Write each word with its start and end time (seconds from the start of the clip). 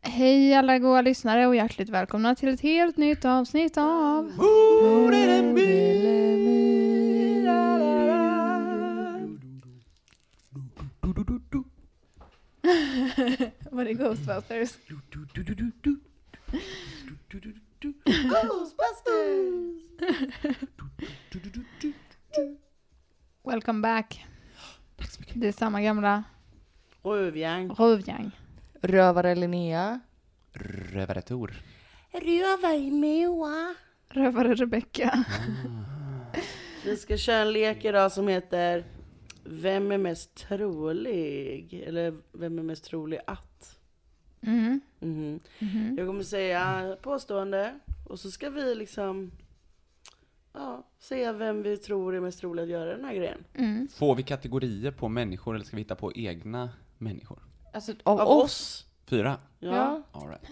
Hej 0.00 0.54
alla 0.54 0.78
goa 0.78 1.02
lyssnare 1.02 1.46
och 1.46 1.56
hjärtligt 1.56 1.88
välkomna 1.88 2.34
till 2.34 2.48
ett 2.48 2.60
helt 2.60 2.96
nytt 2.96 3.24
avsnitt 3.24 3.78
av... 3.78 4.32
Var 13.70 13.84
det 13.84 13.94
Ghostbusters? 13.94 14.70
Welcome 23.44 23.80
back. 23.80 24.26
Det 25.34 25.48
är 25.48 25.52
samma 25.52 25.82
gamla 25.82 26.24
Rövgäng. 27.02 27.70
rövgäng. 27.70 28.30
Rövare 28.80 29.34
Linnea. 29.34 30.00
Rövare 30.92 31.22
Tor. 31.22 31.52
Rövare 32.12 32.90
Moa. 32.90 33.74
Rövare 34.08 34.54
Rebecca. 34.54 35.24
Vi 36.84 36.96
ska 36.96 37.16
köra 37.16 37.36
en 37.36 37.52
lek 37.52 37.84
idag 37.84 38.12
som 38.12 38.28
heter 38.28 38.84
Vem 39.44 39.92
är 39.92 39.98
mest 39.98 40.34
trolig? 40.34 41.84
Eller 41.86 42.14
vem 42.32 42.58
är 42.58 42.62
mest 42.62 42.84
trolig 42.84 43.20
att? 43.26 43.78
Mm. 44.40 44.80
Mhm. 44.98 45.40
Jag 45.98 46.06
kommer 46.06 46.22
säga 46.22 46.96
påstående 47.02 47.78
och 48.08 48.20
så 48.20 48.30
ska 48.30 48.50
vi 48.50 48.74
liksom 48.74 49.30
ja, 50.52 50.86
säga 50.98 51.32
vem 51.32 51.62
vi 51.62 51.76
tror 51.76 52.14
är 52.14 52.20
mest 52.20 52.40
trolig 52.40 52.62
att 52.62 52.68
göra 52.68 52.96
den 52.96 53.04
här 53.04 53.14
grejen. 53.14 53.44
Mm. 53.54 53.88
Får 53.88 54.14
vi 54.14 54.22
kategorier 54.22 54.90
på 54.90 55.08
människor 55.08 55.54
eller 55.54 55.64
ska 55.64 55.76
vi 55.76 55.82
hitta 55.82 55.96
på 55.96 56.12
egna 56.12 56.70
människor? 56.98 57.47
Alltså 57.72 57.92
av, 58.02 58.20
Av 58.20 58.28
oss. 58.28 58.44
oss. 58.44 58.84
Fyra? 59.10 59.36
Ja. 59.58 60.02
All 60.12 60.28
right. 60.28 60.42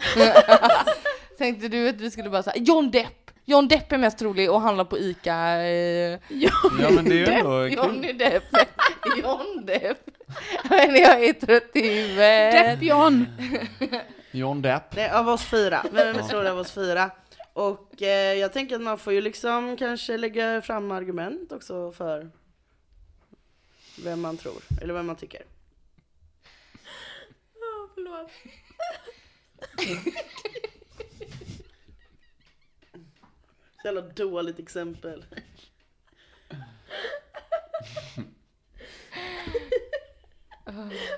Tänkte 1.39 1.69
du 1.69 1.89
att 1.89 1.95
vi 2.01 2.11
skulle 2.11 2.31
bara 2.31 2.43
säga 2.43 2.57
John 2.63 2.91
Depp. 2.91 3.31
John 3.45 3.69
Depp 3.69 3.93
är 3.93 3.99
mest 3.99 4.19
trolig 4.19 4.51
och 4.51 4.61
handlar 4.61 4.85
på 4.85 4.99
ICA. 4.99 5.37
Eh, 5.63 6.19
Ja 6.31 6.91
men 6.91 7.05
det 7.05 7.25
är 7.25 7.69
Johnny 7.69 8.07
kul. 8.09 8.19
Depp. 8.19 8.45
John 9.23 9.67
Depp. 9.67 9.99
Men 10.71 10.95
jag 10.97 11.25
är 11.25 11.33
trött 11.33 11.71
i 11.75 11.89
huvudet. 12.03 12.53
Depp 12.53 12.83
John! 12.83 13.27
John 14.31 14.63
Depp. 14.63 14.97
Nej, 14.97 15.11
av 15.11 15.29
oss 15.29 15.45
fyra. 15.45 15.85
Vem 15.93 16.09
är 16.09 16.15
mest 16.15 16.31
trolig 16.31 16.51
av 16.51 16.59
oss 16.59 16.71
fyra? 16.73 17.11
Och 17.53 18.03
eh, 18.03 18.35
jag 18.35 18.53
tänker 18.53 18.77
att 18.77 18.83
man 18.83 18.99
får 18.99 19.13
ju 19.13 19.21
liksom 19.21 19.77
kanske 19.77 20.17
lägga 20.17 20.63
fram 20.63 20.91
argument 20.91 21.53
också 21.53 21.93
för 21.93 22.31
vem 24.05 24.21
man 24.21 24.37
tror, 24.37 24.63
eller 24.83 24.95
vem 24.95 25.07
man 25.07 25.17
tycker. 25.17 25.43
Förlåt. 28.07 28.31
Så 33.83 33.89
jävla 33.89 34.01
dåligt 34.01 34.59
exempel. 34.59 35.25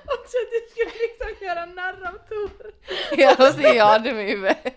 Också 0.03 0.37
att 0.37 0.51
du 0.51 0.67
skulle 0.69 0.91
liksom 1.01 1.45
göra 1.47 1.65
narr 1.65 2.07
av 2.07 2.17
Tor. 2.27 2.71
Jag 3.17 3.53
ser 3.53 3.73
jag 3.73 3.85
hade 3.85 4.13
mig 4.13 4.27
i 4.27 4.31
huvudet. 4.31 4.73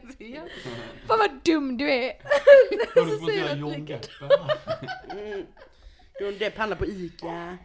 Fan 1.07 1.19
vad 1.19 1.31
dum 1.45 1.77
du 1.77 1.91
är. 1.91 2.13
Så 2.95 3.27
säger 3.27 3.49
jag 3.49 3.59
John 3.59 3.87
Depp. 3.87 4.07
Mm. 5.11 5.47
John 6.21 6.39
Depp 6.39 6.57
handlar 6.57 6.77
på 6.77 6.87
ICA. 6.87 7.59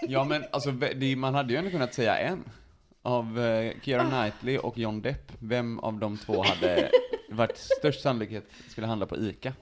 Ja 0.00 0.24
men 0.24 0.44
alltså 0.50 0.72
man 1.16 1.34
hade 1.34 1.52
ju 1.52 1.58
ändå 1.58 1.70
kunnat 1.70 1.94
säga 1.94 2.18
en. 2.18 2.44
Av 3.06 3.38
eh, 3.38 3.80
Keira 3.82 4.04
Knightley 4.04 4.58
och 4.58 4.78
John 4.78 5.02
Depp. 5.02 5.32
Vem 5.38 5.78
av 5.78 5.98
de 5.98 6.16
två 6.18 6.42
hade 6.42 6.90
varit 7.30 7.56
störst 7.56 8.00
sannolikhet 8.00 8.44
skulle 8.68 8.86
handla 8.86 9.06
på 9.06 9.16
ICA? 9.16 9.54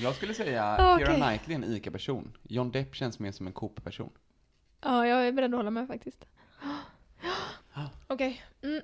Jag 0.00 0.14
skulle 0.14 0.34
säga 0.34 0.74
Okej. 0.94 1.06
Keira 1.06 1.28
Knightley 1.28 1.56
är 1.56 1.62
en 1.62 1.76
ICA-person. 1.76 2.36
John 2.42 2.70
Depp 2.70 2.94
känns 2.94 3.18
mer 3.18 3.32
som 3.32 3.46
en 3.46 3.52
Coop-person. 3.52 4.10
Ja, 4.80 5.06
jag 5.06 5.28
är 5.28 5.32
beredd 5.32 5.54
att 5.54 5.58
hålla 5.58 5.70
med 5.70 5.86
faktiskt. 5.86 6.26
Okej. 8.06 8.42
Mm. 8.62 8.82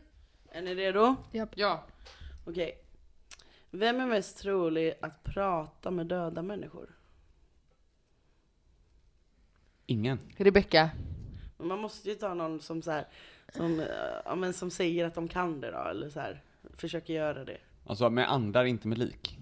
Är 0.50 0.62
ni 0.62 0.74
redo? 0.74 1.16
Ja. 1.54 1.84
Okej. 2.44 2.78
Vem 3.70 4.00
är 4.00 4.06
mest 4.06 4.38
trolig 4.38 4.94
att 5.00 5.24
prata 5.24 5.90
med 5.90 6.06
döda 6.06 6.42
människor? 6.42 6.90
Ingen. 9.86 10.18
Rebecca. 10.36 10.90
Men 11.56 11.66
man 11.68 11.78
måste 11.78 12.08
ju 12.08 12.14
ta 12.14 12.34
någon 12.34 12.60
som 12.60 12.82
så 12.82 12.90
här, 12.90 13.04
som, 13.52 13.80
eh, 13.80 13.86
ja, 14.24 14.34
men 14.34 14.52
som 14.52 14.70
säger 14.70 15.04
att 15.04 15.14
de 15.14 15.28
kan 15.28 15.60
det 15.60 15.70
då, 15.70 15.78
eller 15.78 16.10
så 16.10 16.20
här, 16.20 16.42
försöker 16.76 17.14
göra 17.14 17.44
det. 17.44 17.58
Alltså 17.86 18.10
med 18.10 18.32
andar, 18.32 18.64
inte 18.64 18.88
med 18.88 18.98
lik. 18.98 19.38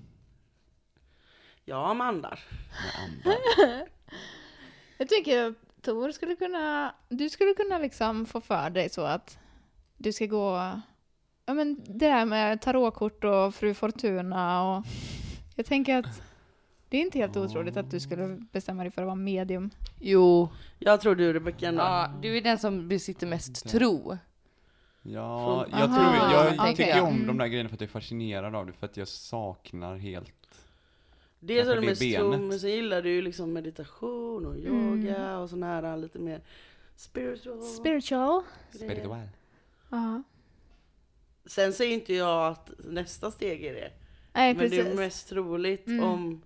Ja, 1.65 1.95
med 1.95 2.07
andar. 2.07 2.41
Med 3.25 3.37
andar. 3.37 3.89
Jag 4.99 5.09
tycker 5.09 5.49
att 5.49 5.55
Tor 5.83 6.11
skulle 6.13 6.37
kunna, 6.37 6.95
du 7.09 7.31
skulle 7.31 7.55
kunna 7.55 7.79
liksom 7.79 8.27
få 8.27 8.41
för 8.41 8.71
dig 8.71 8.89
så 8.89 9.03
att 9.03 9.39
du 9.97 10.13
ska 10.13 10.27
gå, 10.27 10.81
ja 11.47 11.55
men 11.55 11.85
det 11.85 12.09
där 12.09 12.25
med 12.25 12.61
tarotkort 12.61 13.25
och 13.25 13.55
fru 13.55 13.75
Fortuna 13.75 14.63
och 14.63 14.85
jag 15.57 15.67
tänker 15.67 15.99
att 15.99 16.23
det 16.93 16.97
är 16.99 17.01
inte 17.03 17.19
helt 17.19 17.37
otroligt 17.37 17.77
att 17.77 17.91
du 17.91 18.01
skulle 18.01 18.29
bestämma 18.53 18.83
dig 18.83 18.93
för 18.93 19.03
att 19.03 19.07
vara 19.07 19.15
medium. 19.17 19.71
Jo. 20.01 20.49
Jag 20.79 21.01
tror 21.01 21.15
du 21.15 21.33
Rebecka 21.33 21.69
ändå. 21.69 21.83
Ja, 21.83 22.11
du 22.23 22.37
är 22.37 22.41
den 22.43 22.59
som 22.59 22.89
besitter 22.89 23.27
mest 23.27 23.69
tro. 23.69 24.19
Ja, 25.03 25.45
Från- 25.69 25.81
jag 25.81 25.89
Aha, 25.91 25.97
tror, 25.97 26.33
jag 26.61 26.73
okej. 26.73 26.77
tycker 26.77 27.01
om 27.03 27.15
Mm. 27.15 27.27
de 27.27 27.39
där 27.39 27.47
grejerna 27.47 27.69
för 27.69 27.75
att 27.77 27.81
jag 27.81 27.89
är 27.89 27.93
fascinerad 27.93 28.55
av 28.55 28.67
det, 28.67 28.73
för 28.73 28.87
att 28.87 28.97
jag 28.97 29.09
saknar 29.09 29.97
helt 29.97 30.33
Dels 31.41 31.61
är 31.69 31.75
Kanske 31.75 31.75
det 31.75 31.81
det 31.81 31.91
mest 32.11 32.17
tro, 32.19 32.31
benet. 32.31 32.49
men 32.49 32.61
så 32.61 32.69
gillar 32.69 33.03
du 33.03 33.11
ju 33.11 33.23
liksom 33.23 33.53
meditation 33.53 34.47
och 34.47 34.57
yoga 34.59 35.39
och 35.39 35.51
sån 35.51 35.63
här 35.63 35.97
lite 35.97 36.19
mer 36.19 36.41
spiritual. 36.97 37.63
Spiritual. 37.63 38.43
grejer. 38.73 38.87
spirituell. 38.95 39.29
Ja. 39.91 40.23
Sen 41.47 41.73
säger 41.73 41.95
inte 41.95 42.15
jag 42.15 42.47
att 42.53 42.71
nästa 42.79 43.31
steg 43.31 43.65
är 43.65 43.75
det. 43.75 43.91
Nej, 44.33 44.55
men 44.55 44.71
det 44.71 44.77
är 44.77 44.83
precis. 44.83 44.99
mest 44.99 45.29
troligt 45.29 45.87
Mm. 45.87 46.05
om 46.05 46.43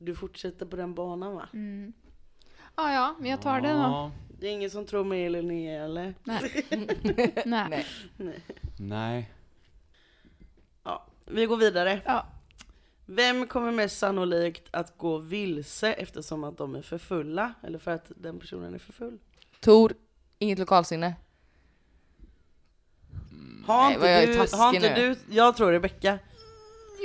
du 0.00 0.14
fortsätter 0.14 0.66
på 0.66 0.76
den 0.76 0.94
banan 0.94 1.34
va? 1.34 1.48
Mm. 1.52 1.92
Ja, 2.76 2.92
ja, 2.92 3.14
men 3.18 3.30
jag 3.30 3.42
tar 3.42 3.60
det 3.60 3.72
då. 3.72 4.10
Det 4.40 4.46
är 4.46 4.52
ingen 4.52 4.70
som 4.70 4.86
tror 4.86 5.04
mig 5.04 5.26
eller 5.26 5.42
ni 5.42 5.66
eller? 5.66 6.14
Nej. 6.24 6.64
Nej. 7.44 7.86
Nej. 8.16 8.40
Nej. 8.78 9.32
Ja, 10.84 11.06
vi 11.24 11.46
går 11.46 11.56
vidare. 11.56 12.00
Ja. 12.04 12.26
Vem 13.06 13.46
kommer 13.46 13.72
mest 13.72 13.98
sannolikt 13.98 14.68
att 14.70 14.98
gå 14.98 15.18
vilse 15.18 15.92
eftersom 15.92 16.44
att 16.44 16.58
de 16.58 16.74
är 16.74 16.82
för 16.82 16.98
fulla? 16.98 17.54
Eller 17.62 17.78
för 17.78 17.90
att 17.90 18.12
den 18.16 18.38
personen 18.38 18.74
är 18.74 18.78
för 18.78 18.92
full? 18.92 19.18
Tor, 19.60 19.94
inget 20.38 20.58
lokalsinne. 20.58 21.14
Har 23.66 23.84
Nej, 23.84 23.94
inte 23.94 24.46
du, 24.46 24.56
har 24.56 24.74
inte 24.74 24.94
nu. 24.94 25.14
du, 25.28 25.34
jag 25.34 25.56
tror 25.56 25.72
Rebecka. 25.72 26.18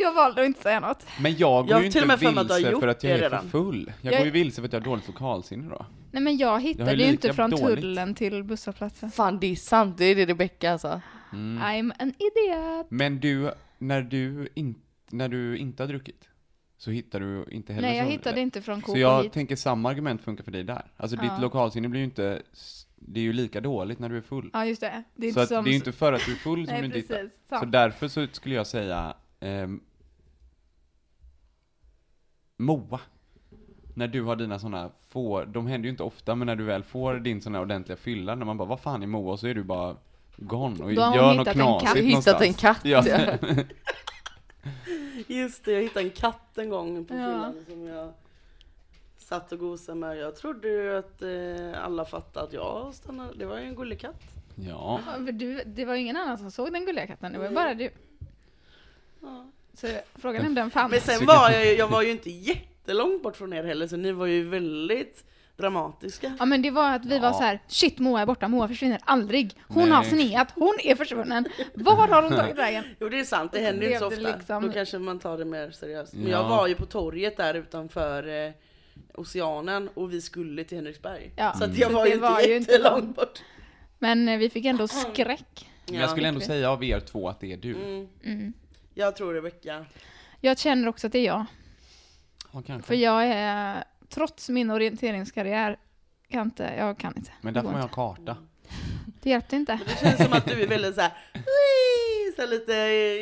Jag 0.01 0.13
valde 0.13 0.41
att 0.41 0.47
inte 0.47 0.61
säga 0.61 0.79
något. 0.79 1.05
Men 1.21 1.37
jag 1.37 1.63
går 1.65 1.71
Jag 1.71 1.79
ju 1.79 1.85
inte 1.85 2.05
med 2.05 2.19
för 2.19 2.27
att 2.27 2.51
vilse 2.51 2.79
för 2.79 2.87
att 2.87 3.03
jag 3.03 3.13
är 3.13 3.17
redan. 3.17 3.41
för 3.41 3.49
full. 3.49 3.91
Jag, 4.01 4.13
Jag- 4.13 4.19
går 4.19 4.25
ju 4.25 4.31
vilse 4.31 4.61
för 4.61 4.65
att 4.67 4.73
jag 4.73 4.79
har 4.79 4.85
dåligt 4.85 5.07
lokalsinne 5.07 5.69
då. 5.69 5.85
Nej 6.11 6.23
men 6.23 6.37
jag 6.37 6.61
hittade 6.61 6.91
ju 6.91 6.97
lika 6.97 7.09
inte 7.09 7.33
från 7.33 7.49
dåligt. 7.51 7.79
tullen 7.79 8.15
till 8.15 8.43
busshållplatsen. 8.43 9.11
Fan 9.11 9.39
det 9.39 9.47
är 9.51 9.55
sant, 9.55 9.97
det 9.97 10.05
är 10.05 10.15
det 10.15 10.25
Rebecka 10.25 10.71
alltså. 10.71 11.01
Mm. 11.33 11.63
I'm 11.63 11.91
an 11.99 12.13
idiot. 12.19 12.87
Men 12.89 13.19
du, 13.19 13.51
när 13.77 14.01
du, 14.01 14.49
in, 14.53 14.75
när 15.11 15.29
du 15.29 15.57
inte 15.57 15.83
har 15.83 15.87
druckit, 15.87 16.29
så 16.77 16.91
hittar 16.91 17.19
du 17.19 17.45
inte 17.51 17.73
heller 17.73 17.87
Nej 17.87 17.97
jag 17.97 18.05
så- 18.07 18.11
hittade 18.11 18.41
inte 18.41 18.61
från 18.61 18.81
Coop 18.81 18.95
Så 18.95 18.99
jag 19.01 19.23
hit. 19.23 19.33
tänker 19.33 19.55
samma 19.55 19.89
argument 19.89 20.21
funkar 20.21 20.43
för 20.43 20.51
dig 20.51 20.63
där. 20.63 20.85
Alltså 20.97 21.17
Ja. 21.17 21.21
ditt 21.23 21.41
lokalsinne 21.41 21.89
blir 21.89 21.99
ju 21.99 22.05
inte, 22.05 22.41
det 22.95 23.19
är 23.19 23.23
ju 23.23 23.33
lika 23.33 23.61
dåligt 23.61 23.99
när 23.99 24.09
du 24.09 24.17
är 24.17 24.21
full. 24.21 24.49
Ja 24.53 24.65
just 24.65 24.81
det. 24.81 25.03
Det 25.15 25.27
är 25.27 25.31
så 25.31 25.39
inte 25.39 25.41
att 25.41 25.49
som... 25.49 25.63
det 25.63 25.69
är 25.69 25.71
ju 25.71 25.77
inte 25.77 25.91
för 25.91 26.13
att 26.13 26.21
du 26.25 26.31
är 26.31 26.35
full 26.35 26.65
som 26.65 26.73
Nej 26.79 26.81
du 26.81 26.85
inte 26.85 26.97
hittar. 26.97 27.29
Så 27.59 27.65
därför 27.65 28.07
så 28.07 28.27
skulle 28.31 28.55
jag 28.55 28.67
säga 28.67 29.13
ehm, 29.45 29.81
Moa. 32.57 32.99
När 33.93 34.07
du 34.07 34.21
har 34.23 34.35
dina 34.35 34.59
sådana 34.59 34.91
få, 35.07 35.43
de 35.45 35.67
händer 35.67 35.85
ju 35.85 35.91
inte 35.91 36.03
ofta, 36.03 36.35
men 36.35 36.45
när 36.45 36.55
du 36.55 36.63
väl 36.63 36.83
får 36.83 37.15
din 37.15 37.41
sån 37.41 37.55
här 37.55 37.61
ordentliga 37.61 37.97
fylla, 37.97 38.35
när 38.35 38.45
man 38.45 38.57
bara 38.57 38.67
vad 38.69 38.79
fan 38.79 39.03
är 39.03 39.07
Moa? 39.07 39.31
Och 39.31 39.39
så 39.39 39.47
är 39.47 39.53
du 39.53 39.63
bara 39.63 39.95
gone 40.37 40.83
och 40.83 40.93
Då 40.93 41.01
har 41.01 41.07
hon 41.09 41.17
gör 41.17 41.33
något 41.33 41.47
hittat 41.47 41.55
en 41.55 41.79
knasigt 41.79 41.85
katt. 41.85 42.41
Hittat 42.41 42.41
en 42.41 42.53
katt, 42.53 42.85
Ja. 42.85 43.03
ja. 43.07 43.37
Just 45.27 45.65
det, 45.65 45.71
jag 45.71 45.81
hittade 45.81 46.05
en 46.05 46.11
katt 46.11 46.57
en 46.57 46.69
gång 46.69 47.05
på 47.05 47.13
Ja. 47.13 47.19
fyllan 47.25 47.65
som 47.69 47.83
jag 47.85 48.13
satt 49.17 49.51
och 49.51 49.59
gosade 49.59 49.99
med. 49.99 50.17
Jag 50.17 50.35
trodde 50.35 50.67
ju 50.67 50.97
att 50.97 51.21
eh, 51.21 51.83
alla 51.85 52.05
fattade 52.05 52.45
att 52.45 52.53
jag 52.53 52.93
stannade. 52.93 53.33
Det 53.35 53.45
var 53.45 53.59
ju 53.59 53.65
en 53.65 53.75
gullig 53.75 53.99
katt. 53.99 54.21
ja. 54.55 54.99
Ja, 55.07 55.25
för 55.25 55.31
du, 55.31 55.63
det 55.65 55.85
var 55.85 55.95
ju 55.95 56.01
ingen 56.01 56.17
annan 56.17 56.37
som 56.37 56.51
såg 56.51 56.73
den 56.73 56.85
gulliga 56.85 57.07
katten, 57.07 57.31
det 57.33 57.39
var 57.39 57.49
ju 57.49 57.55
bara 57.55 57.73
du. 57.73 57.89
Ja. 59.25 59.45
Så 59.73 59.87
frågan 60.15 60.41
är 60.43 60.47
om 60.47 60.55
den 60.55 60.71
fanns. 60.71 60.91
Men 60.91 61.01
sen 61.01 61.25
var 61.25 61.51
jag, 61.51 61.75
jag 61.77 61.87
var 61.87 62.01
ju 62.01 62.11
inte 62.11 62.29
jättelångt 62.29 63.23
bort 63.23 63.35
från 63.37 63.53
er 63.53 63.63
heller 63.63 63.87
så 63.87 63.97
ni 63.97 64.11
var 64.11 64.25
ju 64.25 64.49
väldigt 64.49 65.23
dramatiska. 65.57 66.33
Ja 66.39 66.45
men 66.45 66.61
det 66.61 66.71
var 66.71 66.93
att 66.95 67.05
vi 67.05 67.19
var 67.19 67.27
Ja. 67.27 67.33
så 67.33 67.43
här: 67.43 67.59
shit 67.67 67.99
Moa 67.99 68.21
är 68.21 68.25
borta, 68.25 68.47
Moa 68.47 68.67
försvinner 68.67 68.99
aldrig. 69.03 69.55
Hon 69.67 69.91
har 69.91 70.01
Nej. 70.01 70.09
sneat, 70.11 70.47
hon 70.55 70.73
är 70.83 70.95
försvunnen. 70.95 71.45
Var 71.73 72.07
har 72.07 72.21
hon 72.23 72.31
tagit 72.35 72.55
vägen? 72.57 72.83
Jo 72.99 73.09
det 73.09 73.19
är 73.19 73.23
sant, 73.23 73.51
det 73.51 73.59
händer 73.59 73.81
ju 73.81 73.87
inte 73.87 73.99
så 73.99 74.07
ofta. 74.07 74.19
liksom- 74.37 74.67
Då 74.67 74.71
kanske 74.73 74.99
man 74.99 75.19
tar 75.19 75.37
det 75.37 75.45
mer 75.45 75.71
seriöst. 75.71 76.13
Men 76.13 76.23
Ja. 76.27 76.29
jag 76.41 76.49
var 76.49 76.67
ju 76.67 76.75
på 76.75 76.85
torget 76.85 77.37
där 77.37 77.53
utanför 77.53 78.45
eh, 78.47 78.51
Oceanen 79.13 79.89
och 79.93 80.13
vi 80.13 80.21
skulle 80.21 80.63
till 80.63 80.77
Henriksberg. 80.77 81.31
Ja, 81.35 81.53
Så 81.53 81.63
att 81.63 81.77
jag 81.77 81.91
så 81.91 81.97
var 81.97 82.03
det 82.03 82.09
ju 82.09 82.15
inte 82.15 82.27
var 82.29 82.41
ju 82.41 82.55
inte 82.57 82.77
långt. 82.77 83.15
bort. 83.15 83.41
Men 83.99 84.27
eh, 84.29 84.37
vi 84.37 84.49
fick 84.49 84.65
ändå 84.65 84.87
skräck. 84.87 85.69
Men 85.89 85.99
jag 85.99 86.09
skulle 86.09 86.27
ändå 86.27 86.41
säga 86.41 86.71
av 86.71 86.83
er 86.83 86.99
två 86.99 87.29
att 87.29 87.39
det 87.39 87.53
är 87.53 87.57
du. 87.57 87.75
Mm. 87.75 88.07
Mm. 88.23 88.53
Jag 88.97 89.15
tror 89.15 89.33
Rebecka. 89.33 89.85
Jag 90.41 90.59
känner 90.59 90.87
också 90.87 91.07
att 91.07 91.13
det 91.13 91.19
är 91.19 91.25
jag. 91.25 91.45
Ja, 92.53 92.61
kanske. 92.67 92.87
För 92.87 92.95
jag 92.95 93.23
är, 93.27 93.83
trots 94.09 94.49
min 94.49 94.71
orienteringskarriär, 94.71 95.77
kan 96.29 96.41
inte, 96.41 96.73
jag 96.77 96.97
kan 96.97 97.13
inte. 97.17 97.31
Men 97.41 97.53
där 97.53 97.61
får 97.61 97.69
man 97.71 97.77
ha 97.81 97.83
inte. 97.83 97.95
karta. 97.95 98.37
Det 99.21 99.29
hjälpte 99.29 99.55
inte. 99.55 99.79
Det 99.87 99.99
känns 99.99 100.23
som 100.23 100.33
att 100.33 100.45
du 100.45 100.63
är 100.63 100.67
väldigt 100.67 100.95
såhär, 100.95 101.11
så 102.35 102.41
här 102.41 102.47
lite 102.49 102.73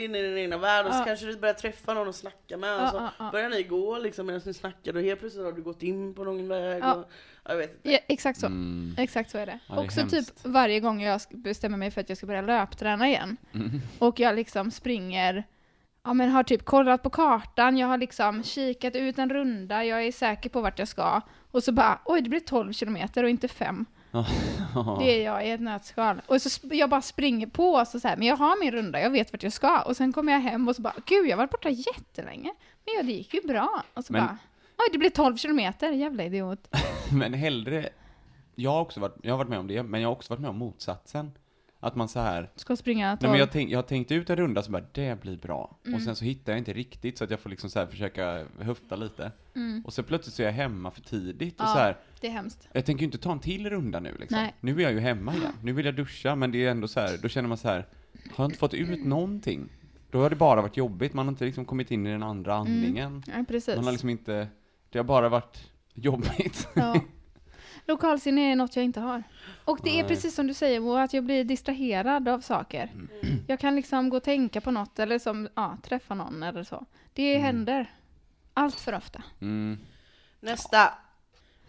inne 0.06 0.18
i 0.20 0.22
din 0.22 0.38
egna 0.38 0.58
värld 0.58 0.86
och 0.86 0.94
så 0.94 1.00
Ja. 1.00 1.06
kanske 1.06 1.26
du 1.26 1.38
börjar 1.38 1.54
träffa 1.54 1.94
någon 1.94 2.08
och 2.08 2.16
snacka 2.16 2.58
med 2.58 2.82
och 2.84 2.90
så 2.90 2.96
ja, 2.98 3.10
ja. 3.20 3.30
börjar 3.32 3.50
ni 3.50 3.64
gå 3.64 3.98
liksom 4.00 4.26
medan 4.26 4.42
ni 4.46 4.54
snackar 4.54 4.96
och 4.96 5.02
helt 5.02 5.20
plötsligt 5.20 5.46
har 5.46 5.52
du 5.52 5.62
gått 5.62 5.84
in 5.84 6.14
på 6.14 6.24
någon 6.24 6.48
väg 6.48 6.84
Ja. 6.84 6.94
och 6.94 7.10
jag 7.46 7.56
vet 7.58 7.72
inte. 7.76 7.92
Ja, 7.92 8.00
exakt 8.08 8.40
så. 8.40 8.46
Mm. 8.46 8.96
Exakt 8.98 9.32
så 9.32 9.38
är 9.38 9.46
det. 9.46 9.60
Ja, 9.68 9.76
det 9.76 9.82
är 9.82 9.86
också 9.86 10.00
hemskt. 10.00 10.16
typ 10.44 10.46
varje 10.46 10.80
gång 10.80 11.02
jag 11.02 11.22
bestämmer 11.32 11.78
mig 11.78 11.92
för 11.92 12.02
att 12.02 12.10
jag 12.10 12.18
ska 12.18 12.28
börja 12.28 12.42
löpträna 12.42 13.08
igen 13.08 13.38
Mm. 13.54 13.82
och 14.00 14.20
jag 14.20 14.36
liksom 14.36 14.72
springer, 14.72 15.44
ja 16.04 16.14
men 16.14 16.30
har 16.30 16.44
typ 16.44 16.66
kollat 16.66 17.04
på 17.04 17.10
kartan, 17.10 17.78
jag 17.78 17.88
har 17.88 17.98
liksom 17.98 18.44
kikat 18.44 18.96
ut 18.96 19.20
en 19.20 19.30
runda, 19.30 19.84
jag 19.86 20.06
är 20.06 20.12
säker 20.12 20.50
på 20.50 20.62
vart 20.62 20.80
jag 20.80 20.88
ska 20.88 21.22
och 21.52 21.64
så 21.64 21.72
bara 21.72 22.00
oj 22.06 22.22
det 22.22 22.30
blir 22.30 22.40
12 22.40 22.74
kilometer 22.74 23.24
och 23.24 23.30
inte 23.30 23.48
5. 23.48 23.86
Det 25.00 25.22
är 25.22 25.26
jag 25.26 25.48
i 25.48 25.52
ett 25.52 25.62
nötskal. 25.62 26.22
Och 26.28 26.42
så 26.42 26.68
jag 26.72 26.90
bara 26.90 27.02
springer 27.02 27.48
på 27.48 27.72
och 27.72 27.88
så, 27.88 28.00
så 28.00 28.08
här, 28.08 28.18
men 28.18 28.28
jag 28.28 28.38
har 28.38 28.60
min 28.60 28.72
runda, 28.72 29.02
jag 29.02 29.10
vet 29.10 29.34
vart 29.34 29.44
jag 29.44 29.54
ska. 29.54 29.82
Och 29.82 29.98
sen 29.98 30.14
kommer 30.14 30.34
jag 30.34 30.40
hem 30.40 30.68
och 30.68 30.76
så 30.76 30.82
bara, 30.82 30.94
gud 31.06 31.26
jag 31.26 31.32
har 31.32 31.38
varit 31.38 31.52
borta 31.52 31.70
jättelänge. 31.70 32.54
Men 32.86 32.96
ja, 32.98 33.04
det 33.04 33.12
gick 33.12 33.34
ju 33.34 33.42
bra. 33.42 33.84
Och 33.94 34.06
så 34.06 34.14
Men- 34.14 34.26
bara, 34.26 34.38
oj 34.78 34.90
det 34.92 34.98
blir 34.98 35.10
12 35.10 35.38
kilometer, 35.38 35.92
jävla 35.92 36.24
idiot. 36.24 36.68
Men 37.12 37.34
hellre, 37.34 37.90
jag 38.56 38.72
har 38.72 38.82
också 38.82 39.00
varit, 39.00 39.16
jag 39.22 39.34
har 39.34 39.38
varit 39.38 39.50
med 39.50 39.60
om 39.60 39.68
det, 39.68 39.84
men 39.84 40.02
jag 40.02 40.10
har 40.10 40.16
också 40.16 40.34
varit 40.34 40.42
med 40.42 40.50
om 40.50 40.58
motsatsen. 40.58 41.32
Att 41.84 41.96
man 41.96 42.08
så 42.10 42.20
här, 42.20 42.50
Ska 42.56 42.76
springa 42.76 43.08
nej 43.08 43.18
12. 43.20 43.32
men 43.32 43.40
jag, 43.40 43.52
tänk, 43.52 43.70
jag 43.72 43.78
har 43.78 43.84
tänkt 43.84 44.12
ut 44.12 44.30
en 44.30 44.36
runda 44.36 44.64
som 44.64 44.72
bara, 44.72 44.84
det 44.92 45.22
blir 45.22 45.38
bra. 45.38 45.78
Mm. 45.86 45.96
Och 45.96 46.02
sen 46.02 46.16
så 46.16 46.26
hittar 46.26 46.52
jag 46.52 46.58
inte 46.60 46.74
riktigt 46.74 47.18
så 47.18 47.24
att 47.24 47.32
jag 47.32 47.40
får 47.40 47.50
liksom 47.50 47.70
så 47.70 47.88
försöka 47.88 48.46
höfta 48.60 48.96
lite. 48.96 49.32
Och 49.86 49.94
så 49.94 50.04
plötsligt 50.04 50.36
så 50.36 50.42
är 50.42 50.46
jag 50.46 50.54
hemma 50.54 50.92
för 50.92 51.02
tidigt 51.02 51.60
och 51.60 51.66
Mm. 51.66 51.70
Ja. 51.70 51.74
så 51.76 51.80
här, 51.80 51.98
Det 52.22 52.28
är 52.28 52.32
hemskt. 52.32 52.68
jag 52.74 52.86
tänker 52.86 53.02
ju 53.02 53.06
inte 53.06 53.18
ta 53.18 53.32
en 53.32 53.40
till 53.40 53.70
runda 53.70 54.00
nu 54.00 54.16
liksom. 54.20 54.38
Nej. 54.38 54.54
Nu 54.60 54.76
är 54.78 54.80
jag 54.84 54.92
ju 54.92 55.00
hemma 55.00 55.34
igen. 55.36 55.54
Nu 55.62 55.72
vill 55.74 55.86
jag 55.86 55.96
duscha, 55.96 56.36
men 56.36 56.52
det 56.52 56.66
är 56.66 56.72
ändå 56.72 56.88
så 56.88 57.00
här, 57.00 57.18
då 57.22 57.28
känner 57.28 57.50
man 57.50 57.58
så 57.58 57.68
här, 57.68 57.88
har 58.36 58.44
jag 58.44 58.48
inte 58.48 58.60
fått 58.60 58.74
ut 58.74 59.06
någonting? 59.06 59.70
Då 60.12 60.22
har 60.22 60.30
det 60.30 60.36
bara 60.36 60.62
varit 60.62 60.78
jobbigt, 60.78 61.14
man 61.14 61.26
har 61.26 61.32
inte 61.32 61.46
liksom 61.46 61.66
kommit 61.66 61.92
in 61.92 62.08
i 62.08 62.12
den 62.12 62.24
andra 62.24 62.56
andningen. 62.56 63.24
Ja, 63.28 63.46
precis. 63.48 63.76
Man 63.76 63.86
har 63.86 63.92
liksom 63.92 64.10
inte, 64.10 64.48
det 64.90 65.00
har 65.00 65.04
bara 65.06 65.30
varit 65.30 65.72
jobbigt. 65.94 66.68
Ja. 66.76 67.02
Lokalsinne 67.88 68.52
är 68.52 68.56
något 68.56 68.76
jag 68.76 68.86
inte 68.86 69.00
har. 69.00 69.24
Och 69.66 69.80
det 69.84 69.90
är 69.90 69.94
Nej. 70.04 70.08
precis 70.08 70.36
som 70.36 70.48
du 70.48 70.54
säger 70.54 70.80
Moa, 70.80 71.04
att 71.04 71.14
jag 71.14 71.24
blir 71.24 71.44
distraherad 71.44 72.28
av 72.28 72.40
saker. 72.42 72.92
Mm. 72.94 73.08
Jag 73.48 73.60
kan 73.60 73.76
liksom 73.76 74.10
gå 74.10 74.18
och 74.18 74.24
tänka 74.24 74.62
på 74.62 74.72
något 74.72 75.00
eller 75.00 75.20
som, 75.20 75.48
ja, 75.56 75.78
träffa 75.84 76.16
någon 76.16 76.44
eller 76.44 76.64
så. 76.64 76.86
Det 77.14 77.32
Mm. 77.36 77.44
händer. 77.46 77.92
Allt 78.54 78.80
för 78.80 78.96
ofta. 78.96 79.24
Mm. 79.42 79.78
Nästa. 80.40 80.94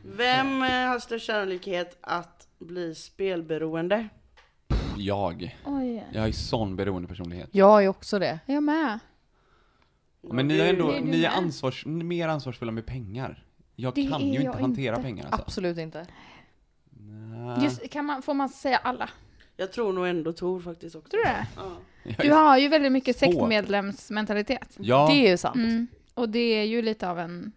Vem 0.03 0.63
eh, 0.63 0.69
har 0.71 0.99
störst 0.99 1.27
sannolikhet 1.27 1.99
att 2.01 2.49
bli 2.59 2.95
spelberoende? 2.95 4.09
Jag. 4.97 5.59
Oj, 5.65 6.05
Jag 6.13 6.29
är 6.29 6.33
sån 6.33 6.77
beroendepersonlighet. 6.77 7.49
Jag 7.53 7.85
är 7.85 7.89
också 7.89 8.19
det. 8.19 8.39
jag 8.47 8.63
med. 8.63 8.99
Men 10.21 10.49
ni 10.49 10.59
är 10.59 10.71
ändå, 10.73 10.91
är 10.91 11.01
ni 11.01 11.25
är 11.25 11.31
ansvars, 11.31 11.87
mer 11.87 12.29
ansvarsfulla 12.29 12.73
med 12.73 12.87
pengar. 12.87 13.45
Jag 13.77 13.95
Det 13.95 14.07
kan 14.07 14.23
är 14.23 14.33
ju 14.35 14.41
inte 14.41 14.59
hantera 14.59 14.95
inte. 14.97 15.03
pengar 15.07 15.25
alltså. 15.25 15.43
Absolut 15.43 15.79
inte. 15.79 16.07
Just, 17.63 17.91
kan 17.91 18.05
man, 18.05 18.23
får 18.23 18.35
man 18.35 18.49
säga 18.49 18.77
alla? 18.77 19.11
Jag 19.57 19.73
tror 19.73 19.93
nog 19.93 20.07
ändå 20.07 20.33
Tor 20.33 20.61
faktiskt 20.61 20.97
också. 20.97 21.09
Tror 21.11 21.21
du 21.21 21.25
det? 21.29 21.47
Ja. 21.57 22.15
Du 22.23 22.33
har 22.33 22.59
ju 22.59 22.69
väldigt 22.69 22.93
mycket 22.93 23.17
sektmedlemsmentalitet. 23.19 24.77
Ja, 24.79 25.07
Det 25.11 25.27
är 25.27 25.31
ju 25.31 25.37
sant. 25.37 25.57
Mm. 25.57 25.87
Och 26.15 26.29
det 26.29 26.39
är 26.39 26.65
ju 26.65 26.83
lite 26.83 27.11
av 27.11 27.19
en 27.19 27.53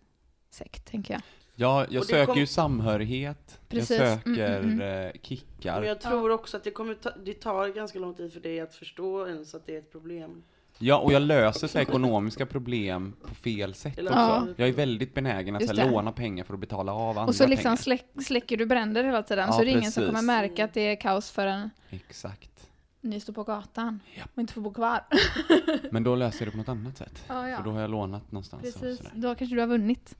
sekt, 0.49 0.85
tänker 0.85 1.13
jag. 1.13 1.21
ja, 1.55 1.85
jag 1.89 2.05
söker 2.05 2.25
kom- 2.25 2.37
ju 2.39 2.45
samhörighet. 2.47 3.59
Precis. 3.69 3.99
Jag 3.99 4.17
söker 4.17 4.59
Mm, 4.59 4.71
mm, 4.81 5.05
eh, 5.07 5.11
kickar. 5.21 5.79
Men 5.79 5.89
jag 5.89 6.01
tror 6.01 6.29
också 6.31 6.57
att 6.57 6.63
det, 6.63 6.71
kommer 6.71 6.93
ta, 6.93 7.09
det 7.25 7.33
tar 7.33 7.67
ganska 7.67 7.99
lång 7.99 8.13
tid 8.13 8.33
för 8.33 8.39
dig 8.39 8.59
att 8.59 8.75
förstå 8.75 9.27
ens 9.27 9.55
att 9.55 9.65
det 9.65 9.73
är 9.75 9.79
ett 9.79 9.91
problem. 9.91 10.43
Ja, 10.79 10.97
och 10.97 11.13
jag 11.13 11.21
löser 11.21 11.67
så 11.67 11.77
här 11.77 11.85
ekonomiska 11.85 12.45
problem 12.45 13.13
på 13.27 13.35
fel 13.35 13.73
sätt 13.73 13.99
också. 13.99 14.13
Ja. 14.13 14.47
Jag 14.55 14.67
är 14.69 14.73
väldigt 14.73 15.13
benägen 15.13 15.55
att 15.55 15.67
så 15.67 15.73
här, 15.75 15.85
det. 15.85 15.91
låna 15.91 16.11
pengar 16.11 16.43
för 16.43 16.53
att 16.53 16.59
betala 16.59 16.93
av 16.93 17.09
andra 17.17 17.23
Och 17.25 17.35
så 17.35 17.47
liksom 17.47 17.63
pengar. 17.63 17.75
släck, 17.77 18.05
släcker 18.25 18.57
du 18.57 18.65
bränder 18.65 19.03
hela 19.03 19.23
tiden, 19.23 19.45
Ja, 19.47 19.53
så 19.53 19.63
det 19.63 19.71
är 19.71 19.77
ingen 19.77 19.91
som 19.91 20.05
kommer 20.05 20.21
märka 20.21 20.65
att 20.65 20.73
det 20.73 20.81
är 20.81 20.95
kaos 21.01 21.31
förrän 21.31 21.69
Exakt. 21.89 22.69
ni 23.01 23.19
står 23.19 23.33
på 23.33 23.43
gatan 23.43 23.99
Ja. 24.15 24.23
och 24.33 24.39
inte 24.41 24.53
får 24.53 24.61
bo 24.61 24.73
kvar. 24.73 24.99
Men 25.91 26.03
då 26.03 26.15
löser 26.15 26.39
jag 26.41 26.47
det 26.47 26.51
på 26.51 26.57
något 26.57 26.69
annat 26.69 26.97
sätt. 26.97 27.23
Ja, 27.27 27.49
ja. 27.49 27.57
För 27.57 27.63
då 27.63 27.71
har 27.71 27.81
jag 27.81 27.89
lånat 27.91 28.31
någonstans 28.31 28.61
Precis, 28.63 29.01
då 29.13 29.35
kanske 29.35 29.55
du 29.55 29.59
har 29.61 29.67
vunnit 29.67 30.15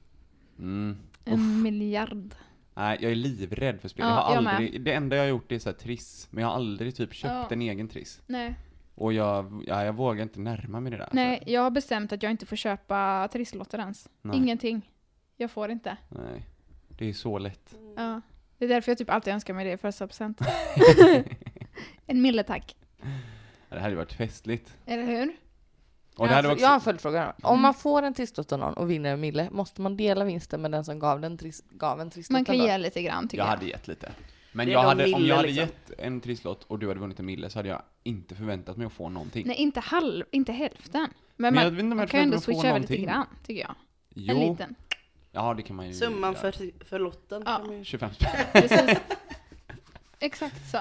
Mm. 0.60 0.98
en 1.26 1.62
miljard. 1.62 2.36
Nej, 2.74 2.98
jag 3.02 3.12
är 3.12 3.16
livrädd 3.16 3.82
för 3.82 3.88
spel. 3.90 4.06
Ja, 4.06 4.12
jag 4.16 4.22
har 4.24 4.36
jag 4.36 4.44
med. 4.44 4.54
aldrig, 4.56 4.82
det 4.82 4.94
enda 4.94 5.16
jag 5.16 5.24
har 5.24 5.30
gjort 5.30 5.52
är 5.52 5.60
så 5.60 5.70
här 5.70 5.76
triss, 5.78 6.28
men 6.32 6.42
jag 6.42 6.50
har 6.50 6.56
aldrig 6.56 6.96
typ 6.96 7.14
köpt 7.14 7.52
en 7.52 7.62
egen 7.62 7.88
triss. 7.88 8.22
Nej. 8.28 8.56
Och 8.98 9.14
jag, 9.14 9.64
ja, 9.68 9.86
jag 9.86 9.94
vågar 9.94 10.24
inte 10.24 10.40
närma 10.40 10.80
mig 10.80 10.92
det 10.92 10.98
där. 10.98 11.10
Nej, 11.12 11.34
alltså. 11.34 11.50
jag 11.50 11.62
har 11.62 11.72
bestämt 11.72 12.12
att 12.12 12.24
jag 12.24 12.32
inte 12.32 12.46
får 12.46 12.56
köpa 12.56 13.30
trisslotter 13.32 13.80
ens. 13.80 14.10
Nej. 14.22 14.38
Ingenting. 14.38 14.92
Jag 15.36 15.52
får 15.52 15.72
inte. 15.72 15.98
Nej. 16.10 16.46
Det 16.88 17.10
är 17.10 17.14
så 17.14 17.38
lätt. 17.38 17.76
Ja. 17.96 18.22
Det 18.58 18.66
är 18.66 18.70
därför 18.70 18.92
jag 18.92 18.98
typ 18.98 19.10
alltid 19.10 19.34
önskar 19.34 19.54
mig 19.54 19.66
det 19.66 19.72
i 19.72 19.78
första 19.78 20.08
present. 20.08 20.42
en 22.06 22.22
mille 22.22 22.44
tack. 22.44 22.76
Ja, 23.70 23.76
Det 23.76 23.80
hade 23.80 23.90
ju 23.90 23.96
varit 23.96 24.14
festligt. 24.14 24.78
Eller 24.86 25.04
hur? 25.04 25.36
Och 26.18 26.28
jag, 26.28 26.46
också... 26.46 26.62
jag 26.62 26.68
har 26.68 26.76
en 26.76 26.82
följdfråga. 26.82 27.34
Om 27.44 27.62
man 27.62 27.74
får 27.74 28.04
en 28.04 28.14
trisslott 28.14 28.52
av 28.52 28.60
någon 28.60 28.74
och 28.74 28.92
vinner 28.92 29.14
en 29.14 29.20
mille, 29.20 29.50
måste 29.52 29.82
man 29.82 29.98
dela 29.98 30.26
vinsten 30.26 30.62
med 30.62 30.72
den 30.72 30.86
som 30.86 31.00
gav, 31.00 31.22
den 31.22 31.38
tris, 31.38 31.64
gav 31.70 32.02
en 32.02 32.10
trisslott? 32.10 32.34
Man 32.34 32.46
kan 32.46 32.58
ge 32.58 32.78
lite 32.78 33.02
grann 33.02 33.28
tycker 33.28 33.38
jag 33.38 33.48
jag. 33.48 33.52
hade 33.52 33.66
gett 33.66 33.88
lite. 33.88 34.12
Men 34.58 34.70
jag 34.70 34.84
de 34.84 34.88
hade, 34.88 35.04
om 35.06 35.12
mille, 35.12 35.28
jag 35.30 35.36
hade 35.36 35.48
liksom. 35.48 35.64
gett 35.66 36.00
en 36.00 36.22
trisslott 36.22 36.64
och 36.64 36.80
du 36.80 36.88
hade 36.88 37.00
vunnit 37.00 37.20
en 37.20 37.26
mille 37.26 37.50
så 37.50 37.60
hade 37.60 37.70
jag 37.70 37.82
inte 38.04 38.36
förväntat 38.36 38.78
mig 38.78 38.88
att 38.88 38.94
få 38.94 39.10
någonting. 39.10 39.48
Nej, 39.48 39.56
inte 39.56 39.80
halv, 39.80 40.26
inte 40.32 40.52
hälften. 40.52 41.08
Men, 41.36 41.54
Men 41.56 41.76
man, 41.76 41.92
om 41.92 41.98
man 41.98 42.08
kan 42.08 42.20
ju 42.20 42.24
ändå 42.24 42.40
switcha 42.40 42.68
över 42.70 42.80
lite 42.80 42.94
någonting. 42.94 43.06
grann, 43.06 43.28
tycker 43.46 43.62
jag. 43.62 43.76
jo, 44.14 44.36
En 44.36 44.52
liten. 44.52 44.76
ja 45.32 45.54
det 45.54 45.62
kan 45.62 45.76
man 45.76 45.88
ju 45.88 45.94
Summan 45.94 46.34
göra. 46.34 46.52
för, 46.52 46.86
för 46.86 47.00
lotten. 47.00 47.44
Ja. 47.46 47.58
kan 47.58 47.68
man 47.68 47.78
ju- 47.78 47.84
25 47.84 48.10
spänn. 48.14 48.30
Precis. 48.54 48.98
Exakt 50.20 50.70
så. 50.72 50.78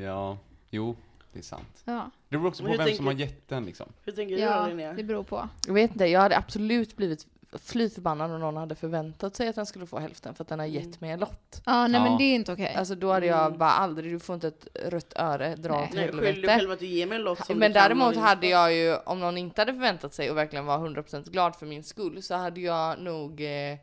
Ja, 0.00 0.38
jo. 0.70 0.96
Det 1.32 1.38
är 1.38 1.42
sant. 1.42 1.82
Ja, 1.84 2.10
Det 2.28 2.36
beror 2.36 2.48
också 2.48 2.62
på 2.64 2.68
vem 2.72 2.80
hur 2.80 2.92
som 2.94 3.06
har 3.06 3.12
tänker- 3.12 3.24
gett 3.26 3.48
den 3.48 3.64
liksom. 3.64 3.92
Hur 4.04 4.12
tänker 4.12 4.34
du 4.36 4.40
då 4.40 4.46
ja 4.46 4.66
Linnea? 4.66 4.92
det 4.92 5.04
beror 5.04 5.22
på. 5.22 5.48
Jag 5.66 5.74
vet 5.74 5.90
inte, 5.92 6.06
jag 6.06 6.20
hade 6.20 6.36
absolut 6.36 6.96
blivit 6.96 7.26
fly 7.52 7.90
förbannad 7.90 8.30
om 8.30 8.40
någon 8.40 8.56
hade 8.56 8.74
förväntat 8.74 9.36
sig 9.36 9.48
att 9.48 9.56
den 9.56 9.66
skulle 9.66 9.86
få 9.86 9.98
hälften 9.98 10.34
för 10.34 10.44
att 10.44 10.48
den 10.48 10.58
har 10.58 10.66
gett 10.66 11.00
mig 11.00 11.10
en 11.10 11.20
lott. 11.20 11.62
Ja, 11.66 11.86
nej 11.86 12.00
Ja. 12.00 12.08
men 12.08 12.18
det 12.18 12.24
är 12.24 12.34
inte 12.34 12.52
okej. 12.52 12.74
Alltså 12.74 12.94
då 12.94 13.12
hade 13.12 13.26
jag 13.26 13.58
bara 13.58 13.70
aldrig, 13.70 14.12
du 14.12 14.18
får 14.18 14.34
inte 14.34 14.48
ett 14.48 14.66
rött 14.84 15.12
öre, 15.16 15.54
dra 15.56 15.82
åt 15.82 15.92
Nej, 15.92 16.08
skyll 16.08 16.16
dig 16.16 16.26
helvete. 16.32 16.54
själv 16.58 16.70
att 16.70 16.78
du 16.78 16.86
ger 16.86 17.06
mig 17.06 17.16
en 17.18 17.22
lott 17.24 17.46
som 17.46 17.58
Men 17.58 17.70
du 17.70 17.74
kan 17.78 17.82
däremot 17.82 18.16
och 18.16 18.22
hade 18.22 18.34
inte. 18.36 18.46
jag 18.46 18.74
ju, 18.74 18.96
om 18.96 19.20
någon 19.20 19.38
inte 19.38 19.60
hade 19.60 19.72
förväntat 19.72 20.14
sig 20.14 20.30
och 20.30 20.36
verkligen 20.36 20.66
var 20.66 20.78
100% 20.78 21.30
glad 21.30 21.56
för 21.56 21.66
min 21.66 21.84
skull 21.84 22.22
så 22.22 22.34
hade 22.34 22.60
jag 22.60 22.98
nog 22.98 23.40
eh, 23.40 23.78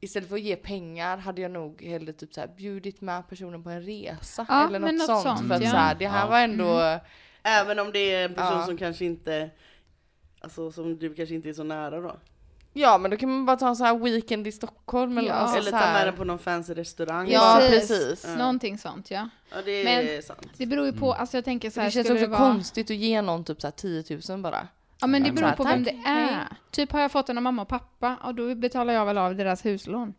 Istället 0.00 0.28
för 0.28 0.36
att 0.36 0.42
ge 0.42 0.56
pengar 0.56 1.16
hade 1.18 1.40
jag 1.40 1.50
nog 1.50 1.82
hellre 1.82 2.12
typ 2.12 2.34
så 2.34 2.40
här 2.40 2.48
bjudit 2.56 3.00
med 3.00 3.28
personen 3.28 3.62
på 3.62 3.70
en 3.70 3.82
resa 3.82 4.46
Ja, 4.48 4.66
eller 4.68 4.78
men 4.78 4.96
något, 4.96 5.08
något 5.08 5.22
sånt. 5.22 5.38
sånt, 5.38 5.48
För 5.48 5.54
att 5.54 5.62
ja. 5.62 5.70
så 5.70 5.76
här, 5.76 5.94
det 5.94 6.06
här 6.08 6.24
Ja. 6.24 6.30
var 6.30 6.40
ändå, 6.40 7.00
Även 7.42 7.78
om 7.78 7.92
det 7.92 7.98
är 8.14 8.24
en 8.24 8.34
person 8.34 8.58
Ja. 8.58 8.66
som 8.66 8.76
kanske 8.76 9.04
inte, 9.04 9.50
alltså 10.40 10.72
som 10.72 10.98
du 10.98 11.14
kanske 11.14 11.34
inte 11.34 11.48
är 11.48 11.52
så 11.52 11.64
nära 11.64 12.00
då. 12.00 12.16
Ja 12.78 12.98
men 12.98 13.10
då 13.10 13.16
kan 13.16 13.28
man 13.30 13.46
bara 13.46 13.56
ta 13.56 13.68
en 13.68 13.76
så 13.76 13.84
här 13.84 13.98
weekend 13.98 14.46
i 14.46 14.52
Stockholm 14.52 15.18
eller, 15.18 15.28
Ja. 15.28 15.34
alltså 15.34 15.58
Eller 15.58 15.70
ta 15.70 15.78
med 15.78 16.06
den 16.06 16.16
på 16.16 16.24
någon 16.24 16.38
fancy 16.38 16.74
restaurang. 16.74 17.28
Ja, 17.30 17.56
Precis. 17.60 17.88
precis. 17.88 18.36
Någonting 18.36 18.78
sånt 18.78 19.10
ja. 19.10 19.28
Ja, 19.50 19.56
det 19.64 19.84
Men- 19.84 20.06
är 20.08 20.20
sant. 20.22 20.48
Det 20.56 20.66
beror 20.66 20.86
ju 20.86 20.92
på, 20.92 21.12
alltså 21.12 21.36
jag 21.36 21.44
tänker 21.44 21.70
så 21.70 21.80
här, 21.80 21.86
Det 21.86 21.90
känns 21.92 22.06
skulle 22.06 22.20
också 22.20 22.30
det 22.30 22.38
vara... 22.38 22.52
konstigt 22.52 22.90
att 22.90 22.96
ge 22.96 23.22
någon 23.22 23.44
typ 23.44 23.60
så 23.60 23.66
här 23.66 23.72
10 23.72 24.04
000 24.28 24.40
bara. 24.42 24.68
Ja 25.00 25.06
men 25.06 25.22
det 25.22 25.28
Men 25.32 25.34
beror 25.42 25.52
på 25.52 25.64
vem 25.64 25.84
det 25.84 25.90
är. 25.90 25.96
hej. 26.26 26.36
Typ 26.70 26.92
har 26.92 27.00
jag 27.00 27.12
fått 27.12 27.26
den 27.26 27.36
av 27.36 27.42
mamma 27.42 27.62
och 27.62 27.68
pappa 27.68 28.16
och 28.24 28.34
då 28.34 28.54
betalar 28.54 28.92
jag 28.94 29.06
väl 29.06 29.18
av 29.18 29.36
deras 29.36 29.64
huslån. 29.66 30.14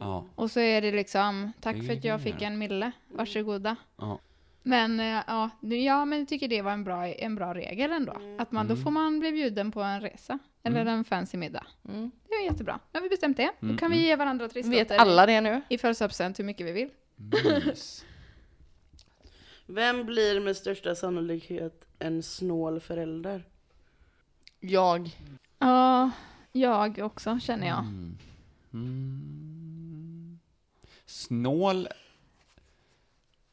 Ja. 0.00 0.24
Och 0.34 0.50
så 0.50 0.60
är 0.60 0.82
det 0.82 0.92
liksom, 0.92 1.52
tack 1.60 1.76
Det 1.76 1.82
för 1.82 1.92
att 1.92 2.04
jag 2.04 2.22
fick 2.22 2.42
en 2.42 2.58
mille, 2.58 2.92
varsågoda. 3.08 3.76
Ja. 3.96 4.18
Men 4.62 5.00
eh, 5.00 5.06
ja, 5.26 5.50
ja, 5.60 6.04
men 6.04 6.18
jag 6.18 6.28
tycker 6.28 6.48
det 6.48 6.62
var 6.62 6.72
en 6.72 6.84
bra, 6.84 7.06
en 7.08 7.34
bra 7.34 7.54
regel 7.54 7.92
ändå. 7.92 8.16
Att 8.38 8.52
man, 8.52 8.68
då 8.68 8.76
får 8.76 8.90
man 8.90 9.20
bli 9.20 9.32
bjuden 9.32 9.72
på 9.72 9.80
en 9.82 10.00
resa. 10.00 10.38
Eller 10.76 10.92
en 10.92 11.04
fancy 11.04 11.38
middag. 11.38 11.66
Mm. 11.88 12.10
Det 12.28 12.34
är 12.34 12.44
jättebra. 12.44 12.80
Nu 12.92 12.98
har 12.98 13.02
vi 13.02 13.08
bestämt 13.08 13.36
det. 13.36 13.50
Då 13.60 13.66
Mm, 13.66 13.78
kan 13.78 13.90
vi 13.90 14.06
ge 14.06 14.16
varandra 14.16 14.44
Vet 14.44 14.52
trisslotter 14.52 14.96
alla 14.98 15.26
det 15.26 15.40
nu? 15.40 15.62
i 15.68 15.78
födelsedagspresent 15.78 16.38
hur 16.38 16.44
mycket 16.44 16.66
vi 16.66 16.72
vill. 16.72 16.88
Mys. 17.16 18.04
Vem 19.66 20.06
blir 20.06 20.40
med 20.40 20.56
största 20.56 20.94
sannolikhet 20.94 21.86
en 21.98 22.22
snål 22.22 22.80
förälder? 22.80 23.44
Jag. 24.60 25.10
Ja, 25.58 26.10
jag 26.52 26.98
också 26.98 27.38
känner 27.40 27.66
jag. 27.66 27.78
Mm. 27.78 28.18
Mm. 28.72 30.38
Snål. 31.06 31.88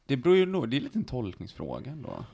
Det 0.06 0.16
beror 0.16 0.36
ju 0.36 0.46
nog, 0.46 0.68
det 0.68 0.76
är 0.76 0.80
lite 0.80 0.98
en 0.98 1.04
tolkningsfråga 1.04 1.90
ändå. 1.92 2.24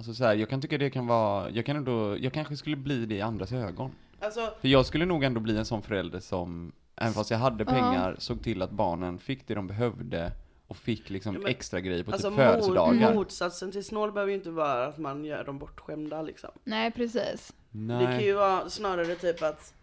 Alltså 0.00 0.14
så 0.14 0.24
här, 0.24 0.34
jag 0.34 0.48
kan 0.48 0.60
tycka 0.60 0.78
det 0.78 0.90
kan 0.90 1.06
vara, 1.06 1.50
jag 1.50 1.66
kan 1.66 1.76
ändå, 1.76 2.16
jag 2.18 2.32
kanske 2.32 2.56
skulle 2.56 2.76
bli 2.76 3.06
det 3.06 3.14
i 3.14 3.20
andras 3.20 3.52
ögon. 3.52 3.90
Alltså, 4.20 4.54
För 4.60 4.68
jag 4.68 4.86
skulle 4.86 5.04
nog 5.06 5.24
ändå 5.24 5.40
bli 5.40 5.56
en 5.56 5.64
sån 5.64 5.82
förälder 5.82 6.20
som, 6.20 6.72
även 6.96 7.12
fast 7.12 7.30
jag 7.30 7.38
hade 7.38 7.64
pengar, 7.64 8.16
såg 8.18 8.42
till 8.42 8.62
att 8.62 8.70
barnen 8.70 9.18
fick 9.18 9.46
det 9.48 9.54
de 9.54 9.66
behövde 9.66 10.32
och 10.66 10.76
fick 10.76 11.10
liksom 11.10 11.34
Ja, 11.34 11.40
men- 11.40 11.50
extra 11.50 11.80
grejer 11.80 12.04
på 12.04 12.12
alltså 12.12 12.28
typ 12.28 12.38
mot, 12.38 12.46
födelsedagar. 12.46 13.14
motsatsen 13.14 13.72
till 13.72 13.84
snål 13.84 14.12
behöver 14.12 14.30
ju 14.32 14.38
inte 14.38 14.50
vara 14.50 14.86
att 14.86 14.98
man 14.98 15.24
gör 15.24 15.44
dem 15.44 15.58
bortskämda 15.58 16.22
liksom. 16.22 16.50
Nej, 16.64 16.90
precis. 16.90 17.52
Det 17.70 17.88
kan 17.88 18.04
Nej. 18.04 18.24
ju 18.26 18.34
vara 18.34 18.68
snarare 18.70 19.14
typ 19.14 19.42
att, 19.42 19.74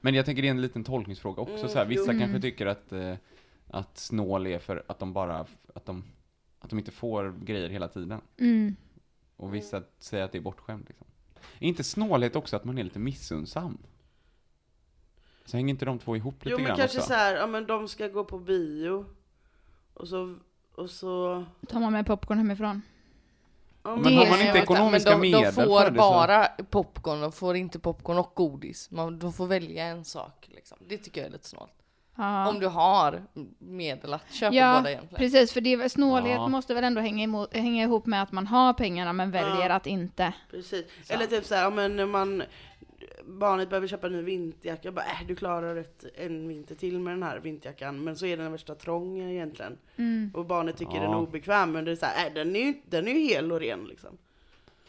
Men 0.00 0.14
jag 0.14 0.24
tänker 0.26 0.42
det 0.42 0.48
är 0.48 0.50
en 0.50 0.62
liten 0.62 0.84
tolkningsfråga 0.84 1.42
också. 1.42 1.54
Mm, 1.56 1.68
så 1.68 1.78
här, 1.78 1.86
vissa 1.86 2.12
jo. 2.12 2.18
kanske 2.20 2.40
tycker 2.40 2.66
att, 2.66 2.92
eh, 2.92 3.14
att 3.70 3.98
snål 3.98 4.46
är 4.46 4.58
för 4.58 4.82
att 4.86 4.98
de 4.98 5.12
bara, 5.12 5.46
att 5.74 5.86
de, 5.86 6.04
att 6.60 6.70
de 6.70 6.78
inte 6.78 6.90
får 6.92 7.34
grejer 7.44 7.68
hela 7.68 7.88
tiden. 7.88 8.20
Mm. 8.40 8.76
Och 9.36 9.54
vissa 9.54 9.82
säger 9.98 10.24
att 10.24 10.32
det 10.32 10.38
är 10.38 10.42
bortskämt 10.42 10.88
liksom. 10.88 11.06
Är 11.58 11.68
inte 11.68 11.84
snålhet 11.84 12.36
också 12.36 12.56
att 12.56 12.64
man 12.64 12.78
är 12.78 12.84
lite 12.84 12.98
missunnsam? 12.98 13.78
Så 15.44 15.56
hänger 15.56 15.70
inte 15.70 15.84
de 15.84 15.98
två 15.98 16.16
ihop 16.16 16.44
lite 16.44 16.50
jo 16.50 16.56
men 16.56 16.66
grann 16.66 16.76
kanske 16.76 16.98
också? 16.98 17.08
så 17.08 17.14
här, 17.14 17.36
ja 17.36 17.46
men 17.46 17.66
de 17.66 17.88
ska 17.88 18.08
gå 18.08 18.24
på 18.24 18.38
bio. 18.38 19.06
Och 19.94 20.08
så, 20.08 20.36
och 20.74 20.90
så, 20.90 21.44
Tar 21.68 21.80
man 21.80 21.92
med 21.92 22.06
popcorn 22.06 22.38
hemifrån? 22.38 22.82
ja, 23.82 23.96
Men 23.96 24.02
Det 24.02 24.18
har 24.18 24.30
man 24.30 24.40
inte 24.40 24.58
ekonomiska 24.58 25.10
men 25.10 25.20
de, 25.20 25.30
de 25.30 25.38
medel 25.38 25.52
får 25.52 25.80
för 25.80 25.90
det 25.90 25.96
så... 25.96 26.10
bara 26.10 26.48
popcorn, 26.70 27.20
de 27.20 27.32
får 27.32 27.56
inte 27.56 27.78
popcorn 27.78 28.18
och 28.18 28.32
godis. 28.34 28.90
Man, 28.90 29.18
de 29.18 29.32
får 29.32 29.46
välja 29.46 29.84
en 29.84 30.04
sak 30.04 30.48
liksom. 30.54 30.78
Det 30.88 30.98
tycker 30.98 31.20
jag 31.20 31.28
är 31.28 31.32
lite 31.32 31.48
snålt. 31.48 31.83
Ja. 32.16 32.48
Om 32.48 32.60
du 32.60 32.66
har 32.66 33.22
medel 33.58 34.14
att 34.14 34.32
köpa 34.32 34.54
Ja, 34.54 34.76
båda 34.78 34.90
egentligen. 34.90 35.16
precis. 35.18 35.52
För 35.52 35.60
det, 35.60 35.88
snålhet 35.92 36.34
Ja. 36.34 36.48
måste 36.48 36.74
väl 36.74 36.84
ändå 36.84 37.00
hänga, 37.00 37.24
emot, 37.24 37.54
hänga 37.56 37.82
ihop 37.82 38.06
med 38.06 38.22
att 38.22 38.32
man 38.32 38.46
har 38.46 38.72
pengarna 38.72 39.12
men 39.12 39.30
väljer 39.30 39.68
Ja. 39.68 39.74
att 39.74 39.86
inte. 39.86 40.32
precis. 40.50 40.84
Eller 41.10 41.26
typ 41.26 41.44
så 41.44 41.54
här, 41.54 41.62
ja 41.62 41.70
men 41.70 41.96
när 41.96 42.06
man, 42.06 42.42
barnet 43.24 43.68
behöver 43.70 43.88
köpa 43.88 44.06
en 44.06 44.12
ny 44.12 44.22
vinterjacka, 44.22 44.92
bara 44.92 45.04
äh, 45.04 45.26
du 45.28 45.36
klarar 45.36 45.76
ett, 45.76 46.04
en 46.16 46.48
vinter 46.48 46.74
till 46.74 46.98
med 46.98 47.12
den 47.12 47.22
här 47.22 47.38
vinterjackan. 47.38 48.04
Men 48.04 48.16
så 48.16 48.26
är 48.26 48.36
den 48.36 48.52
värsta 48.52 48.74
trång 48.74 49.18
egentligen. 49.20 49.78
Mm. 49.96 50.30
Och 50.34 50.44
barnet 50.46 50.76
tycker 50.76 50.94
Ja. 50.94 51.00
den 51.02 51.10
är 51.10 51.18
obekväm, 51.18 51.72
men 51.72 51.84
det 51.84 51.90
är 51.92 51.96
så 51.96 52.06
här, 52.06 52.26
äh, 52.26 52.32
den 52.34 52.56
är 52.56 52.60
ju 52.60 52.74
den 52.90 53.08
är 53.08 53.12
hel 53.12 53.52
och 53.52 53.60
ren 53.60 53.84
liksom. 53.84 54.18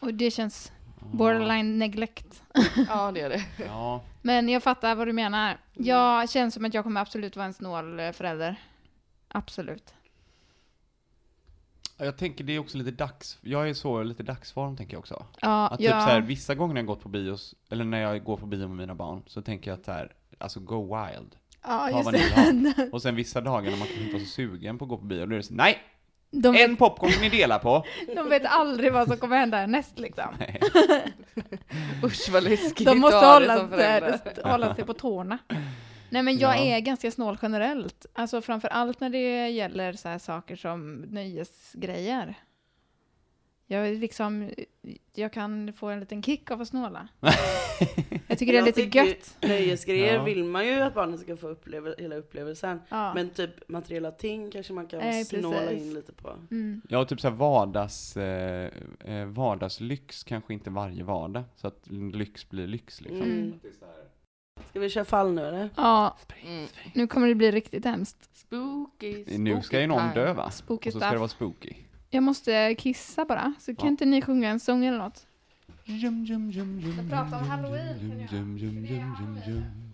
Och 0.00 0.14
det 0.14 0.30
känns 0.30 0.72
borderline 1.00 1.78
neglect. 1.78 2.42
Ja, 2.88 3.12
det 3.12 3.20
är 3.20 3.28
det. 3.28 3.44
Ja, 3.66 4.02
Men 4.22 4.48
jag 4.48 4.62
fattar 4.62 4.94
vad 4.94 5.06
du 5.08 5.12
menar. 5.12 5.56
Jag 5.74 6.30
känns 6.30 6.54
som 6.54 6.64
att 6.64 6.74
jag 6.74 6.84
kommer 6.84 7.00
absolut 7.00 7.36
vara 7.36 7.46
en 7.46 7.54
snål 7.54 8.00
eh, 8.00 8.12
förälder. 8.12 8.56
Absolut. 9.28 9.94
jag 11.98 12.16
tänker 12.16 12.44
det 12.44 12.52
är 12.52 12.58
också 12.58 12.78
lite 12.78 12.90
dags, 12.90 13.38
jag 13.40 13.68
är 13.68 13.74
så 13.74 14.02
lite 14.02 14.22
dagsform 14.22 14.76
tänker 14.76 14.94
jag 14.94 14.98
också. 15.00 15.24
Ja, 15.40 15.68
Att 15.68 15.78
typ 15.78 15.88
ja. 15.90 16.00
så 16.00 16.06
här, 16.06 16.20
vissa 16.20 16.54
gånger 16.54 16.74
när 16.74 16.80
jag 16.80 16.86
gått 16.86 17.02
på 17.02 17.08
bios, 17.08 17.54
eller 17.70 17.84
när 17.84 18.00
jag 18.00 18.24
går 18.24 18.36
på 18.36 18.46
bio 18.46 18.58
med 18.68 18.76
mina 18.76 18.94
barn, 18.94 19.22
så 19.26 19.42
tänker 19.42 19.70
jag 19.70 19.78
att 19.78 19.84
så 19.84 19.92
här, 19.92 20.12
alltså 20.38 20.60
go 20.60 20.82
wild. 20.96 21.36
ja, 21.62 21.78
Ta 21.78 21.90
just 21.90 22.04
vad 22.04 22.14
ni 22.14 22.20
vill 22.20 22.62
det. 22.64 22.82
ha. 22.82 22.88
Och 22.92 23.02
sen 23.02 23.14
vissa 23.14 23.40
dagar 23.40 23.70
när 23.70 23.78
man 23.78 23.86
kanske 23.86 24.04
inte 24.04 24.12
var 24.12 24.20
så 24.20 24.26
sugen 24.26 24.78
på 24.78 24.84
att 24.84 24.88
gå 24.88 24.96
på 24.98 25.04
bio, 25.04 25.26
då 25.26 25.32
är 25.32 25.36
det 25.36 25.42
så, 25.42 25.54
nej! 25.54 25.78
De 26.30 26.52
vet, 26.52 26.68
En 26.68 26.76
popcorn 26.76 27.12
ni 27.20 27.28
delar 27.28 27.58
på! 27.58 27.84
de 28.16 28.28
vet 28.28 28.44
aldrig 28.46 28.92
vad 28.92 29.08
som 29.08 29.16
kommer 29.16 29.36
hända 29.36 29.56
härnäst 29.56 29.98
liksom. 29.98 30.24
Nej. 30.38 30.60
Usch 32.04 32.28
vad 32.32 32.42
läskigt 32.44 32.86
De 32.86 32.98
måste 32.98 33.16
hålla, 33.26 33.68
sig, 33.68 34.20
hålla 34.44 34.74
sig 34.74 34.84
på 34.84 34.94
tårna. 34.94 35.38
Nej 36.10 36.22
men 36.22 36.38
jag 36.38 36.56
Ja. 36.56 36.60
är 36.76 36.80
ganska 36.80 37.10
snål 37.10 37.38
generellt. 37.42 38.06
Alltså 38.14 38.42
framför 38.42 38.68
allt 38.68 39.00
när 39.00 39.10
det 39.10 39.48
gäller 39.48 39.92
så 39.92 40.08
här 40.08 40.18
saker 40.18 40.56
som 40.56 40.94
nöjesgrejer. 40.96 42.34
Jag 43.68 43.96
liksom, 43.98 44.50
jag 45.14 45.32
kan 45.32 45.72
få 45.72 45.86
en 45.88 46.00
liten 46.00 46.22
kick 46.22 46.50
av 46.50 46.60
att 46.60 46.68
snåla. 46.68 47.08
Jag 48.28 48.38
tycker 48.38 48.52
det 48.52 48.58
är 48.58 48.66
Jag 48.66 48.66
lite 48.78 48.98
gött. 48.98 49.36
Nöjesgrejer 49.42 50.14
Ja. 50.14 50.22
vill 50.24 50.44
man 50.44 50.66
ju 50.66 50.72
att 50.80 50.94
barnen 50.94 51.18
ska 51.18 51.36
få 51.36 51.48
uppleva 51.48 51.94
hela 51.98 52.16
upplevelsen. 52.16 52.80
Ja. 52.88 53.14
Men 53.14 53.30
typ 53.30 53.68
materiella 53.68 54.10
ting 54.10 54.50
kanske 54.50 54.72
man 54.72 54.86
kan 54.86 54.98
Nej, 55.00 55.24
snåla 55.24 55.58
precis. 55.58 55.82
in 55.82 55.94
lite 55.94 56.12
på. 56.12 56.30
Mm. 56.50 56.82
Ja, 56.88 56.98
och 56.98 57.08
typ 57.08 57.20
såhär 57.20 57.34
vardags, 57.34 58.16
eh, 58.16 58.70
eh, 59.04 59.26
vardagslyx 59.26 60.24
kanske 60.24 60.52
inte 60.54 60.70
varje 60.70 61.02
vardag, 61.04 61.42
så 61.56 61.66
att 61.66 61.86
lyx 61.90 62.48
blir 62.48 62.66
lyx 62.66 63.00
liksom. 63.00 63.22
Mm. 63.22 63.52
Ska 64.70 64.80
vi 64.80 64.90
köra 64.90 65.04
fall 65.04 65.32
nu 65.32 65.46
eller? 65.46 65.70
Ja, 65.76 66.16
Mm. 66.46 66.66
nu 66.94 67.06
kommer 67.06 67.28
det 67.28 67.34
bli 67.34 67.50
riktigt 67.50 67.84
hemskt. 67.84 68.36
Spooky, 68.36 69.12
spooky 69.22 69.38
Nu 69.38 69.62
ska 69.62 69.80
ju 69.80 69.86
någon 69.86 70.14
dö 70.14 70.32
va? 70.32 70.50
Spooky 70.50 70.88
och 70.90 70.92
så 70.92 71.00
ska 71.00 71.10
det 71.10 71.18
vara 71.18 71.28
spooky. 71.28 71.74
Jag 72.10 72.22
måste 72.22 72.74
kissa 72.78 73.24
bara, 73.24 73.54
så 73.58 73.74
kan 73.74 73.84
Ja. 73.86 73.90
inte 73.90 74.04
ni 74.04 74.22
sjunga 74.22 74.48
en 74.48 74.60
sång 74.60 74.84
eller 74.84 74.98
något? 74.98 75.26
Jum, 75.84 76.24
jum, 76.24 76.50
jum, 76.50 76.80
jum, 76.80 76.96
Jag 76.96 77.10
pratar 77.10 77.40
om 77.42 77.48
Halloween, 77.48 77.98
kan 77.98 78.20
jag. 78.20 78.72
Det 78.82 78.96
är 78.96 79.00
Halloween. 79.00 79.85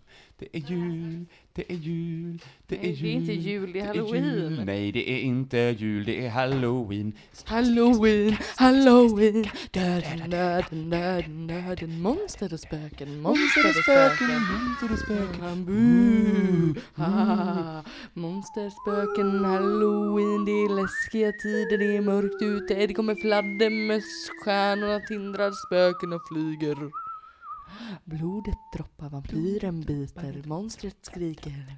Det 0.42 0.56
är 0.58 0.60
jul, 0.60 1.26
det 1.54 1.72
är 1.72 1.76
jul, 1.76 2.42
det 2.66 2.76
är 2.76 2.82
Nej, 2.82 2.92
det 3.02 3.08
är 3.08 3.12
inte 3.12 3.32
jul, 3.32 3.72
det 3.72 3.80
är 3.80 3.86
Halloween. 3.86 4.24
jul. 4.24 4.64
Nej, 4.64 4.92
det 4.92 5.10
är 5.10 5.20
inte 5.20 5.58
jul, 5.58 6.04
det 6.04 6.26
är 6.26 6.30
halloween. 6.30 7.12
Halloween, 7.44 8.36
halloween, 8.56 9.44
döden, 9.70 10.30
döden, 10.30 10.90
döden, 10.90 11.46
döden, 11.46 12.00
monster 12.00 12.52
och 12.52 12.60
spöken, 12.60 13.20
monster 13.20 13.68
och 13.68 13.74
spöken. 13.82 14.40
monster 14.52 14.92
och 14.92 14.98
spöken. 14.98 15.64
Boo! 15.64 16.80
Ah, 16.96 17.82
monster, 18.14 18.70
spöken, 18.70 19.44
halloween, 19.44 20.44
det 20.44 20.52
är 20.52 20.68
läskiga 20.82 21.32
tider, 21.42 21.78
det 21.78 21.96
är 21.96 22.00
mörkt 22.00 22.42
ute, 22.42 22.86
det 22.86 22.94
kommer 22.94 23.14
fladdermöss, 23.14 24.30
stjärnorna 24.44 25.00
tindrar, 25.08 25.50
spökena 25.66 26.18
flyger. 26.28 27.01
Blodet 28.04 28.58
droppar, 28.72 29.08
vampyren 29.08 29.80
biter, 29.80 30.42
monstret 30.46 30.96
skriker. 31.06 31.76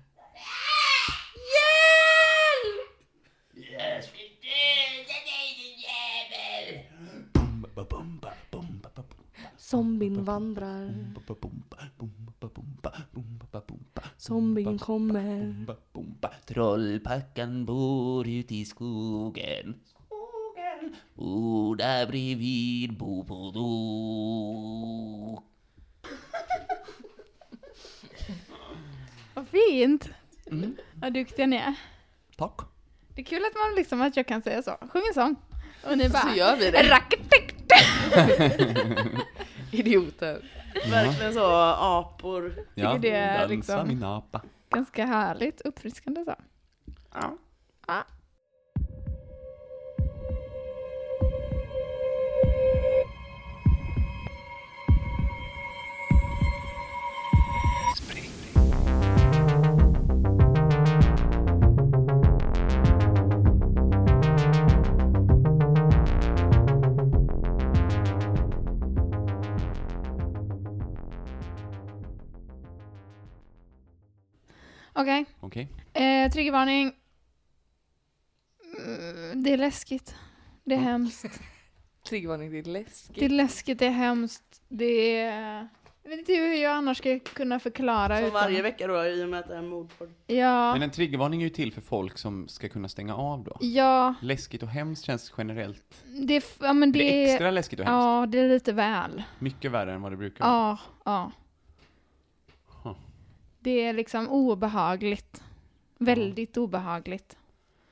Zombien 9.57 10.25
vandrar, 10.25 10.91
zombien 14.17 14.79
kommer. 14.79 15.67
Trollpackan 16.47 17.65
bor 17.65 18.29
ute 18.29 18.55
i 18.55 18.65
skogen. 18.65 19.75
Skogen, 19.85 20.95
Och 21.15 21.77
där 21.77 22.07
bredvid 22.07 22.99
bo 22.99 23.25
på. 23.25 23.35
Fint! 29.55 30.09
Mm. 30.51 30.77
Vad 30.95 31.13
duktiga 31.13 31.47
ni 31.47 31.57
är. 31.57 31.75
Tack. 32.37 32.59
Det 33.15 33.21
är 33.21 33.25
kul 33.25 33.43
att 33.45 33.55
man 33.55 33.75
liksom, 33.77 34.01
att 34.03 34.17
jag 34.17 34.27
kan 34.27 34.43
säga 34.43 34.63
så. 34.63 34.71
Sjung 34.93 35.03
en 35.09 35.15
sång. 35.15 35.37
Och 35.91 35.99
ni 35.99 36.09
bara... 36.13 36.23
Så 36.23 36.37
gör 36.39 36.57
vi 36.57 36.71
det. 36.71 37.01
Idioter. 39.73 40.45
Verkligen 40.91 41.35
så 41.35 41.47
apor. 41.79 42.55
Ja, 42.75 42.99
det 43.01 43.11
är 43.11 43.39
dansa 43.39 43.47
liksom- 43.55 43.89
min 43.89 44.05
apa. 44.05 44.43
Ganska 44.71 45.07
härligt, 45.07 45.61
uppfriskande 45.61 46.25
så. 46.25 46.35
Ja. 47.15 47.37
Ja. 47.87 48.05
Okej, 75.05 75.25
Okej. 75.41 75.69
eh, 75.93 76.33
triggervarning. 76.33 76.93
Mm, 78.87 79.43
Det 79.43 79.53
är 79.53 79.57
läskigt. 79.57 80.15
Det 80.65 80.75
är 80.75 80.79
hemskt. 80.79 81.41
Triggervarning, 82.09 82.51
det 82.51 82.59
är 82.59 82.63
läskigt. 82.65 83.15
Det 83.19 83.25
är 83.25 83.29
läskigt, 83.29 83.79
det 83.79 83.87
är 83.87 83.91
hemskt. 83.91 84.63
Det 84.69 85.17
är... 85.17 85.69
Jag 86.03 86.11
vet 86.11 86.19
inte 86.19 86.33
hur 86.35 86.55
jag 86.55 86.73
annars 86.73 86.99
ska 86.99 87.19
kunna 87.19 87.61
förklara 87.61 88.17
Som 88.17 88.27
utan... 88.27 88.35
varje 88.43 88.63
vecka 88.63 88.87
då 88.87 89.05
i 89.07 89.25
och 89.25 89.29
med 89.29 89.41
att 89.41 89.49
det 89.49 89.55
är 89.55 89.59
en 89.59 89.69
mordpodd. 89.69 90.15
Ja, 90.27 90.73
Men 90.73 90.83
en 90.83 90.91
triggervarning 90.91 91.41
är 91.43 91.45
ju 91.47 91.51
till 91.51 91.73
för 91.73 91.81
folk 91.81 92.19
som 92.19 92.49
ska 92.49 92.69
kunna 92.69 92.89
stänga 92.89 93.17
av 93.17 93.45
då. 93.45 93.57
ja, 93.61 94.15
Läskigt 94.23 94.63
och 94.63 94.69
hemskt 94.69 95.05
känns 95.05 95.33
generellt. 95.39 96.05
det 96.27 96.35
är... 96.35 96.39
f- 96.39 96.57
Ja, 96.61 96.73
men 96.73 96.93
det, 96.93 96.99
Det 96.99 97.15
är 97.25 97.29
är... 97.29 97.33
extra 97.33 97.51
läskigt 97.51 97.81
och 97.81 97.87
hemskt. 97.87 98.05
Ja, 98.05 98.27
det 98.27 98.39
är 98.39 98.49
lite 98.49 98.73
väl. 98.73 99.23
Mycket 99.39 99.71
värre 99.71 99.93
än 99.93 100.03
vad 100.03 100.13
det 100.13 100.17
brukar 100.17 100.45
vara. 100.45 100.55
Ja, 100.55 100.79
ja. 101.05 101.33
Det 103.65 103.71
är 103.85 103.93
liksom 103.93 104.29
obehagligt. 104.29 105.43
Väldigt 105.99 106.57
obehagligt. 106.57 107.37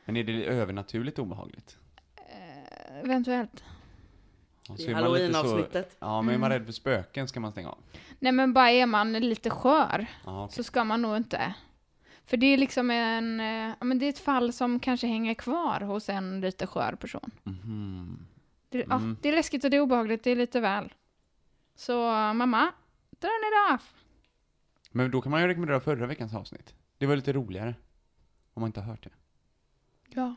Men 0.04 0.16
är 0.16 0.24
det 0.24 0.44
övernaturligt 0.44 1.18
obehagligt? 1.18 1.76
Eh, 2.16 3.00
eventuellt. 3.04 3.64
Och 4.68 4.80
I 4.80 4.82
så 4.82 4.90
man 4.90 5.12
lite 5.12 5.32
så- 5.32 5.38
halloween-avsnittet. 5.38 5.96
Ja, 5.98 6.22
men 6.22 6.34
är 6.34 6.38
man 6.38 6.46
Mm. 6.52 6.58
rädd 6.58 6.66
för 6.66 6.72
spöken 6.72 7.28
ska 7.28 7.40
man 7.40 7.52
stänga 7.52 7.68
av. 7.68 7.78
Nej 8.18 8.32
men 8.32 8.52
bara 8.52 8.70
är 8.70 8.86
man 8.86 9.12
lite 9.12 9.50
skör 9.50 10.06
Ja, 10.24 10.44
okej. 10.44 10.56
så 10.56 10.62
ska 10.62 10.84
man 10.84 11.02
nog 11.02 11.16
inte. 11.16 11.54
För 12.26 12.36
det 12.36 12.46
är 12.46 12.58
liksom 12.58 12.90
en, 12.90 13.40
eh, 13.40 13.74
ja 13.78 13.84
men 13.84 13.98
det 13.98 14.06
är 14.06 14.10
ett 14.10 14.18
fall 14.18 14.52
som 14.52 14.80
kanske 14.80 15.06
hänger 15.06 15.34
kvar 15.34 15.80
hos 15.80 16.08
en 16.08 16.40
lite 16.40 16.66
skör 16.66 16.92
person. 17.00 17.30
Mhm. 17.42 18.26
Det, 18.68 18.82
Mm. 18.84 19.08
ja, 19.10 19.16
det 19.22 19.28
är 19.28 19.32
läskigt 19.32 19.64
och 19.64 19.70
det 19.70 19.76
är 19.76 19.80
obehagligt, 19.80 20.24
det 20.24 20.30
är 20.30 20.36
lite 20.36 20.60
väl. 20.60 20.92
Så 21.74 21.92
mamma, 22.34 22.72
dra 23.20 23.28
ner 23.28 23.68
det 23.68 23.74
av. 23.74 23.80
Men 24.92 25.10
då 25.10 25.20
kan 25.20 25.30
man 25.30 25.40
ju 25.40 25.46
rekommendera 25.46 25.80
förra 25.80 26.06
veckans 26.06 26.34
avsnitt. 26.34 26.74
Det 26.98 27.06
var 27.06 27.16
lite 27.16 27.32
roligare. 27.32 27.74
Om 28.54 28.60
man 28.60 28.68
inte 28.68 28.80
har 28.80 28.86
hört 28.86 29.02
det. 29.04 29.10
Ja. 30.08 30.34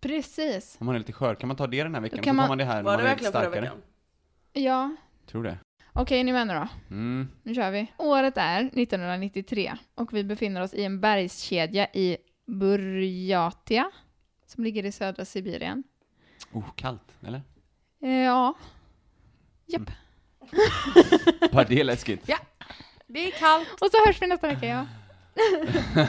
Precis. 0.00 0.76
Om 0.80 0.86
man 0.86 0.94
är 0.94 0.98
lite 0.98 1.12
skör, 1.12 1.34
kan 1.34 1.48
man 1.48 1.56
ta 1.56 1.66
det 1.66 1.82
den 1.82 1.94
här 1.94 2.00
veckan? 2.02 2.18
kan 2.22 2.24
så 2.24 2.28
tar 2.28 2.34
man- 2.42 2.48
man 2.48 2.58
det 2.58 2.64
här 2.64 2.74
när 2.76 2.82
Var 2.82 2.92
man 2.92 3.04
det 3.04 3.10
är 3.10 3.14
lite 3.16 3.24
verkligen 3.24 3.32
förra 3.32 3.42
starkare. 3.42 3.60
veckan? 3.60 3.82
Ja. 4.64 4.96
Tror 5.26 5.42
det. 5.44 5.58
Okej, 5.92 6.24
ni 6.24 6.32
med 6.32 6.46
nu 6.46 6.54
då? 6.54 6.68
Mm. 6.90 7.28
Nu 7.42 7.54
kör 7.54 7.70
vi. 7.70 7.86
Året 7.98 8.36
är 8.36 8.60
1993 8.64 9.72
och 9.94 10.12
vi 10.12 10.24
befinner 10.24 10.60
oss 10.62 10.74
i 10.74 10.84
en 10.84 11.00
bergskedja 11.00 11.88
i 11.92 12.16
Burjatia 12.46 13.90
som 14.46 14.64
ligger 14.64 14.84
i 14.84 14.92
södra 14.92 15.24
Sibirien. 15.24 15.84
Oh, 16.52 16.70
kallt, 16.74 17.16
eller? 17.26 17.42
Eh, 18.02 18.10
ja. 18.10 18.54
Japp. 19.66 19.90
Bara 21.52 21.64
det 21.64 21.80
är 21.80 21.84
läskigt. 21.84 22.28
Ja. 22.28 22.36
Det 23.14 23.26
är 23.26 23.30
kallt. 23.30 23.80
Och 23.80 23.88
så 23.90 24.06
hörs 24.06 24.22
vi 24.22 24.26
nästa 24.26 24.46
vecka, 24.48 24.66
ja. 24.66 24.86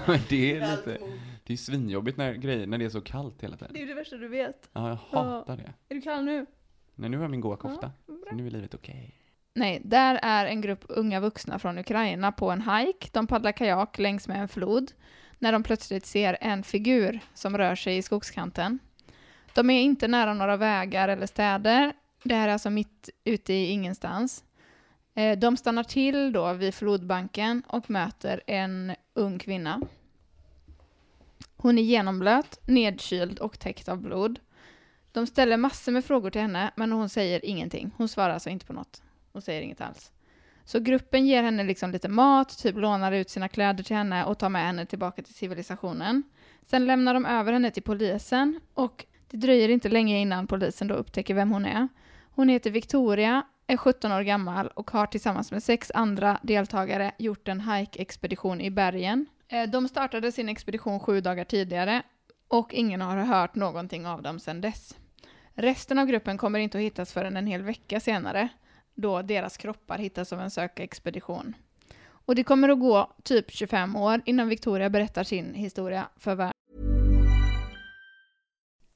Det 0.29 0.51
är 0.55 0.71
lite... 0.71 0.97
Det 1.43 1.53
är 1.53 1.57
svinjobbigt 1.57 2.17
när, 2.17 2.33
grejer, 2.33 2.67
när 2.67 2.77
det 2.77 2.85
är 2.85 2.89
så 2.89 3.01
kallt 3.01 3.43
hela 3.43 3.57
tiden. 3.57 3.73
Det 3.73 3.81
är 3.81 3.87
det 3.87 3.93
värsta 3.93 4.17
du 4.17 4.27
vet. 4.27 4.69
Ja, 4.73 4.89
jag 4.89 4.95
hatar 4.95 5.57
det. 5.57 5.73
Är 5.89 5.95
du 5.95 6.01
kall 6.01 6.23
nu? 6.25 6.45
Nej, 6.95 7.09
nu 7.09 7.17
har 7.17 7.23
jag 7.23 7.31
min 7.31 7.41
goa 7.41 7.57
kofta. 7.57 7.91
Så 8.05 8.35
nu 8.35 8.47
är 8.47 8.51
livet 8.51 8.73
okej. 8.73 9.15
Nej, 9.53 9.81
där 9.83 10.19
är 10.21 10.45
en 10.45 10.61
grupp 10.61 10.85
unga 10.87 11.19
vuxna 11.19 11.59
från 11.59 11.77
Ukraina 11.77 12.31
på 12.31 12.51
en 12.51 12.61
hike. 12.61 13.09
De 13.11 13.27
paddlar 13.27 13.51
kajak 13.51 13.99
längs 13.99 14.27
med 14.27 14.41
en 14.41 14.47
flod 14.47 14.91
när 15.39 15.51
de 15.51 15.63
plötsligt 15.63 16.05
ser 16.05 16.37
en 16.41 16.63
figur 16.63 17.19
som 17.33 17.57
rör 17.57 17.75
sig 17.75 17.97
i 17.97 18.01
skogskanten. 18.01 18.79
De 19.53 19.69
är 19.69 19.81
inte 19.81 20.07
nära 20.07 20.33
några 20.33 20.57
vägar 20.57 21.09
eller 21.09 21.27
städer. 21.27 21.93
Det 22.23 22.35
här 22.35 22.47
är 22.47 22.53
alltså 22.53 22.69
mitt 22.69 23.09
ute 23.23 23.53
i 23.53 23.65
ingenstans. 23.65 24.44
Eh, 25.15 25.37
De 25.37 25.57
stannar 25.57 25.83
till 25.83 26.31
då 26.31 26.53
vid 26.53 26.73
flodbanken 26.73 27.63
och 27.67 27.89
möter 27.89 28.41
en 28.47 28.95
ung 29.13 29.39
kvinna. 29.39 29.81
Hon 31.57 31.77
är 31.77 31.81
genomblöt, 31.83 32.59
nedkyld 32.67 33.39
och 33.39 33.59
täckt 33.59 33.89
av 33.89 34.01
blod. 34.01 34.39
De 35.11 35.27
ställer 35.27 35.57
massor 35.57 35.91
med 35.91 36.05
frågor 36.05 36.29
till 36.29 36.41
henne, 36.41 36.71
men 36.75 36.91
hon 36.91 37.09
säger 37.09 37.45
ingenting. 37.45 37.91
Hon 37.97 38.07
svarar 38.07 38.33
alltså 38.33 38.49
inte 38.49 38.65
på 38.65 38.73
något. 38.73 39.03
Hon 39.33 39.41
säger 39.41 39.61
inget 39.61 39.81
alls. 39.81 40.11
Så 40.65 40.79
gruppen 40.79 41.27
ger 41.27 41.43
henne 41.43 41.63
liksom 41.63 41.91
lite 41.91 42.09
mat, 42.09 42.57
typ 42.57 42.75
lånar 42.75 43.11
ut 43.11 43.29
sina 43.29 43.47
kläder 43.47 43.83
till 43.83 43.95
henne 43.95 44.25
och 44.25 44.39
tar 44.39 44.49
med 44.49 44.65
henne 44.65 44.85
tillbaka 44.85 45.21
till 45.21 45.33
civilisationen. 45.33 46.23
Sen 46.65 46.85
lämnar 46.85 47.13
de 47.13 47.25
över 47.25 47.53
henne 47.53 47.71
till 47.71 47.83
polisen 47.83 48.59
och 48.73 49.05
det 49.29 49.37
dröjer 49.37 49.69
inte 49.69 49.89
länge 49.89 50.19
innan 50.19 50.47
polisen 50.47 50.87
då 50.87 50.95
upptäcker 50.95 51.33
vem 51.33 51.51
hon 51.51 51.65
är. 51.65 51.87
Hon 52.31 52.49
heter 52.49 52.71
Victoria, 52.71 53.43
är 53.67 53.77
17 53.77 54.11
år 54.11 54.21
gammal 54.21 54.67
och 54.67 54.91
har 54.91 55.05
tillsammans 55.05 55.51
med 55.51 55.63
sex 55.63 55.91
andra 55.95 56.39
deltagare 56.43 57.11
gjort 57.17 57.47
en 57.47 57.61
hike-expedition 57.61 58.61
i 58.61 58.71
bergen. 58.71 59.25
Eh, 59.47 59.69
de 59.69 59.87
startade 59.87 60.31
sin 60.31 60.49
expedition 60.49 60.99
sju 60.99 61.21
dagar 61.21 61.43
tidigare 61.43 62.03
och 62.47 62.73
ingen 62.73 63.01
har 63.01 63.17
hört 63.17 63.55
någonting 63.55 64.07
av 64.07 64.21
dem 64.21 64.39
sedan 64.39 64.61
dess. 64.61 64.95
Resten 65.53 65.99
av 65.99 66.05
gruppen 66.05 66.37
kommer 66.37 66.59
inte 66.59 66.77
att 66.77 66.83
hittas 66.83 67.13
förrän 67.13 67.37
en 67.37 67.47
hel 67.47 67.61
vecka 67.61 67.99
senare, 67.99 68.49
då 68.95 69.21
deras 69.21 69.57
kroppar 69.57 69.97
hittas 69.97 70.33
av 70.33 70.41
en 70.41 70.51
sökexpedition. 70.51 71.55
Och 72.07 72.35
det 72.35 72.43
kommer 72.43 72.69
att 72.69 72.79
gå 72.79 73.13
typ 73.23 73.51
25 73.51 73.95
år 73.95 74.21
innan 74.25 74.49
Victoria 74.49 74.89
berättar 74.89 75.23
sin 75.23 75.53
historia 75.53 76.07
för 76.17 76.35
världen. 76.35 76.54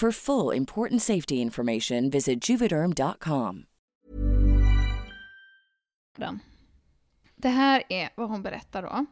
For 0.00 0.12
full 0.12 0.56
important 0.56 1.02
safety 1.02 1.34
information, 1.34 2.10
visit 2.10 2.48
juvederm.com. 2.48 3.64
Det 7.36 7.48
här 7.48 7.82
är 7.88 8.10
vad 8.14 8.28
hon 8.28 8.42
berättar 8.42 8.82
då. 8.82 9.06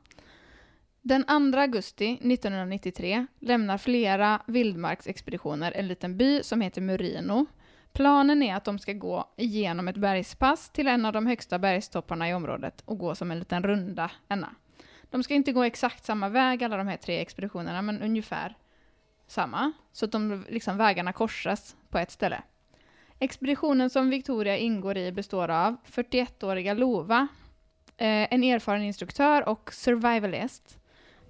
Den 1.02 1.52
2 1.52 1.58
augusti 1.58 2.12
1993 2.12 3.26
lämnar 3.40 3.78
flera 3.78 4.42
vildmarksexpeditioner 4.46 5.72
en 5.72 5.88
liten 5.88 6.16
by 6.16 6.42
som 6.42 6.60
heter 6.60 6.80
Murino. 6.80 7.46
Planen 7.92 8.42
är 8.42 8.56
att 8.56 8.64
de 8.64 8.78
ska 8.78 8.92
gå 8.92 9.34
igenom 9.36 9.88
ett 9.88 9.96
bergspass 9.96 10.70
till 10.70 10.88
en 10.88 11.04
av 11.04 11.12
de 11.12 11.26
högsta 11.26 11.58
bergstopparna 11.58 12.28
i 12.28 12.34
området 12.34 12.82
och 12.84 12.98
gå 12.98 13.14
som 13.14 13.30
en 13.30 13.38
liten 13.38 13.62
runda 13.62 14.10
enna. 14.28 14.54
De 15.10 15.22
ska 15.22 15.34
inte 15.34 15.52
gå 15.52 15.62
exakt 15.62 16.04
samma 16.04 16.28
väg 16.28 16.64
alla 16.64 16.76
de 16.76 16.88
här 16.88 16.96
tre 16.96 17.18
expeditionerna, 17.18 17.82
men 17.82 18.02
ungefär 18.02 18.56
samma. 19.28 19.72
Så 19.92 20.04
att 20.04 20.12
de 20.12 20.44
liksom 20.48 20.76
vägarna 20.76 21.12
korsas 21.12 21.76
på 21.90 21.98
ett 21.98 22.10
ställe. 22.10 22.42
Expeditionen 23.18 23.90
som 23.90 24.10
Victoria 24.10 24.56
ingår 24.56 24.96
i 24.96 25.12
består 25.12 25.50
av 25.50 25.76
41-åriga 25.86 26.74
Lova, 26.74 27.28
eh, 27.96 28.34
en 28.34 28.44
erfaren 28.44 28.82
instruktör 28.82 29.48
och 29.48 29.72
survivalist, 29.72 30.78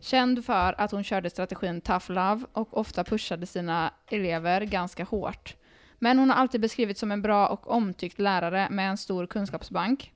känd 0.01 0.45
för 0.45 0.81
att 0.81 0.91
hon 0.91 1.05
körde 1.05 1.31
strategin 1.31 1.81
tough 1.81 2.11
love 2.11 2.45
och 2.53 2.77
ofta 2.79 3.05
pushade 3.05 3.47
sina 3.47 3.93
elever 4.11 4.61
ganska 4.61 5.05
hårt. 5.05 5.57
Men 5.99 6.19
hon 6.19 6.31
har 6.31 6.37
alltid 6.37 6.61
beskrivits 6.61 7.01
som 7.01 7.13
en 7.13 7.23
bra 7.23 7.49
och 7.49 7.71
omtyckt 7.71 8.19
lärare 8.19 8.69
med 8.71 8.91
en 8.91 8.97
stor 8.97 9.27
kunskapsbank. 9.27 10.13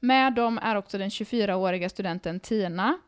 Med 0.00 0.34
dem 0.34 0.58
är 0.62 0.76
också 0.76 0.98
den 0.98 1.08
24-åriga 1.08 1.88
studenten 1.88 2.40
Tina, 2.40 2.98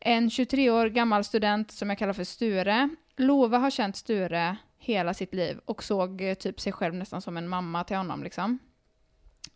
en 0.00 0.30
23 0.30 0.70
år 0.70 0.86
gammal 0.86 1.24
student 1.24 1.72
som 1.72 1.88
jag 1.88 1.98
kallar 1.98 2.12
för 2.12 2.24
Sture. 2.24 2.88
Lova 3.16 3.58
har 3.58 3.70
känt 3.70 3.96
Sture 3.96 4.56
hela 4.78 5.14
sitt 5.14 5.34
liv 5.34 5.60
och 5.64 5.82
såg 5.82 6.20
eh, 6.20 6.34
typ 6.34 6.60
sig 6.60 6.72
själv 6.72 6.94
nästan 6.94 7.20
som 7.20 7.36
en 7.36 7.48
mamma 7.48 7.84
till 7.84 7.96
honom. 7.96 8.22
Liksom. 8.22 8.58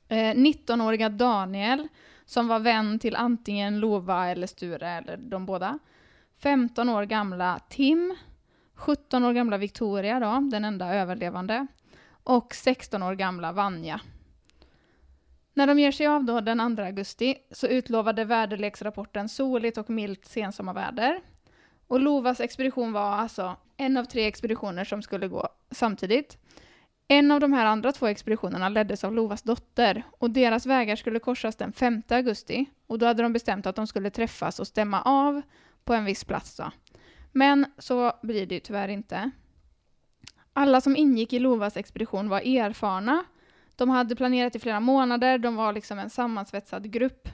Eh, 0.09 0.35
19-åriga 0.35 1.09
Daniel, 1.09 1.89
som 2.25 2.49
var 2.49 2.59
vän 2.59 2.99
till 2.99 3.17
antingen 3.17 3.81
Lova 3.81 4.27
eller 4.27 4.47
Sture, 4.47 4.89
eller 4.89 5.17
de 5.17 5.47
båda. 5.47 5.79
15 6.43 6.89
år 6.89 7.05
gamla 7.05 7.61
Tim, 7.69 8.17
17 8.75 9.25
år 9.25 9.33
gamla 9.33 9.59
Victoria, 9.59 10.21
då, 10.21 10.49
den 10.51 10.65
enda 10.65 10.95
överlevande, 10.95 11.67
och 12.23 12.55
16 12.55 13.03
år 13.03 13.15
gamla 13.15 13.53
Vanja. 13.53 14.01
När 15.55 15.67
de 15.67 15.79
ger 15.79 15.93
sig 15.93 16.07
av 16.07 16.25
då 16.25 16.41
den 16.41 16.77
2 16.77 16.83
augusti 16.83 17.37
så 17.51 17.67
utlovade 17.67 18.25
väderleksrapporten 18.25 19.29
soligt 19.29 19.79
och 19.79 19.91
milt 19.91 20.25
sensommarväder. 20.25 21.21
Och 21.89 22.01
Lovas 22.01 22.41
expedition 22.41 22.93
var 22.93 23.13
alltså 23.13 23.57
en 23.77 23.97
av 23.97 24.05
tre 24.05 24.27
expeditioner 24.27 24.85
som 24.85 25.03
skulle 25.03 25.29
gå 25.29 25.49
samtidigt. 25.71 26.39
En 27.09 27.31
av 27.31 27.41
de 27.41 27.53
här 27.53 27.67
andra 27.67 27.93
två 27.93 28.07
expeditionerna 28.07 28.69
leddes 28.69 29.05
av 29.05 29.15
Lovas 29.15 29.43
dotter 29.43 30.03
och 30.19 30.31
deras 30.31 30.67
vägar 30.67 30.97
skulle 30.97 31.19
korsas 31.19 31.57
den 31.57 31.73
5 31.73 32.03
augusti 32.09 32.67
och 32.87 32.99
då 32.99 33.07
hade 33.07 33.23
de 33.23 33.33
bestämt 33.33 33.67
att 33.67 33.77
de 33.77 33.87
skulle 33.87 34.11
träffas 34.11 34.61
och 34.61 34.67
stämma 34.67 35.03
av 35.03 35.43
på 35.85 35.95
en 35.95 36.05
viss 36.05 36.25
plats. 36.25 36.57
Då. 36.57 36.71
Men 37.33 37.67
så 37.79 38.13
blir 38.23 38.47
det 38.47 38.55
ju 38.55 38.61
tyvärr 38.61 38.89
inte. 38.89 39.31
Alla 40.53 40.81
som 40.81 40.97
ingick 40.97 41.33
i 41.33 41.39
Lovas 41.39 41.77
expedition 41.77 42.29
var 42.29 42.41
erfarna. 42.41 43.25
De 43.77 43.91
hade 43.91 44.17
planerat 44.17 44.57
i 44.57 44.59
flera 44.59 44.81
månader, 44.81 45.39
de 45.39 45.57
var 45.57 45.73
liksom 45.73 45.99
en 45.99 46.11
sammansvetsad 46.11 46.91
grupp. 46.91 47.29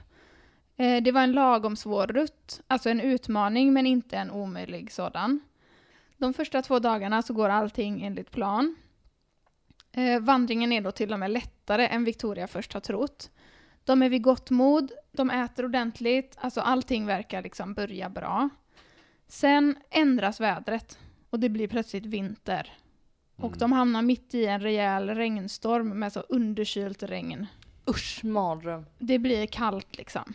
Eh, 0.77 1.03
det 1.03 1.11
var 1.11 1.21
en 1.21 1.31
lagom 1.31 1.75
svår 1.75 2.07
rutt, 2.07 2.61
alltså 2.67 2.89
en 2.89 3.01
utmaning 3.01 3.73
men 3.73 3.87
inte 3.87 4.17
en 4.17 4.31
omöjlig 4.31 4.91
sådan. 4.91 5.39
De 6.17 6.33
första 6.33 6.61
två 6.61 6.79
dagarna 6.79 7.21
så 7.21 7.33
går 7.33 7.49
allting 7.49 8.05
enligt 8.05 8.31
plan. 8.31 8.75
Eh, 9.91 10.19
vandringen 10.19 10.71
är 10.71 10.81
då 10.81 10.91
till 10.91 11.13
och 11.13 11.19
med 11.19 11.31
lättare 11.31 11.87
än 11.87 12.03
Victoria 12.03 12.47
först 12.47 12.73
har 12.73 12.81
trott. 12.81 13.31
De 13.83 14.01
är 14.01 14.09
vid 14.09 14.21
gott 14.21 14.49
mod, 14.49 14.91
de 15.11 15.29
äter 15.29 15.65
ordentligt, 15.65 16.37
alltså 16.39 16.61
allting 16.61 17.05
verkar 17.05 17.41
liksom 17.41 17.73
börja 17.73 18.09
bra. 18.09 18.49
Sen 19.27 19.75
ändras 19.89 20.39
vädret 20.39 20.99
och 21.29 21.39
det 21.39 21.49
blir 21.49 21.67
plötsligt 21.67 22.05
vinter. 22.05 22.73
Och 23.35 23.57
de 23.57 23.71
hamnar 23.71 24.01
mitt 24.01 24.35
i 24.35 24.45
en 24.45 24.59
rejäl 24.59 25.09
regnstorm 25.09 25.99
med 25.99 26.13
så 26.13 26.19
underkylt 26.19 27.03
regn. 27.03 27.47
Usch, 27.89 28.23
mardröm. 28.23 28.85
Det 28.99 29.19
blir 29.19 29.47
kallt 29.47 29.97
liksom. 29.97 30.33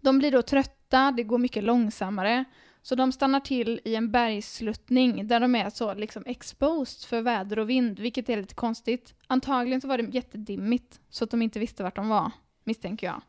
De 0.00 0.18
blir 0.18 0.32
då 0.32 0.42
trötta, 0.42 1.12
det 1.12 1.22
går 1.22 1.38
mycket 1.38 1.64
långsammare. 1.64 2.44
Så 2.82 2.94
de 2.94 3.12
stannar 3.12 3.40
till 3.40 3.80
i 3.84 3.94
en 3.94 4.10
bergssluttning 4.10 5.26
där 5.28 5.40
de 5.40 5.54
är 5.54 5.70
så 5.70 5.94
liksom 5.94 6.22
exposed 6.26 7.08
för 7.08 7.22
väder 7.22 7.58
och 7.58 7.70
vind, 7.70 7.98
vilket 7.98 8.28
är 8.28 8.36
lite 8.36 8.54
konstigt. 8.54 9.14
Antagligen 9.26 9.80
så 9.80 9.88
var 9.88 9.98
det 9.98 10.14
jättedimmigt, 10.14 11.00
så 11.08 11.24
att 11.24 11.30
de 11.30 11.42
inte 11.42 11.58
visste 11.58 11.82
vart 11.82 11.96
de 11.96 12.08
var, 12.08 12.30
misstänker 12.64 13.06
jag. 13.06 13.22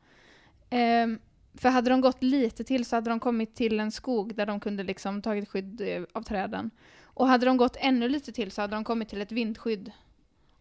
Ehm, 0.69 1.19
för 1.53 1.69
hade 1.69 1.89
de 1.89 2.01
gått 2.01 2.23
lite 2.23 2.63
till 2.63 2.85
så 2.85 2.95
hade 2.95 3.09
de 3.09 3.19
kommit 3.19 3.55
till 3.55 3.79
en 3.79 3.91
skog 3.91 4.35
där 4.35 4.45
de 4.45 4.59
kunde 4.59 4.83
liksom 4.83 5.21
tagit 5.21 5.49
skydd 5.49 5.81
eh, 5.81 6.03
av 6.13 6.23
träden. 6.23 6.71
Och 7.03 7.27
hade 7.27 7.45
de 7.45 7.57
gått 7.57 7.77
ännu 7.79 8.09
lite 8.09 8.31
till 8.31 8.51
så 8.51 8.61
hade 8.61 8.75
de 8.75 8.83
kommit 8.83 9.09
till 9.09 9.21
ett 9.21 9.31
vindskydd. 9.31 9.91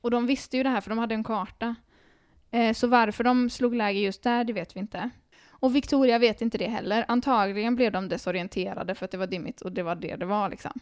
Och 0.00 0.10
de 0.10 0.26
visste 0.26 0.56
ju 0.56 0.62
det 0.62 0.68
här 0.68 0.80
för 0.80 0.90
de 0.90 0.98
hade 0.98 1.14
en 1.14 1.24
karta. 1.24 1.74
Ehm, 2.50 2.74
så 2.74 2.86
varför 2.86 3.24
de 3.24 3.50
slog 3.50 3.74
läge 3.74 3.98
just 4.00 4.22
där, 4.22 4.44
det 4.44 4.52
vet 4.52 4.76
vi 4.76 4.80
inte. 4.80 5.10
Och 5.60 5.76
Victoria 5.76 6.18
vet 6.18 6.42
inte 6.42 6.58
det 6.58 6.68
heller. 6.68 7.04
Antagligen 7.08 7.76
blev 7.76 7.92
de 7.92 8.08
desorienterade 8.08 8.94
för 8.94 9.04
att 9.04 9.10
det 9.10 9.18
var 9.18 9.26
dimmigt 9.26 9.60
och 9.60 9.72
det 9.72 9.82
var 9.82 9.94
det 9.94 10.16
det 10.16 10.26
var 10.26 10.50
liksom. 10.50 10.80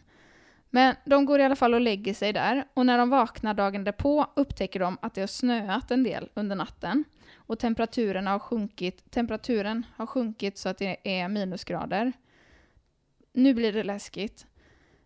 Men 0.69 0.95
de 1.05 1.25
går 1.25 1.39
i 1.39 1.43
alla 1.43 1.55
fall 1.55 1.73
och 1.73 1.81
lägger 1.81 2.13
sig 2.13 2.33
där 2.33 2.63
och 2.73 2.85
när 2.85 2.97
de 2.97 3.09
vaknar 3.09 3.53
dagen 3.53 3.83
därpå 3.83 4.27
upptäcker 4.35 4.79
de 4.79 4.97
att 5.01 5.13
det 5.13 5.21
har 5.21 5.27
snöat 5.27 5.91
en 5.91 6.03
del 6.03 6.29
under 6.33 6.55
natten 6.55 7.03
och 7.35 7.59
temperaturen 7.59 8.27
har 8.27 8.39
sjunkit, 8.39 9.11
temperaturen 9.11 9.85
har 9.95 10.05
sjunkit 10.05 10.57
så 10.57 10.69
att 10.69 10.77
det 10.77 10.97
är 11.03 11.27
minusgrader. 11.27 12.13
Nu 13.33 13.53
blir 13.53 13.73
det 13.73 13.83
läskigt. 13.83 14.45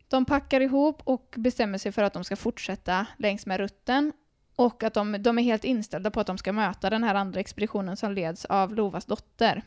De 0.07 0.25
packar 0.25 0.61
ihop 0.61 1.01
och 1.03 1.35
bestämmer 1.37 1.77
sig 1.77 1.91
för 1.91 2.03
att 2.03 2.13
de 2.13 2.23
ska 2.23 2.35
fortsätta 2.35 3.07
längs 3.17 3.45
med 3.45 3.57
rutten 3.57 4.11
och 4.55 4.83
att 4.83 4.93
de, 4.93 5.23
de 5.23 5.39
är 5.39 5.43
helt 5.43 5.63
inställda 5.63 6.11
på 6.11 6.19
att 6.19 6.27
de 6.27 6.37
ska 6.37 6.53
möta 6.53 6.89
den 6.89 7.03
här 7.03 7.15
andra 7.15 7.39
expeditionen 7.39 7.97
som 7.97 8.11
leds 8.13 8.45
av 8.45 8.75
Lovas 8.75 9.05
dotter. 9.05 9.61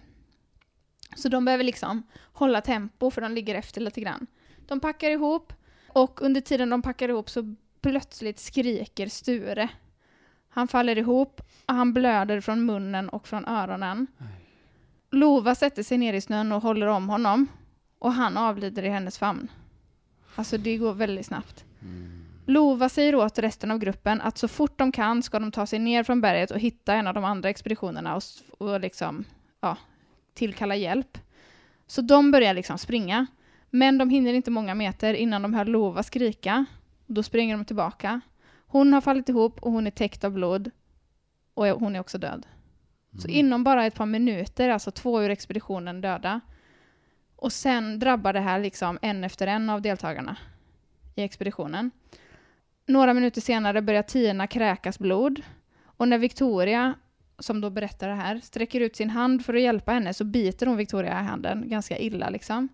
Så 1.16 1.28
de 1.28 1.44
behöver 1.44 1.64
liksom 1.64 2.02
hålla 2.32 2.60
tempo 2.60 3.10
för 3.10 3.20
de 3.20 3.32
ligger 3.32 3.54
efter 3.54 3.80
lite 3.80 4.00
grann. 4.00 4.26
De 4.66 4.80
packar 4.80 5.10
ihop 5.10 5.52
och 5.88 6.22
under 6.22 6.40
tiden 6.40 6.70
de 6.70 6.82
packar 6.82 7.08
ihop 7.08 7.30
så 7.30 7.54
plötsligt 7.80 8.38
skriker 8.38 9.08
Sture. 9.08 9.68
Han 10.48 10.68
faller 10.68 10.98
ihop 10.98 11.40
och 11.66 11.74
han 11.74 11.92
blöder 11.92 12.40
från 12.40 12.66
munnen 12.66 13.08
och 13.08 13.28
från 13.28 13.44
öronen. 13.44 14.06
Lova 15.10 15.54
sätter 15.54 15.82
sig 15.82 15.98
ner 15.98 16.12
i 16.14 16.20
snön 16.20 16.52
och 16.52 16.62
håller 16.62 16.86
om 16.86 17.08
honom 17.08 17.48
och 17.98 18.12
han 18.12 18.36
avlider 18.36 18.82
i 18.82 18.88
hennes 18.88 19.18
famn. 19.18 19.48
Alltså 20.34 20.58
det 20.58 20.76
går 20.76 20.94
väldigt 20.94 21.26
snabbt. 21.26 21.64
Lova 22.48 22.88
säger 22.88 23.14
åt 23.14 23.38
resten 23.38 23.70
av 23.70 23.78
gruppen 23.78 24.20
att 24.20 24.38
så 24.38 24.48
fort 24.48 24.78
de 24.78 24.92
kan 24.92 25.22
ska 25.22 25.38
de 25.38 25.52
ta 25.52 25.66
sig 25.66 25.78
ner 25.78 26.02
från 26.02 26.20
berget 26.20 26.50
och 26.50 26.58
hitta 26.58 26.94
en 26.94 27.06
av 27.06 27.14
de 27.14 27.24
andra 27.24 27.48
expeditionerna 27.48 28.16
och, 28.16 28.22
och 28.58 28.80
liksom, 28.80 29.24
ja, 29.60 29.76
tillkalla 30.34 30.76
hjälp. 30.76 31.18
Så 31.86 32.00
de 32.00 32.30
börjar 32.30 32.54
liksom 32.54 32.78
springa. 32.78 33.26
Men 33.70 33.98
de 33.98 34.10
hinner 34.10 34.34
inte 34.34 34.50
många 34.50 34.74
meter 34.74 35.14
innan 35.14 35.42
de 35.42 35.54
hör 35.54 35.64
Lova 35.64 36.02
skrika. 36.02 36.64
Då 37.06 37.22
springer 37.22 37.56
de 37.56 37.64
tillbaka. 37.64 38.20
Hon 38.66 38.92
har 38.92 39.00
fallit 39.00 39.28
ihop 39.28 39.62
och 39.62 39.72
hon 39.72 39.86
är 39.86 39.90
täckt 39.90 40.24
av 40.24 40.32
blod. 40.32 40.70
Och 41.54 41.66
hon 41.66 41.96
är 41.96 42.00
också 42.00 42.18
död. 42.18 42.46
Så 43.18 43.28
inom 43.28 43.64
bara 43.64 43.86
ett 43.86 43.94
par 43.94 44.06
minuter, 44.06 44.68
alltså 44.68 44.90
två 44.90 45.22
ur 45.22 45.30
expeditionen 45.30 46.00
döda. 46.00 46.40
Och 47.36 47.52
sen 47.52 47.98
drabbar 47.98 48.32
det 48.32 48.40
här 48.40 48.60
liksom 48.60 48.98
en 49.02 49.24
efter 49.24 49.46
en 49.46 49.70
av 49.70 49.82
deltagarna 49.82 50.36
i 51.14 51.22
expeditionen. 51.22 51.90
Några 52.86 53.14
minuter 53.14 53.40
senare 53.40 53.82
börjar 53.82 54.02
Tina 54.02 54.46
kräkas 54.46 54.98
blod. 54.98 55.42
Och 55.84 56.08
när 56.08 56.18
Victoria, 56.18 56.94
som 57.38 57.60
då 57.60 57.70
berättar 57.70 58.08
det 58.08 58.14
här, 58.14 58.40
sträcker 58.40 58.80
ut 58.80 58.96
sin 58.96 59.10
hand 59.10 59.44
för 59.44 59.54
att 59.54 59.60
hjälpa 59.60 59.92
henne 59.92 60.14
så 60.14 60.24
biter 60.24 60.66
hon 60.66 60.76
Victoria 60.76 61.20
i 61.20 61.24
handen 61.24 61.68
ganska 61.68 61.98
illa 61.98 62.30
liksom. 62.30 62.68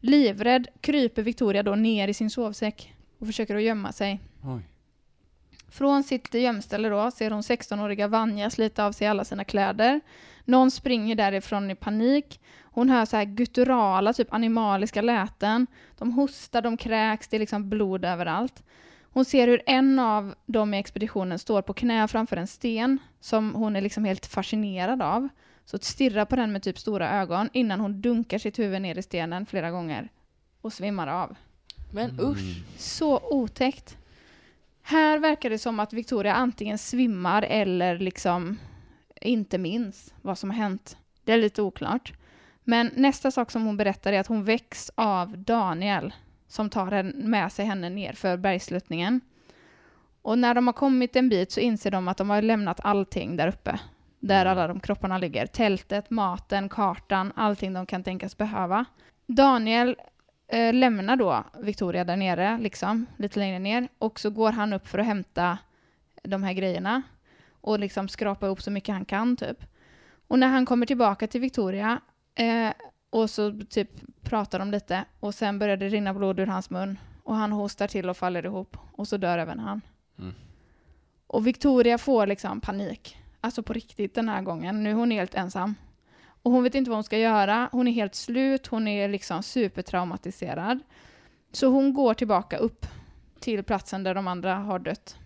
Livrädd 0.00 0.68
kryper 0.80 1.22
Victoria 1.22 1.62
då 1.62 1.74
ner 1.74 2.08
i 2.08 2.14
sin 2.14 2.30
sovsäck 2.30 2.94
och 3.18 3.26
försöker 3.26 3.56
att 3.56 3.62
gömma 3.62 3.92
sig. 3.92 4.20
Oj. 4.42 4.62
Från 5.68 6.02
sitt 6.02 6.34
gömställe 6.34 6.88
då 6.88 7.10
ser 7.10 7.30
hon 7.30 7.40
16-åriga 7.40 8.08
Vanja 8.08 8.50
slita 8.50 8.86
av 8.86 8.92
sig 8.92 9.06
alla 9.06 9.24
sina 9.24 9.44
kläder. 9.44 10.00
Någon 10.44 10.70
springer 10.70 11.14
därifrån 11.14 11.70
i 11.70 11.74
panik. 11.74 12.40
Hon 12.62 12.90
hör 12.90 13.04
så 13.04 13.16
här 13.16 13.24
gutturala, 13.24 14.12
typ 14.12 14.34
animaliska 14.34 15.02
läten. 15.02 15.66
De 15.98 16.12
hostar, 16.12 16.62
de 16.62 16.76
kräks, 16.76 17.28
det 17.28 17.36
är 17.36 17.40
liksom 17.40 17.70
blod 17.70 18.04
överallt. 18.04 18.62
Hon 19.14 19.24
ser 19.24 19.48
hur 19.48 19.62
en 19.66 19.98
av 19.98 20.34
dem 20.46 20.74
i 20.74 20.78
expeditionen 20.78 21.38
står 21.38 21.62
på 21.62 21.74
knä 21.74 22.08
framför 22.08 22.36
en 22.36 22.46
sten 22.46 22.98
som 23.20 23.54
hon 23.54 23.76
är 23.76 23.80
liksom 23.80 24.04
helt 24.04 24.26
fascinerad 24.26 25.02
av. 25.02 25.28
Så 25.64 25.78
stirrar 25.78 26.24
på 26.24 26.36
den 26.36 26.52
med 26.52 26.62
typ 26.62 26.78
stora 26.78 27.10
ögon 27.10 27.48
innan 27.52 27.80
hon 27.80 28.00
dunkar 28.00 28.38
sitt 28.38 28.58
huvud 28.58 28.82
ner 28.82 28.98
i 28.98 29.02
stenen 29.02 29.46
flera 29.46 29.70
gånger 29.70 30.08
och 30.60 30.72
svimmar 30.72 31.06
av. 31.06 31.36
Men 31.92 32.20
usch. 32.20 32.62
Så 32.78 33.20
otäckt. 33.30 33.96
Här 34.82 35.18
verkar 35.18 35.50
det 35.50 35.58
som 35.58 35.80
att 35.80 35.92
Victoria 35.92 36.34
antingen 36.34 36.78
svimmar 36.78 37.42
eller 37.42 37.98
liksom 37.98 38.58
inte 39.20 39.58
minns 39.58 40.14
vad 40.22 40.38
som 40.38 40.50
har 40.50 40.56
hänt. 40.56 40.96
Det 41.24 41.32
är 41.32 41.38
lite 41.38 41.62
oklart. 41.62 42.12
Men 42.64 42.90
nästa 42.96 43.30
sak 43.30 43.50
som 43.50 43.64
hon 43.64 43.76
berättar 43.76 44.12
är 44.12 44.20
att 44.20 44.26
hon 44.26 44.44
väcks 44.44 44.90
av 44.94 45.38
Daniel 45.38 46.12
som 46.54 46.70
tar 46.70 47.02
med 47.02 47.52
sig 47.52 47.64
henne 47.64 47.88
ner 47.88 48.12
för 48.12 48.36
bergsluttningen. 48.36 49.20
Och 50.22 50.38
när 50.38 50.54
de 50.54 50.66
har 50.66 50.74
kommit 50.74 51.16
en 51.16 51.28
bit 51.28 51.52
så 51.52 51.60
inser 51.60 51.90
de 51.90 52.08
att 52.08 52.16
de 52.16 52.30
har 52.30 52.42
lämnat 52.42 52.80
allting 52.82 53.36
där 53.36 53.48
uppe. 53.48 53.80
Där 54.20 54.46
alla 54.46 54.66
de 54.66 54.80
kropparna 54.80 55.18
ligger. 55.18 55.46
Tältet, 55.46 56.10
maten, 56.10 56.68
kartan, 56.68 57.32
allting 57.36 57.72
de 57.72 57.86
kan 57.86 58.02
tänkas 58.02 58.36
behöva. 58.36 58.84
Daniel 59.26 59.96
eh, 60.48 60.74
lämnar 60.74 61.16
då 61.16 61.44
Victoria 61.60 62.04
där 62.04 62.16
nere, 62.16 62.58
liksom, 62.58 63.06
lite 63.16 63.38
längre 63.38 63.58
ner. 63.58 63.88
Och 63.98 64.20
så 64.20 64.30
går 64.30 64.52
han 64.52 64.72
upp 64.72 64.88
för 64.88 64.98
att 64.98 65.06
hämta 65.06 65.58
de 66.22 66.42
här 66.42 66.52
grejerna. 66.52 67.02
Och 67.60 67.78
liksom 67.78 68.08
skrapa 68.08 68.46
ihop 68.46 68.62
så 68.62 68.70
mycket 68.70 68.94
han 68.94 69.04
kan, 69.04 69.36
typ. 69.36 69.64
Och 70.28 70.38
när 70.38 70.48
han 70.48 70.66
kommer 70.66 70.86
tillbaka 70.86 71.26
till 71.26 71.40
Victoria 71.40 72.00
eh, 72.34 72.70
och 73.14 73.30
så 73.30 73.60
typ 73.70 73.90
pratar 74.22 74.58
de 74.58 74.70
lite 74.70 75.04
och 75.20 75.34
sen 75.34 75.58
börjar 75.58 75.76
det 75.76 75.88
rinna 75.88 76.14
blod 76.14 76.40
ur 76.40 76.46
hans 76.46 76.70
mun 76.70 76.98
och 77.22 77.34
han 77.34 77.52
hostar 77.52 77.86
till 77.86 78.10
och 78.10 78.16
faller 78.16 78.46
ihop 78.46 78.76
och 78.92 79.08
så 79.08 79.16
dör 79.16 79.38
även 79.38 79.58
han. 79.58 79.80
Mm. 80.18 80.34
Och 81.26 81.46
Victoria 81.46 81.98
får 81.98 82.26
liksom 82.26 82.60
panik. 82.60 83.16
Alltså 83.40 83.62
på 83.62 83.72
riktigt 83.72 84.14
den 84.14 84.28
här 84.28 84.42
gången. 84.42 84.82
Nu 84.82 84.90
är 84.90 84.94
hon 84.94 85.10
helt 85.10 85.34
ensam. 85.34 85.74
Och 86.42 86.52
hon 86.52 86.62
vet 86.62 86.74
inte 86.74 86.90
vad 86.90 86.96
hon 86.96 87.04
ska 87.04 87.18
göra. 87.18 87.68
Hon 87.72 87.88
är 87.88 87.92
helt 87.92 88.14
slut. 88.14 88.66
Hon 88.66 88.88
är 88.88 89.08
liksom 89.08 89.42
supertraumatiserad. 89.42 90.80
Så 91.52 91.66
hon 91.66 91.94
går 91.94 92.14
tillbaka 92.14 92.56
upp 92.56 92.86
till 93.40 93.62
platsen 93.62 94.02
där 94.02 94.14
de 94.14 94.28
andra 94.28 94.54
har 94.54 94.78
dött. 94.78 95.16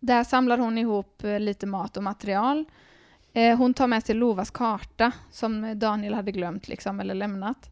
Där 0.00 0.24
samlar 0.24 0.58
hon 0.58 0.78
ihop 0.78 1.24
eh, 1.24 1.40
lite 1.40 1.66
mat 1.66 1.96
och 1.96 2.02
material. 2.02 2.64
Eh, 3.36 3.56
Hon 3.56 3.74
tar 3.74 3.86
med 3.86 4.06
sig 4.06 4.14
Lovas 4.14 4.50
karta 4.50 5.12
som 5.30 5.78
Daniel 5.78 6.14
hade 6.14 6.32
glömt 6.32 6.68
liksom, 6.68 7.00
eller 7.00 7.14
lämnat. 7.14 7.70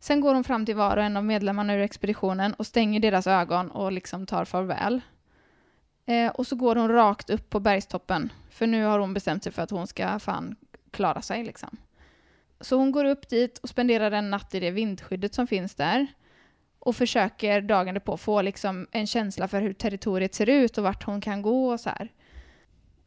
Sen 0.00 0.20
går 0.20 0.34
hon 0.34 0.44
fram 0.44 0.66
till 0.66 0.76
var 0.76 0.96
och 0.96 1.02
en 1.02 1.16
av 1.16 1.24
medlemmarna 1.24 1.74
ur 1.74 1.80
expeditionen 1.80 2.54
och 2.54 2.66
stänger 2.66 3.00
deras 3.00 3.26
ögon 3.26 3.70
och 3.70 3.92
liksom 3.92 4.26
tar 4.26 4.44
farväl. 4.44 5.00
Eh, 6.06 6.30
och 6.30 6.46
så 6.46 6.56
går 6.56 6.76
hon 6.76 6.88
rakt 6.88 7.30
upp 7.30 7.50
på 7.50 7.60
bergstoppen, 7.60 8.32
för 8.50 8.66
nu 8.66 8.84
har 8.84 8.98
hon 8.98 9.14
bestämt 9.14 9.44
sig 9.44 9.52
för 9.52 9.62
att 9.62 9.70
hon 9.70 9.86
ska 9.86 10.18
fan 10.18 10.56
klara 10.90 11.22
sig. 11.22 11.44
Liksom. 11.44 11.76
Så 12.60 12.76
hon 12.76 12.92
går 12.92 13.04
upp 13.04 13.28
dit 13.28 13.58
och 13.58 13.68
spenderar 13.68 14.10
en 14.10 14.30
natt 14.30 14.54
i 14.54 14.60
det 14.60 14.70
vindskyddet 14.70 15.34
som 15.34 15.46
finns 15.46 15.74
där 15.74 16.06
och 16.78 16.96
försöker 16.96 17.60
dagen 17.60 17.94
därpå 17.94 18.16
få 18.16 18.42
liksom 18.42 18.86
en 18.90 19.06
känsla 19.06 19.48
för 19.48 19.60
hur 19.60 19.72
territoriet 19.72 20.34
ser 20.34 20.48
ut 20.48 20.78
och 20.78 20.84
vart 20.84 21.04
hon 21.04 21.20
kan 21.20 21.42
gå 21.42 21.70
och 21.72 21.80
så 21.80 21.90
här. 21.90 22.08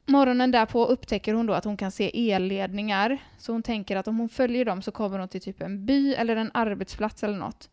Morgonen 0.06 0.52
därpå 0.52 0.86
upptäcker 0.86 1.34
hon 1.34 1.46
då 1.46 1.54
att 1.54 1.66
hon 1.66 1.78
kan 1.78 1.92
se 1.92 2.32
elledningar, 2.32 3.18
så 3.38 3.52
hon 3.52 3.63
tänker 3.63 3.96
att 3.96 4.08
om 4.08 4.18
hon 4.18 4.30
följer 4.30 4.66
dem 4.66 4.82
så 4.82 4.92
kommer 4.92 5.20
hon 5.20 5.28
till 5.28 5.42
typ 5.42 5.62
en 5.62 5.86
by 5.86 6.13
eller 6.13 6.36
en 6.36 6.52
arbetsplats 6.54 7.24
eller 7.24 7.38
något. 7.38 7.70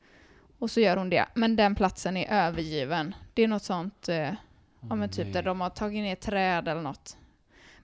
Och 0.58 0.70
så 0.70 0.80
gör 0.80 0.96
hon 0.96 1.10
det, 1.10 1.26
men 1.34 1.56
den 1.56 1.74
platsen 1.74 2.16
är 2.16 2.46
övergiven. 2.46 3.14
Det 3.34 3.42
är 3.42 3.48
något 3.48 3.62
sånt, 3.62 4.08
eh, 4.08 4.32
ja 4.88 4.94
men 4.94 5.10
typ 5.10 5.32
där 5.32 5.42
de 5.42 5.60
har 5.60 5.70
tagit 5.70 6.02
ner 6.02 6.14
träd 6.14 6.68
eller 6.68 6.82
något. 6.82 7.16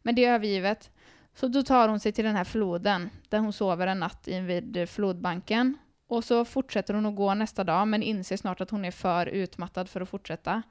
Men 0.03 0.15
det 0.15 0.25
är 0.25 0.35
övergivet. 0.35 0.91
Så 1.35 1.49
då 1.49 1.63
tar 1.63 1.89
hon 1.89 2.01
sig 2.01 2.13
till 2.13 2.25
den 2.25 2.37
här 2.37 2.45
floden, 2.45 3.11
där 3.29 3.39
hon 3.39 3.53
sover 3.53 3.87
en 3.87 4.01
natt 4.01 4.29
invid 4.29 4.89
flodbanken. 4.89 5.79
Och 6.09 6.25
så 6.25 6.45
fortsätter 6.45 6.95
hon 6.95 7.07
att 7.07 7.17
gå 7.17 7.35
nästa 7.35 7.65
dag, 7.65 7.89
men 7.89 8.03
inser 8.03 8.37
snart 8.37 8.61
att 8.61 8.71
hon 8.71 8.85
är 8.85 8.91
för 8.91 9.27
utmattad 9.27 9.89
för 9.89 10.01
att 10.01 10.09
fortsätta. 10.09 10.63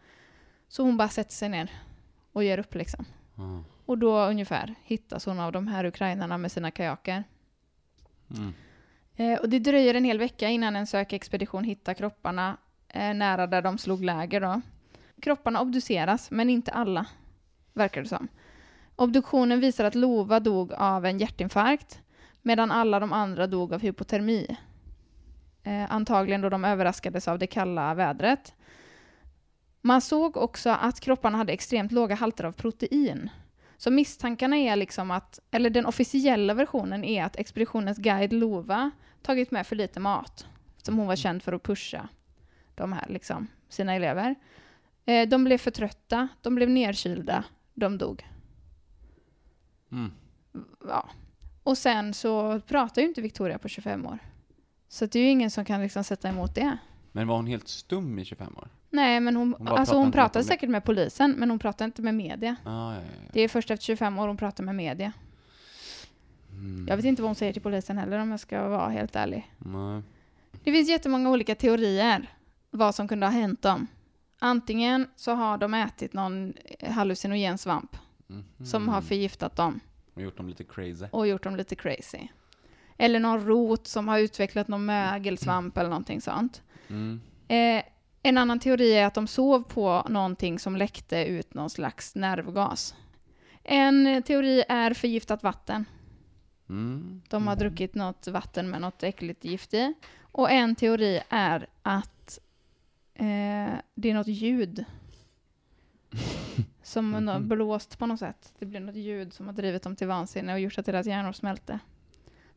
Så 0.67 0.83
hon 0.83 0.97
bara 0.97 1.09
sätter 1.09 1.33
sig 1.33 1.49
ner 1.49 1.71
och 2.31 2.43
ger 2.43 2.57
upp 2.57 2.75
liksom. 2.75 3.05
Ah. 3.35 3.59
Och 3.85 3.97
då 3.97 4.19
ungefär 4.19 4.75
hittas 4.83 5.25
hon 5.25 5.39
av 5.39 5.51
de 5.51 5.67
här 5.67 5.85
ukrainarna 5.85 6.37
med 6.37 6.51
sina 6.51 6.71
kajaker. 6.71 7.23
Mm. 8.37 8.53
Eh, 9.15 9.39
och 9.39 9.49
det 9.49 9.59
dröjer 9.59 9.93
en 9.93 10.03
hel 10.03 10.19
vecka 10.19 10.49
innan 10.49 10.75
en 10.75 10.87
sökexpedition 10.87 11.63
hittar 11.63 11.93
kropparna 11.93 12.57
eh, 12.87 13.13
nära 13.13 13.47
där 13.47 13.61
de 13.61 13.77
slog 13.77 14.03
läger. 14.03 14.41
Då. 14.41 14.61
Kropparna 15.21 15.61
obduceras, 15.61 16.31
men 16.31 16.49
inte 16.49 16.71
alla, 16.71 17.05
verkar 17.73 18.01
det 18.01 18.09
som. 18.09 18.27
Obduktionen 18.95 19.59
visar 19.59 19.85
att 19.85 19.95
Lova 19.95 20.39
dog 20.39 20.73
av 20.73 21.05
en 21.05 21.19
hjärtinfarkt, 21.19 22.01
medan 22.41 22.71
alla 22.71 22.99
de 22.99 23.13
andra 23.13 23.47
dog 23.47 23.73
av 23.73 23.81
hypotermi. 23.81 24.57
Eh, 25.63 25.91
antagligen 25.91 26.41
då 26.41 26.49
de 26.49 26.65
överraskades 26.65 27.27
av 27.27 27.39
det 27.39 27.47
kalla 27.47 27.93
vädret. 27.93 28.53
Man 29.85 30.01
såg 30.01 30.37
också 30.37 30.69
att 30.69 30.99
kropparna 30.99 31.37
hade 31.37 31.53
extremt 31.53 31.91
låga 31.91 32.15
halter 32.15 32.43
av 32.43 32.51
protein. 32.51 33.29
Så 33.77 33.91
misstankarna 33.91 34.57
är 34.57 34.75
liksom 34.75 35.11
att, 35.11 35.39
eller 35.51 35.69
den 35.69 35.85
officiella 35.85 36.53
versionen 36.53 37.03
är 37.03 37.23
att 37.23 37.35
expeditionens 37.35 37.97
guide 37.97 38.33
Lova 38.33 38.91
tagit 39.21 39.51
med 39.51 39.67
för 39.67 39.75
lite 39.75 39.99
mat, 39.99 40.47
som 40.77 40.97
hon 40.97 41.07
var 41.07 41.15
känd 41.15 41.43
för 41.43 41.53
att 41.53 41.63
pusha 41.63 42.07
de 42.75 42.93
här, 42.93 43.05
liksom, 43.09 43.47
sina 43.69 43.93
elever. 43.93 44.35
Eh, 45.05 45.27
de 45.27 45.43
blev 45.43 45.57
för 45.57 45.71
trötta, 45.71 46.27
de 46.41 46.55
blev 46.55 46.69
nerkylda, 46.69 47.43
de 47.73 47.97
dog. 47.97 48.27
Mm. 49.91 50.11
Ja. 50.87 51.09
Och 51.63 51.77
sen 51.77 52.13
så 52.13 52.59
pratar 52.59 53.01
ju 53.01 53.07
inte 53.07 53.21
Victoria 53.21 53.57
på 53.57 53.67
25 53.67 54.05
år. 54.05 54.19
Så 54.87 55.05
det 55.05 55.19
är 55.19 55.23
ju 55.23 55.29
ingen 55.29 55.51
som 55.51 55.65
kan 55.65 55.81
liksom 55.81 56.03
sätta 56.03 56.29
emot 56.29 56.55
det. 56.55 56.77
Men 57.11 57.27
var 57.27 57.35
hon 57.35 57.47
helt 57.47 57.67
stum 57.67 58.19
i 58.19 58.25
25 58.25 58.57
år? 58.57 58.69
Nej, 58.95 59.19
men 59.19 59.35
hon, 59.35 59.55
Hon 59.59 59.67
alltså 59.67 59.95
hon 59.95 60.05
inte 60.05 60.31
med 60.35 60.45
säkert 60.45 60.69
med 60.69 60.83
polisen, 60.83 61.31
men 61.31 61.49
hon 61.49 61.59
pratar 61.59 61.85
inte 61.85 62.01
med 62.01 62.15
media. 62.15 62.55
Ah, 62.63 62.93
ja, 62.93 62.99
ja. 63.01 63.29
Det 63.33 63.41
är 63.41 63.47
först 63.47 63.71
efter 63.71 63.85
25 63.85 64.19
år 64.19 64.27
hon 64.27 64.37
pratar 64.37 64.63
med 64.63 64.75
media. 64.75 65.11
Mm. 66.51 66.85
Jag 66.89 66.95
vet 66.95 67.05
inte 67.05 67.21
vad 67.21 67.29
hon 67.29 67.35
säger 67.35 67.53
till 67.53 67.61
polisen 67.61 67.97
heller 67.97 68.19
om 68.19 68.31
jag 68.31 68.39
ska 68.39 68.67
vara 68.67 68.89
helt 68.89 69.15
ärlig. 69.15 69.51
Nej. 69.57 70.01
Det 70.63 70.71
finns 70.71 70.89
jättemånga 70.89 71.29
olika 71.29 71.55
teorier 71.55 72.33
vad 72.71 72.95
som 72.95 73.07
kunde 73.07 73.25
ha 73.25 73.31
hänt 73.31 73.61
dem. 73.61 73.87
Antingen 74.39 75.07
så 75.15 75.31
har 75.33 75.57
de 75.57 75.73
ätit 75.73 76.13
någon 76.13 76.53
hallucinogen 76.89 77.57
svamp 77.57 77.97
Mhm. 78.27 78.65
som 78.65 78.87
har 78.89 79.01
förgiftat 79.01 79.55
dem 79.55 79.79
Och 80.13 80.21
gjort 80.21 80.37
dem 80.37 80.49
lite 80.49 80.63
crazy. 80.63 81.05
och 81.11 81.27
gjort 81.27 81.43
dem 81.43 81.55
lite 81.55 81.75
crazy. 81.75 82.27
Eller 82.97 83.19
någon 83.19 83.45
rot 83.45 83.87
som 83.87 84.07
har 84.07 84.19
utvecklat 84.19 84.67
någon 84.67 84.85
mögelsvamp 84.85 85.77
eller 85.77 85.89
någonting 85.89 86.21
sånt. 86.21 86.61
Mm. 86.87 87.21
Eh, 87.47 87.83
en 88.29 88.37
annan 88.37 88.59
teori 88.59 88.93
är 88.93 89.05
att 89.05 89.13
de 89.13 89.27
sov 89.27 89.63
på 89.63 90.05
någonting 90.09 90.59
som 90.59 90.75
läckte 90.75 91.25
ut 91.25 91.53
någon 91.53 91.69
slags 91.69 92.15
nervgas. 92.15 92.95
En 93.63 94.23
teori 94.23 94.63
är 94.69 94.93
förgiftat 94.93 95.43
vatten. 95.43 95.85
Mm. 96.69 97.21
De 97.29 97.47
har 97.47 97.55
druckit 97.55 97.95
något 97.95 98.27
vatten 98.27 98.69
med 98.69 98.81
något 98.81 99.03
äckligt 99.03 99.45
gift 99.45 99.73
i. 99.73 99.93
Och 100.21 100.51
en 100.51 100.75
teori 100.75 101.21
är 101.29 101.67
att 101.81 102.39
eh, 103.13 103.73
det 103.95 104.09
är 104.09 104.13
något 104.13 104.27
ljud. 104.27 104.85
Som 106.83 107.09
Mhm. 107.09 107.27
har 107.27 107.39
blåst 107.39 107.99
på 107.99 108.05
något 108.05 108.19
sätt. 108.19 108.53
Det 108.59 108.65
blir 108.65 108.79
något 108.79 108.95
ljud 108.95 109.33
som 109.33 109.45
har 109.45 109.53
drivit 109.53 109.83
dem 109.83 109.95
till 109.95 110.07
vansinne 110.07 110.53
och 110.53 110.59
gjort 110.59 110.77
att 110.77 110.85
deras 110.85 111.07
hjärnor 111.07 111.31
smälte. 111.31 111.79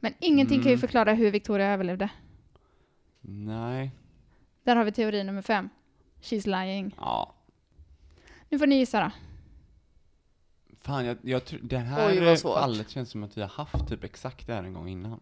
Men 0.01 0.15
ingenting 0.19 0.59
kan 0.59 0.67
ju 0.69 0.73
Mm. 0.75 0.81
förklara 0.81 1.13
hur 1.15 1.31
Victoria 1.31 1.67
överlevde. 1.73 2.09
Nej. 3.21 3.91
Där 4.69 4.77
har 4.77 4.85
vi 4.85 4.93
teori 4.93 5.25
nummer 5.25 5.43
fem. 5.43 5.69
She's 6.21 6.47
lying. 6.65 6.95
Ja. 6.99 7.35
Nu 8.49 8.59
får 8.59 8.67
ni 8.67 8.77
gissa 8.77 9.01
då. 9.01 9.11
Fan, 10.81 11.05
jag, 11.05 11.17
jag 11.23 11.45
tror, 11.45 11.61
det 11.63 11.79
här 11.79 12.09
Oj, 12.09 12.25
vad 12.25 12.39
svårt. 12.39 12.59
fallet 12.59 12.91
känns 12.91 13.11
som 13.11 13.23
att 13.25 13.37
vi 13.37 13.41
har 13.41 13.49
haft 13.49 13.89
typ 13.89 14.05
exakt 14.05 14.47
det 14.47 14.55
här 14.55 14.63
en 14.63 14.73
gång 14.73 14.89
innan. 14.89 15.11
När 15.11 15.21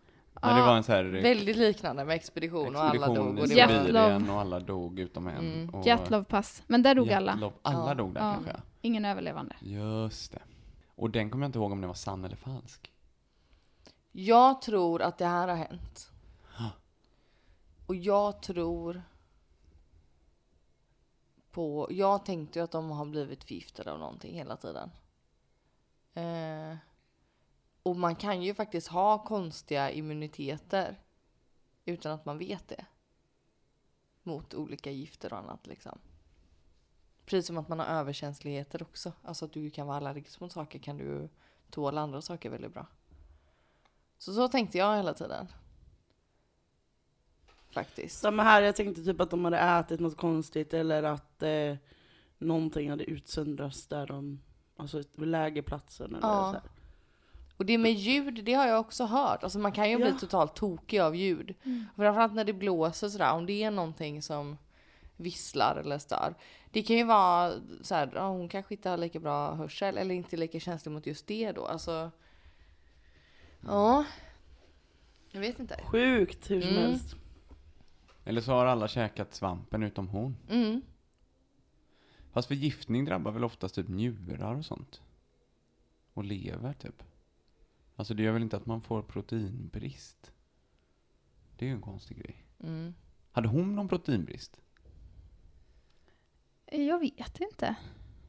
Ja, 0.51 0.57
det 0.57 0.63
var 0.63 0.77
en 0.77 0.83
så 0.85 0.93
här 0.93 1.05
Väldigt 1.05 1.57
liknande 1.57 2.05
med 2.05 2.17
expedition, 2.17 2.77
och 2.77 2.83
alla 2.85 3.15
dog. 3.15 3.39
Och 3.39 3.49
det 3.49 3.55
Jet 3.55 3.69
var... 3.71 3.75
Love. 3.77 3.87
Sibirien 3.87 4.31
och 4.31 4.41
alla 4.41 4.61
dog 4.61 4.99
utom 4.99 5.27
en. 5.27 5.37
Mm. 5.37 5.75
Och 5.75 5.87
Jetlov-pass. 5.87 6.63
Men 6.67 6.83
där 6.83 6.95
dog 6.95 7.13
alla. 7.13 7.33
Jetlov- 7.33 7.53
Alla 7.63 7.89
Ja. 7.91 7.95
dog 7.95 8.15
där 8.15 8.21
Ja. 8.21 8.33
kanske 8.35 8.51
ja. 8.53 8.61
Ingen 8.81 9.05
överlevande. 9.05 9.57
Just 9.61 10.33
det. 10.33 10.43
Och 10.95 11.11
den 11.11 11.31
kommer 11.31 11.45
jag 11.45 11.49
inte 11.49 11.59
ihåg 11.59 11.73
om 11.73 11.81
den 11.81 11.89
var 11.89 11.95
sann 11.95 12.25
eller 12.25 12.37
falsk. 12.37 12.93
Jag 14.13 14.63
tror 14.63 15.03
att 15.03 15.19
det 15.19 15.27
här 15.27 15.49
har 15.49 15.57
hänt. 15.57 16.11
Och 17.87 17.95
jag 17.95 18.43
tror 18.43 19.03
på... 21.57 21.89
Jag 21.91 22.25
tänkte 22.25 22.59
ju 22.59 22.65
att 22.65 22.71
de 22.71 22.91
har 22.91 23.07
blivit 23.07 23.45
förgiftade 23.45 23.93
av 23.93 23.99
någonting 23.99 24.35
hela 24.35 24.57
tiden. 24.57 24.91
Eh, 26.15 26.77
och 27.83 27.97
man 27.97 28.17
kan 28.17 28.43
ju 28.43 28.55
faktiskt 28.55 28.89
ha 28.89 29.25
konstiga 29.25 29.91
immuniteter 29.91 31.01
utan 31.85 32.13
att 32.13 32.25
man 32.25 32.39
vet 32.39 32.69
det. 32.69 32.87
Mot 34.23 34.55
olika 34.55 34.91
gifter 34.91 35.33
och 35.33 35.39
annat 35.39 35.67
liksom. 35.67 35.99
Precis 37.25 37.47
som 37.47 37.59
att 37.59 37.69
man 37.69 37.79
har 37.79 37.87
överkänsligheter 37.87 38.83
också. 38.83 39.13
Alltså 39.23 39.45
att 39.45 39.53
du 39.53 39.71
kan 39.71 39.87
vara 39.87 39.97
allergisk 39.97 40.41
mot 40.41 40.53
saker 40.53 40.79
kan 40.79 40.97
du 40.97 41.29
tåla 41.71 42.01
andra 42.01 42.23
saker 42.23 42.51
väldigt 42.51 42.73
bra. 42.73 42.87
Så 44.19 44.35
så 44.35 44.49
tänkte 44.49 44.79
jag 44.79 44.97
hela 44.97 45.15
tiden. 45.15 45.47
Faktiskt. 47.81 48.21
Samma 48.21 48.43
här, 48.43 48.63
jag 48.63 48.77
tänkte 48.77 49.05
typ 49.05 49.21
att 49.21 49.31
de 49.31 49.45
hade 49.45 49.59
ätit 49.59 50.01
något 50.01 50.17
konstigt 50.17 50.75
eller 50.75 51.03
att 51.03 51.43
eh, 51.43 51.75
någonting 52.39 52.91
hade 52.91 53.05
utsöndrats 53.05 53.87
där 53.87 54.07
de, 54.07 54.41
alltså 54.77 55.03
vid 55.15 55.29
lägerplatsen 55.29 56.07
eller 56.15 56.29
Ja. 56.29 56.45
så 56.47 56.53
här. 56.53 56.63
Och 57.57 57.67
det 57.67 57.79
med 57.79 57.93
ljud, 57.93 58.45
det 58.45 58.53
har 58.55 58.67
jag 58.67 58.81
också 58.81 59.05
hört. 59.05 59.43
Alltså 59.43 59.59
man 59.59 59.73
kan 59.73 59.91
ju 59.91 59.97
bli 59.97 60.09
Ja. 60.09 60.19
totalt 60.21 60.55
tokig 60.55 60.99
av 60.99 61.17
ljud. 61.17 61.55
Framförallt 61.97 62.35
när 62.35 62.45
det 62.45 62.53
blåser 62.53 63.09
sådär, 63.09 63.33
om 63.33 63.47
det 63.47 63.63
är 63.63 63.71
någonting 63.71 64.23
som 64.23 64.57
visslar 65.17 65.77
eller 65.77 65.99
stör. 65.99 66.35
Det 66.71 66.83
kan 66.83 66.97
ju 66.97 67.05
vara 67.05 67.53
så 67.83 67.95
här, 67.95 68.07
hon 68.29 68.49
kanske 68.49 68.75
inte 68.75 68.89
har 68.91 68.97
lika 68.97 69.21
bra 69.21 69.55
hörsel 69.55 69.99
eller 69.99 70.15
inte 70.15 70.37
lika 70.37 70.61
känslig 70.61 70.93
mot 70.93 71.07
just 71.07 71.27
det 71.27 71.53
då. 71.53 71.67
Alltså, 71.67 72.11
ja. 73.67 74.05
Jag 75.31 75.41
vet 75.41 75.59
inte. 75.59 75.81
Sjukt 75.85 76.51
hur 76.51 76.61
som 76.61 76.71
Mm. 76.71 76.83
helst. 76.83 77.17
Eller 78.27 78.41
så 78.41 78.53
har 78.53 78.67
alla 78.67 78.89
käkat 78.89 79.35
svampen 79.35 79.83
utom 79.83 80.09
hon. 80.09 80.37
Mm. 80.49 80.83
Fast 82.33 82.49
förgiftning 82.49 83.05
drabbar 83.05 83.33
väl 83.33 83.45
oftast 83.45 83.75
typ 83.75 83.89
njurar 83.89 84.55
och 84.55 84.65
sånt? 84.65 85.03
Och 86.13 86.25
lever 86.25 86.73
typ. 86.73 87.03
Alltså 87.97 88.15
det 88.15 88.23
gör 88.23 88.33
väl 88.33 88.43
inte 88.43 88.57
att 88.57 88.67
man 88.67 88.81
får 88.81 89.03
proteinbrist? 89.03 90.33
Det 91.57 91.65
är 91.65 91.69
ju 91.69 91.75
en 91.75 91.81
konstig 91.81 92.19
grej. 92.19 92.45
Mm. 92.61 92.95
Hade 93.33 93.49
hon 93.49 93.77
någon 93.77 93.89
proteinbrist? 93.89 94.61
Jag 96.67 96.99
vet 96.99 97.41
inte. 97.41 97.77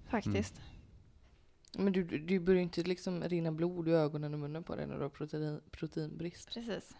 Faktiskt. 0.06 0.62
Men 1.78 1.94
du, 1.94 2.04
du 2.04 2.20
du 2.20 2.40
börjar 2.40 2.58
ju 2.58 2.64
inte 2.64 2.84
liksom 2.84 3.24
rinna 3.24 3.52
blod 3.52 3.88
i 3.88 3.92
ögonen 3.92 4.34
och 4.34 4.40
munnen 4.40 4.64
på 4.64 4.76
dig 4.76 4.88
när 4.88 4.96
du 4.96 5.02
har 5.02 5.10
protein, 5.10 5.62
proteinbrist. 5.72 6.54
Precis. 6.54 6.96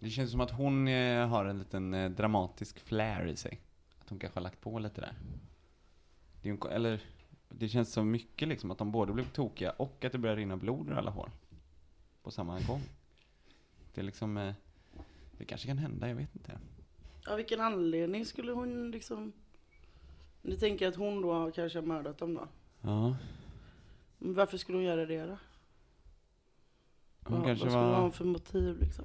Det 0.00 0.10
känns 0.10 0.30
som 0.30 0.40
att 0.40 0.50
hon 0.50 0.88
eh, 0.88 1.28
har 1.28 1.44
en 1.44 1.58
liten 1.58 1.94
eh, 1.94 2.10
dramatisk 2.10 2.80
flair 2.80 3.26
i 3.26 3.36
sig. 3.36 3.60
Att 4.00 4.10
hon 4.10 4.18
kanske 4.18 4.38
har 4.38 4.42
lagt 4.42 4.60
på 4.60 4.78
lite 4.78 5.00
där. 5.00 5.12
Det, 6.42 6.42
är 6.42 6.44
ju 6.46 6.50
en, 6.50 6.58
ko- 6.58 6.68
eller, 6.68 7.00
det 7.48 7.68
känns 7.68 7.92
så 7.92 8.04
mycket 8.04 8.48
liksom 8.48 8.70
att 8.70 8.78
de 8.78 8.92
både 8.92 9.12
blev 9.12 9.30
tokiga 9.32 9.70
och 9.70 10.04
att 10.04 10.12
det 10.12 10.18
börjar 10.18 10.36
rinna 10.36 10.56
blod 10.56 10.88
ur 10.88 10.94
alla 10.94 11.10
hår. 11.10 11.30
På 12.22 12.30
samma 12.30 12.60
gång. 12.60 12.80
Det 13.94 14.00
är 14.00 14.04
liksom, 14.04 14.36
eh, 14.36 14.54
det 15.38 15.44
kanske 15.44 15.66
kan 15.68 15.78
hända, 15.78 16.08
jag 16.08 16.14
vet 16.16 16.34
inte. 16.34 16.58
Av 17.26 17.36
vilken 17.36 17.60
anledning 17.60 18.26
skulle 18.26 18.52
hon 18.52 18.90
liksom... 18.90 19.32
Du 20.42 20.56
tänker 20.56 20.88
att 20.88 20.96
hon 20.96 21.22
då 21.22 21.52
kanske 21.54 21.78
har 21.78 21.86
mördat 21.86 22.18
dem 22.18 22.34
då? 22.34 22.48
Ja, 22.80 23.16
Men 24.18 24.34
varför 24.34 24.58
skulle 24.58 24.78
hon 24.78 24.84
göra 24.84 25.06
det 25.06 25.26
då? 25.26 25.36
hon 27.24 27.36
Vad- 27.38 27.46
kanske 27.46 27.64
vad 27.64 27.72
skulle 27.72 27.84
hon 27.84 27.92
var, 27.92 28.00
ha 28.00 28.10
för 28.10 28.24
motiv 28.24 28.78
liksom? 28.80 29.04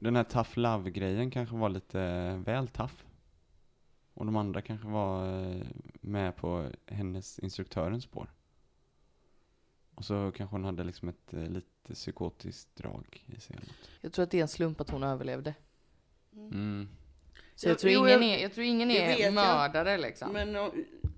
Den 0.00 0.16
här 0.16 0.24
tough 0.24 0.58
love-grejen 0.58 1.30
kanske 1.30 1.56
var 1.56 1.68
lite 1.68 2.00
eh, 2.00 2.36
väl 2.38 2.68
tough. 2.68 2.94
Och 4.14 4.26
de 4.26 4.36
andra 4.36 4.62
kanske 4.62 4.88
var 4.88 5.40
eh, 5.44 5.66
med 6.00 6.36
på 6.36 6.68
hennes 6.86 7.38
instruktörens 7.38 8.04
spår. 8.04 8.32
Och 9.94 10.04
så 10.04 10.32
kanske 10.36 10.54
hon 10.54 10.64
hade 10.64 10.84
liksom 10.84 11.08
ett 11.08 11.34
eh, 11.34 11.48
lite 11.48 11.94
psykotiskt 11.94 12.76
drag 12.76 13.24
i 13.26 13.40
sig. 13.40 13.56
eller 13.56 13.66
något. 13.66 13.90
Jag 14.00 14.12
tror 14.12 14.22
att 14.22 14.30
det 14.30 14.38
är 14.38 14.42
en 14.42 14.48
slump 14.48 14.80
att 14.80 14.90
hon 14.90 15.02
överlevde. 15.02 15.54
Mm. 16.32 16.88
Så 17.54 17.68
jag 17.68 17.72
Jo, 17.74 17.78
tror 17.78 17.92
jo, 17.92 18.00
ingen 18.06 18.22
jag- 18.22 18.38
är, 18.38 18.42
jag 18.42 18.52
tror 18.52 18.66
ingen 18.66 18.90
är 18.90 19.18
jag. 19.20 19.34
mördare 19.34 19.98
liksom. 19.98 20.32
Men 20.32 20.56
oh, 20.56 20.74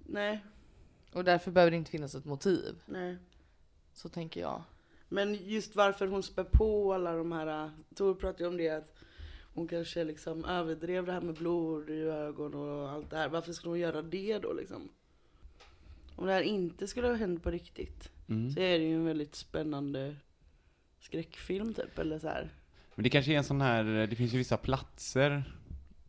nej, 0.07 0.45
Och 1.13 1.25
därför 1.25 1.51
behöver 1.51 1.71
det 1.71 1.77
inte 1.77 1.91
finnas 1.91 2.15
ett 2.15 2.25
motiv. 2.25 2.81
nej. 2.87 3.17
Så 3.93 4.09
tänker 4.09 4.41
jag. 4.41 4.63
Men 5.09 5.35
just 5.35 5.77
varför 5.77 6.07
hon 6.07 6.23
spär 6.23 6.45
på 6.45 6.95
alla 6.95 7.13
de 7.13 7.33
här, 7.33 7.71
Tor 7.95 8.15
pratade 8.15 8.45
ju 8.45 8.49
om 8.49 8.57
det 8.57 8.69
att 8.69 8.95
hon 9.55 9.69
kanske 9.69 10.05
liksom 10.05 10.45
överdrev 10.45 11.07
det 11.07 11.13
här 11.13 11.21
med 11.21 11.35
blod 11.35 11.91
i 11.91 12.01
ögon 12.03 12.55
och 12.55 12.91
allt 12.91 13.11
det 13.11 13.17
här. 13.17 13.29
Varför 13.29 13.53
skulle 13.53 13.71
hon 13.71 13.79
göra 13.79 14.03
det 14.03 14.39
då 14.39 14.53
liksom? 14.53 14.89
Om 16.17 16.27
det 16.27 16.33
här 16.33 16.43
inte 16.43 16.87
skulle 16.87 17.07
ha 17.07 17.15
hänt 17.15 17.43
på 17.43 17.51
riktigt 17.51 18.11
Mm. 18.31 18.51
så 18.51 18.61
är 18.61 18.79
det 18.79 18.85
ju 18.85 18.95
en 18.95 19.05
väldigt 19.05 19.35
spännande 19.35 20.17
skräckfilm 21.01 21.75
typ, 21.75 21.99
eller 21.99 22.19
så 22.19 22.29
här. 22.29 22.51
Men 22.95 23.03
det 23.03 23.11
kanske 23.11 23.33
är 23.33 23.37
en 23.37 23.45
sån 23.45 23.61
här, 23.61 23.85
det 23.85 24.17
finns 24.17 24.35
ju 24.35 24.39
vissa 24.39 24.57
platser 24.57 25.53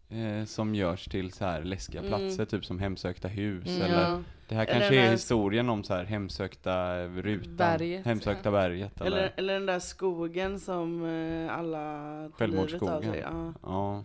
eh, 0.10 0.46
som 0.46 0.76
görs 0.76 1.06
till 1.06 1.32
så 1.32 1.46
här 1.46 1.64
läskiga 1.64 2.00
Mm. 2.02 2.10
platser, 2.10 2.46
typ 2.46 2.66
som 2.66 2.80
hemsökta 2.80 3.28
hus 3.28 3.68
Mm, 3.68 3.82
eller 3.82 4.02
ja. 4.10 4.22
Det 4.48 4.56
här 4.56 4.66
kanske 4.66 4.96
är 4.96 5.12
historien 5.12 5.70
om 5.70 5.84
så 5.84 5.94
här 5.94 6.04
hemsökta 6.06 7.04
rutan, 7.08 7.56
Berget, 7.56 8.06
hemsökta 8.06 8.52
berget 8.52 9.02
eller, 9.02 9.18
Eller, 9.18 9.34
eller 9.38 9.54
den 9.54 9.66
där 9.66 9.80
skogen 9.80 10.60
som 10.60 11.06
eh, 11.06 11.54
alla 11.58 11.80
tar 11.88 12.08
livet 12.20 12.32
av 12.32 12.38
Självmordsskogen. 12.38 13.12
sig. 13.12 13.20
Ja, 13.22 13.54
Ja, 13.64 14.04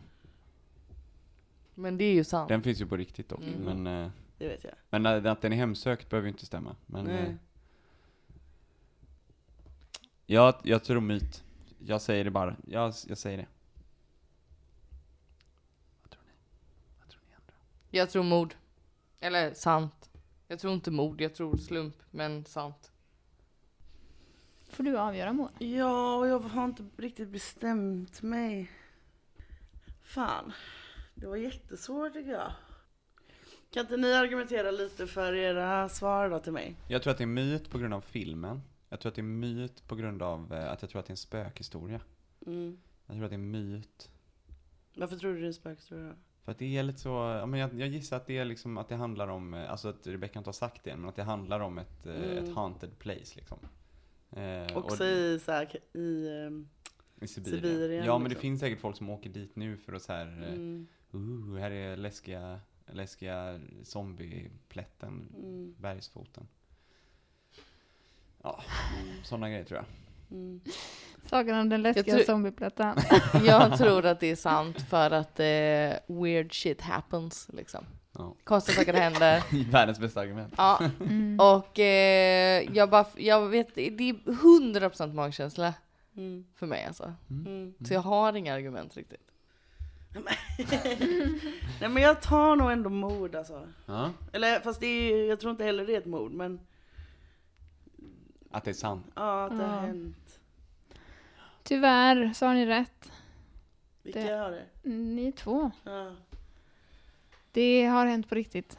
Men 1.75 1.99
det 1.99 2.05
är 2.05 2.15
ju 2.15 2.25
sant. 2.25 2.49
den 2.49 2.63
finns 2.63 2.81
ju 2.81 2.87
på 2.87 2.97
riktigt 2.97 3.29
dock. 3.29 3.41
Mm. 3.43 3.83
Men, 3.83 4.05
eh, 4.05 4.11
det 4.39 4.49
vet 4.49 4.65
jag. 4.65 4.73
men 4.91 5.07
att 5.07 5.27
att 5.27 5.43
den 5.43 5.53
är 5.53 5.57
hemsökt 5.57 6.09
behöver 6.11 6.27
ju 6.29 6.33
inte 6.33 6.47
stämma. 6.47 6.77
Men 6.87 7.05
Nej. 7.05 7.19
eh, 7.23 7.35
jag, 10.27 10.55
jag 10.63 10.85
tror 10.85 11.01
myt. 11.01 11.45
Jag 11.79 12.01
säger 12.03 12.25
det 12.25 12.31
bara. 12.31 12.57
Jag, 12.67 12.95
jag 13.07 13.19
säger 13.19 13.39
det. 13.39 13.47
Vad 16.03 16.11
tror 16.11 16.23
ni? 16.27 16.33
Vad 17.01 17.09
tror 17.09 17.21
ni 17.29 17.35
andra? 17.35 17.55
Jag 17.95 18.11
tror 18.11 18.23
mord. 18.23 18.55
Eller 19.21 19.55
sant. 19.55 20.11
Jag 20.49 20.59
tror 20.59 20.75
inte 20.75 20.91
mord, 20.91 21.21
jag 21.21 21.35
tror 21.35 21.57
slump. 21.57 21.97
Men 22.11 22.45
sant. 22.45 22.93
Får 24.69 24.85
du 24.85 24.99
avgöra 24.99 25.33
Moa? 25.33 25.51
Ja, 25.59 26.27
jag 26.27 26.39
har 26.39 26.65
inte 26.65 26.85
riktigt 26.97 27.29
bestämt 27.29 28.23
mig. 28.23 28.71
Fan. 30.03 30.53
Det 31.15 31.27
var 31.27 31.37
jättesvårt 31.37 32.13
tycker 32.13 32.33
jag. 32.33 32.53
Kan 33.71 33.81
inte 33.81 33.97
ni 33.97 34.13
argumentera 34.15 34.71
lite 34.71 35.07
för 35.07 35.35
era 35.35 35.89
svar 35.89 36.31
då 36.31 36.39
till 36.39 36.53
mig? 36.53 36.77
Jag 36.89 37.03
tror 37.03 37.11
att 37.11 37.19
det 37.19 37.25
är 37.25 37.27
myt 37.27 37.71
på 37.71 37.79
grund 37.79 37.95
av 37.95 38.01
filmen. 38.01 38.63
Jag 38.89 39.01
tror 39.01 39.11
att 39.11 39.17
det 39.17 39.21
är 39.21 39.23
myt 39.23 39.89
på 39.89 39.97
grund 39.97 40.23
av 40.23 40.53
eh, 40.55 40.73
att 40.73 40.83
jag 40.83 40.91
tror 40.91 41.01
att 41.01 41.07
det 41.07 41.11
är 41.11 41.15
en 41.15 41.17
spökhistoria. 41.17 42.01
Mm. 42.47 42.79
Jag 43.07 43.15
tror 43.15 43.25
att 43.25 43.31
det 43.31 43.37
är 43.37 43.39
myt. 43.39 44.11
Varför 44.95 45.17
tror 45.17 45.35
du 45.35 45.41
det 45.41 45.49
är 45.49 45.53
spökhistoria? 45.53 46.17
För 46.45 46.53
att 46.53 46.59
det 46.59 46.77
är 46.77 46.83
lite 46.83 46.99
så, 46.99 47.09
ja, 47.09 47.47
men 47.47 47.61
jag, 47.61 47.75
jag 47.81 47.89
gissar 47.89 48.17
att 48.17 48.27
det 48.27 48.39
är 48.39 48.45
liksom, 48.45 48.79
att 48.79 48.89
det 48.89 48.95
handlar 48.97 49.29
om, 49.29 49.55
eh, 49.55 49.71
alltså 49.71 49.89
att 49.89 50.07
Rebecca 50.07 50.39
inte 50.39 50.49
har 50.49 50.53
sagt 50.53 50.85
det 50.85 50.91
än, 50.91 51.01
men 51.01 51.09
att 51.09 51.17
det 51.17 51.23
handlar 51.23 51.61
om 51.61 51.79
ett, 51.79 52.07
eh, 52.07 52.15
Mm. 52.15 52.45
ett 52.45 52.55
haunted 52.55 52.99
place 52.99 53.37
liksom. 53.37 53.59
Eh, 54.31 54.77
Också 54.77 55.05
och- 55.05 55.09
i, 55.11 55.39
så 55.45 55.53
här, 55.53 55.77
i 55.97 56.29
ehm, 56.47 56.69
i 57.21 57.27
Sibirien. 57.29 57.61
Sibirien, 57.63 58.05
ja 58.05 58.13
men 58.19 58.23
det 58.25 58.29
liksom. 58.29 58.41
finns 58.43 58.61
säkert 58.61 58.81
folk 58.81 58.97
som 58.97 59.11
åker 59.11 59.31
dit 59.31 59.57
nu 59.57 59.77
för 59.77 59.93
att 59.93 60.03
så 60.03 60.13
här, 60.13 60.43
eh, 60.43 60.53
mm, 60.55 60.87
uh, 61.15 61.59
här 61.59 61.71
är 61.71 61.97
läskiga, 61.97 62.61
läskiga 62.87 63.61
zombieplätten, 63.83 65.29
mm, 65.39 65.75
bergsfoten. 65.79 66.47
Ja, 68.43 68.63
sådana 69.23 69.49
grejer 69.51 69.65
tror 69.65 69.79
jag. 69.79 69.87
mm. 70.39 70.61
Sagan 71.27 71.59
om 71.61 71.69
den 71.69 71.83
läskiga 71.83 72.15
tror- 72.15 72.25
zombieplätten. 72.25 72.97
Jag 73.47 73.79
tror 73.79 74.07
att 74.07 74.21
det 74.21 74.27
är 74.31 74.37
sant 74.37 74.81
för 74.81 75.11
att 75.11 75.41
eh, 75.41 76.17
weird 76.23 76.55
shit 76.63 76.81
happens 76.81 77.49
liksom. 77.53 77.85
Ja. 78.19 78.35
Konstiga 78.45 78.77
saker 78.79 78.93
händer. 78.95 79.43
Världens 79.71 79.99
bästa 80.01 80.21
argument. 80.21 80.55
Ja, 80.57 80.81
Mm. 81.01 81.41
och 81.41 81.79
eh, 81.79 82.63
jag 82.77 82.91
bara, 82.91 83.07
jag 83.17 83.49
vet, 83.49 83.75
det 83.75 83.89
är 83.89 84.15
100% 84.15 85.13
magkänsla 85.15 85.75
Mm, 86.17 86.45
för 86.57 86.67
mig 86.67 86.85
alltså. 86.85 87.13
mm. 87.31 87.75
Så 87.89 87.95
jag 87.95 88.01
har 88.01 88.33
inga 88.37 88.55
argument 88.55 88.97
riktigt. 88.97 89.21
Nej 91.81 91.91
men 91.91 92.03
jag 92.03 92.21
tar 92.23 92.57
nog 92.57 92.71
ändå 92.73 92.91
mod 92.91 93.35
alltså. 93.37 93.63
Ja, 93.87 94.11
Eller 94.33 94.61
fast 94.61 94.81
det 94.81 94.87
är, 94.87 95.29
jag 95.29 95.41
tror 95.41 95.51
inte 95.51 95.65
heller 95.65 95.87
det 95.87 95.95
är 95.95 95.99
ett 95.99 96.07
mord 96.07 96.33
men 96.33 96.61
att 98.51 98.65
det 98.65 98.71
är 98.71 98.75
sant. 98.75 99.07
ja 99.15 99.45
att 99.45 99.51
det 99.59 99.65
Ja. 99.65 99.69
har 99.71 99.81
hänt. 99.81 100.17
Tyvärr 101.65 102.33
så 102.35 102.47
har 102.47 102.55
ni 102.55 102.67
rätt. 102.67 103.11
Vilka 104.03 104.21
Det- 104.21 104.37
har 104.37 104.51
det? 104.51 104.65
Ni 104.91 105.33
två. 105.33 105.71
Ja. 105.85 106.11
Det 107.53 107.85
har 107.87 108.07
hänt 108.07 108.29
på 108.29 108.35
riktigt. 108.35 108.79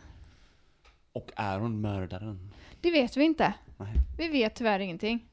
Och 1.13 1.31
är 1.35 1.59
hon 1.59 1.81
mördaren? 1.81 2.51
Det 2.81 2.91
vet 2.91 3.17
vi 3.17 3.23
inte. 3.23 3.53
Nej. 3.77 3.93
Vi 4.17 4.27
vet 4.27 4.55
tyvärr 4.55 4.79
ingenting. 4.79 5.25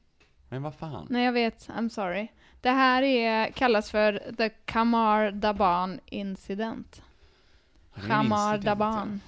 Men 0.48 0.62
vad 0.62 0.74
fan? 0.74 1.06
Nej, 1.10 1.24
jag 1.24 1.32
vet. 1.32 1.68
I'm 1.68 1.88
sorry. 1.88 2.28
Det 2.60 2.70
här 2.70 3.02
är, 3.02 3.50
kallas 3.50 3.90
för 3.90 4.32
The 4.36 4.48
Kamar 4.48 5.30
Daban 5.30 6.00
Incident. 6.06 7.02
Kamar 8.06 8.58
Daban. 8.58 9.20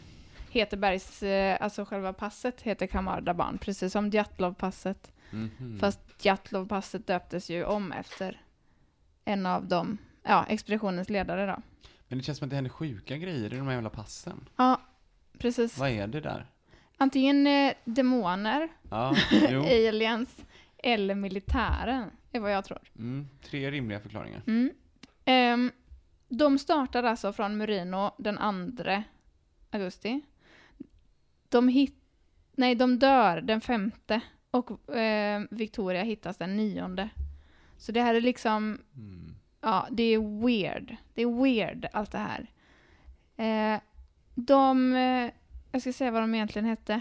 Heter 0.50 0.76
bergs, 0.76 1.22
eh, 1.22 1.58
alltså 1.60 1.84
själva 1.84 2.12
passet 2.12 2.62
heter 2.62 2.86
Kamar 2.86 3.20
Daban, 3.20 3.58
precis 3.58 3.92
som 3.92 4.10
Djatlov-passet. 4.10 5.12
Mhm. 5.34 5.78
Fast 5.80 6.00
Djatlov-passet 6.24 7.06
döptes 7.06 7.50
ju 7.50 7.64
om 7.64 7.92
efter 7.92 8.40
en 9.24 9.46
av 9.46 9.68
de, 9.68 9.98
ja, 10.22 10.46
expeditionens 10.48 11.10
ledare 11.10 11.46
då. 11.46 11.62
Men 12.08 12.18
det 12.18 12.24
känns 12.24 12.38
som 12.38 12.46
att 12.46 12.50
det 12.50 12.56
händer 12.56 12.70
sjuka 12.70 13.16
grejer 13.16 13.54
i 13.54 13.56
de 13.56 13.66
här 13.66 13.74
jävla 13.74 13.90
passen. 13.90 14.48
Ja, 14.56 14.80
precis. 15.38 15.78
Vad 15.78 15.90
är 15.90 16.06
det 16.06 16.20
där? 16.20 16.46
Antingen 16.96 17.46
eh, 17.46 17.72
demoner, 17.84 18.68
Ja, 18.90 19.14
aliens 19.88 20.36
eller 20.78 21.14
militären, 21.14 22.10
är 22.32 22.40
vad 22.40 22.52
jag 22.52 22.64
tror. 22.64 22.78
Mm, 22.98 23.28
tre 23.42 23.70
rimliga 23.70 24.00
förklaringar. 24.00 24.42
Mm. 24.46 24.70
Ehm, 25.24 25.70
de 26.28 26.58
startade 26.58 27.10
alltså 27.10 27.32
från 27.32 27.56
Murino 27.56 28.14
den 28.18 28.76
2 28.76 29.02
augusti. 29.70 30.20
De, 31.48 31.68
hit, 31.68 31.96
nej, 32.52 32.74
de 32.74 32.98
dör 32.98 33.40
den 33.40 33.60
femte 33.60 34.20
och 34.54 34.94
eh, 34.96 35.42
Victoria 35.50 36.02
hittas 36.02 36.36
den 36.36 36.56
nionde. 36.56 37.08
Så 37.76 37.92
det 37.92 38.02
här 38.02 38.14
är 38.14 38.20
liksom, 38.20 38.78
Mm. 38.96 39.34
ja, 39.60 39.86
det 39.90 40.02
är 40.02 40.46
weird. 40.46 40.96
Det 41.14 41.22
är 41.22 41.42
weird 41.42 41.86
allt 41.92 42.12
det 42.12 42.18
här. 42.18 42.46
Eh, 43.36 43.80
de, 44.34 44.94
eh, 44.94 45.30
jag 45.72 45.80
ska 45.80 45.92
säga 45.92 46.10
vad 46.10 46.22
de 46.22 46.34
egentligen 46.34 46.66
hette. 46.66 47.00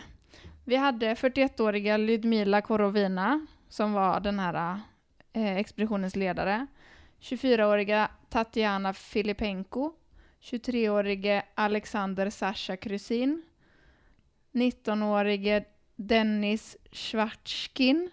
Vi 0.66 0.76
hade 0.76 1.16
41-åriga 1.16 1.98
Ludmila 1.98 2.62
Korovina 2.62 3.48
som 3.70 3.94
var 3.94 4.20
den 4.20 4.40
här 4.40 4.80
eh, 5.34 5.58
expeditionens 5.58 6.16
ledare. 6.16 6.68
24-åriga 7.20 8.10
Tatjana 8.30 8.94
Filipenko. 8.94 9.92
23-årige 10.42 11.44
Alexander 11.56 12.30
Sasha 12.30 12.78
Krysin. 12.78 13.44
19-årige 14.52 15.66
Dennis 16.08 16.78
Schwartzkin. 16.92 18.12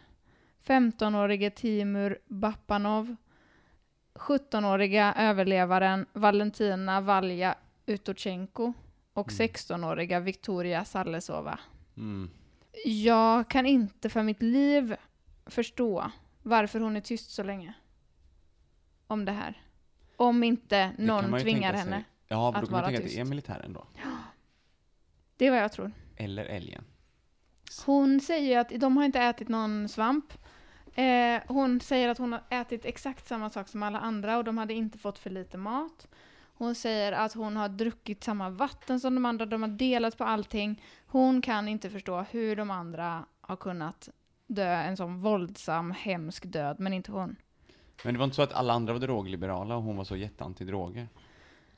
15-årige 0.67 1.51
Timur 1.51 2.19
Bapanov. 2.27 3.17
17-åriga 4.15 5.15
överlevaren 5.17 6.07
Valentina 6.13 7.01
Valja 7.01 7.55
Utochenko 7.87 8.73
och 9.13 9.31
16-åriga 9.31 10.21
Victoria 10.21 10.85
Sallesova. 10.85 11.59
Mm. 11.97 12.31
Jag 12.85 13.49
kan 13.49 13.67
inte 13.67 14.09
för 14.09 14.23
mitt 14.23 14.43
liv 14.43 14.97
förstå 15.47 16.11
varför 16.43 16.81
hon 16.81 16.97
är 16.97 17.01
tyst 17.01 17.31
så 17.31 17.43
länge. 17.43 17.75
Om 19.07 19.25
det 19.25 19.33
här. 19.33 19.63
Om 20.17 20.43
inte 20.43 20.93
någon 20.99 21.41
tvingar 21.41 21.73
sig. 21.73 21.81
henne. 21.81 22.05
Ja, 22.29 22.49
att 22.49 22.55
men 22.55 22.61
då 22.61 22.67
kan 22.67 22.73
man 22.73 22.81
vara 22.81 22.87
tänka 22.87 22.99
att 22.99 23.05
tyst. 23.05 23.17
det 23.17 23.21
är 23.21 23.25
militären 23.25 23.73
då. 23.73 23.87
Det 25.37 25.47
är 25.47 25.51
vad 25.51 25.61
jag 25.61 25.73
tror. 25.73 25.93
Eller 26.17 26.45
älgen. 26.45 26.85
Hon 27.87 28.21
säger 28.21 28.59
att 28.59 28.69
de 28.69 28.97
har 28.97 29.05
inte 29.05 29.21
ätit 29.21 29.49
någon 29.49 29.89
svamp. 29.89 30.33
Eh, 30.95 31.43
hon 31.47 31.81
säger 31.81 32.09
att 32.09 32.19
hon 32.19 32.33
har 32.33 32.43
ätit 32.51 32.85
exakt 32.85 33.29
samma 33.29 33.51
sak 33.51 33.69
som 33.69 33.83
alla 33.83 33.99
andra 33.99 34.39
och 34.39 34.45
de 34.45 34.59
hade 34.59 34.75
inte 34.75 34.99
fått 34.99 35.19
för 35.19 35.31
lite 35.31 35.57
mat. 35.57 36.09
Hon 36.55 36.75
säger 36.75 37.13
att 37.13 37.33
hon 37.33 37.57
har 37.57 37.69
druckit 37.69 38.25
samma 38.25 38.51
vatten 38.51 39.01
som 39.01 39.15
de 39.15 39.25
andra, 39.25 39.47
de 39.47 39.63
har 39.63 39.69
delat 39.69 40.19
på 40.19 40.25
allting. 40.25 40.83
Hon 41.07 41.43
kan 41.43 41.69
inte 41.69 41.91
förstå 41.91 42.25
hur 42.31 42.57
de 42.57 42.71
andra 42.71 43.25
har 43.41 43.57
kunnat 43.57 44.09
dö 44.47 44.73
en 44.73 44.97
sån 44.97 45.19
våldsam, 45.19 45.91
hemsk 45.91 46.45
död, 46.47 46.77
men 46.81 46.93
inte 46.93 47.13
hon. 47.13 47.37
Men 48.05 48.15
det 48.15 48.19
var 48.19 48.25
inte 48.25 48.37
så 48.37 48.43
att 48.43 48.53
alla 48.53 48.73
andra 48.73 48.93
var 48.93 49.01
drogliberala 49.01 49.77
och 49.77 49.83
hon 49.83 49.97
var 49.97 50.05
så 50.05 50.17
jätteantidroger? 50.17 51.09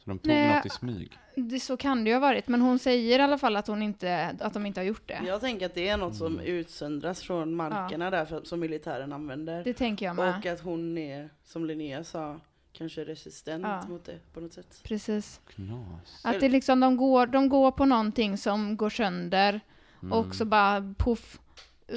Så 0.05 0.11
de 0.11 0.19
tog 0.19 0.29
Nej. 0.29 0.57
något 0.57 0.67
i 0.67 0.69
smyg? 0.69 1.19
Det, 1.37 1.61
så 1.61 1.77
kan 1.77 2.05
det 2.05 2.11
ju 2.11 2.17
ha 2.17 2.21
varit, 2.21 2.49
men 2.49 2.61
hon 2.61 2.79
säger 2.79 3.19
i 3.19 3.23
alla 3.23 3.39
fall 3.39 3.57
att, 3.57 3.67
hon 3.67 3.83
inte, 3.83 4.37
att 4.41 4.55
de 4.55 4.67
inte 4.67 4.81
har 4.81 4.85
gjort 4.85 5.09
det. 5.09 5.21
Jag 5.27 5.41
tänker 5.41 5.67
att 5.67 5.75
det 5.75 5.89
är 5.89 5.97
något 5.97 6.17
som 6.17 6.33
Mm. 6.35 6.47
utsöndras 6.47 7.21
från 7.23 7.55
markerna 7.55 8.11
där 8.11 8.25
för, 8.25 8.43
som 8.45 8.61
militären 8.61 9.13
använder. 9.13 9.65
Det 9.65 9.75
tänker 9.75 10.07
jag 10.07 10.17
med. 10.17 10.39
Och 10.39 10.47
att 10.47 10.61
hon 10.61 10.99
är, 10.99 11.31
som 11.45 11.65
Linnea 11.65 12.05
sa, 12.05 12.41
kanske 12.73 13.05
resistent 13.05 13.65
Ja. 13.65 13.83
mot 13.89 14.05
det 14.05 14.19
på 14.35 14.41
något 14.41 14.53
sätt. 14.53 14.81
Precis. 14.85 15.41
Knas. 15.49 16.21
Att 16.25 16.41
det 16.41 16.49
liksom, 16.49 16.81
de 16.81 16.97
går, 16.97 17.27
de 17.27 17.49
går 17.49 17.71
på 17.71 17.85
någonting 17.85 18.39
som 18.39 18.77
går 18.77 18.91
sönder 18.91 19.61
Mm. 20.03 20.13
och 20.13 20.35
så 20.35 20.45
bara 20.45 20.95
poff 20.99 21.41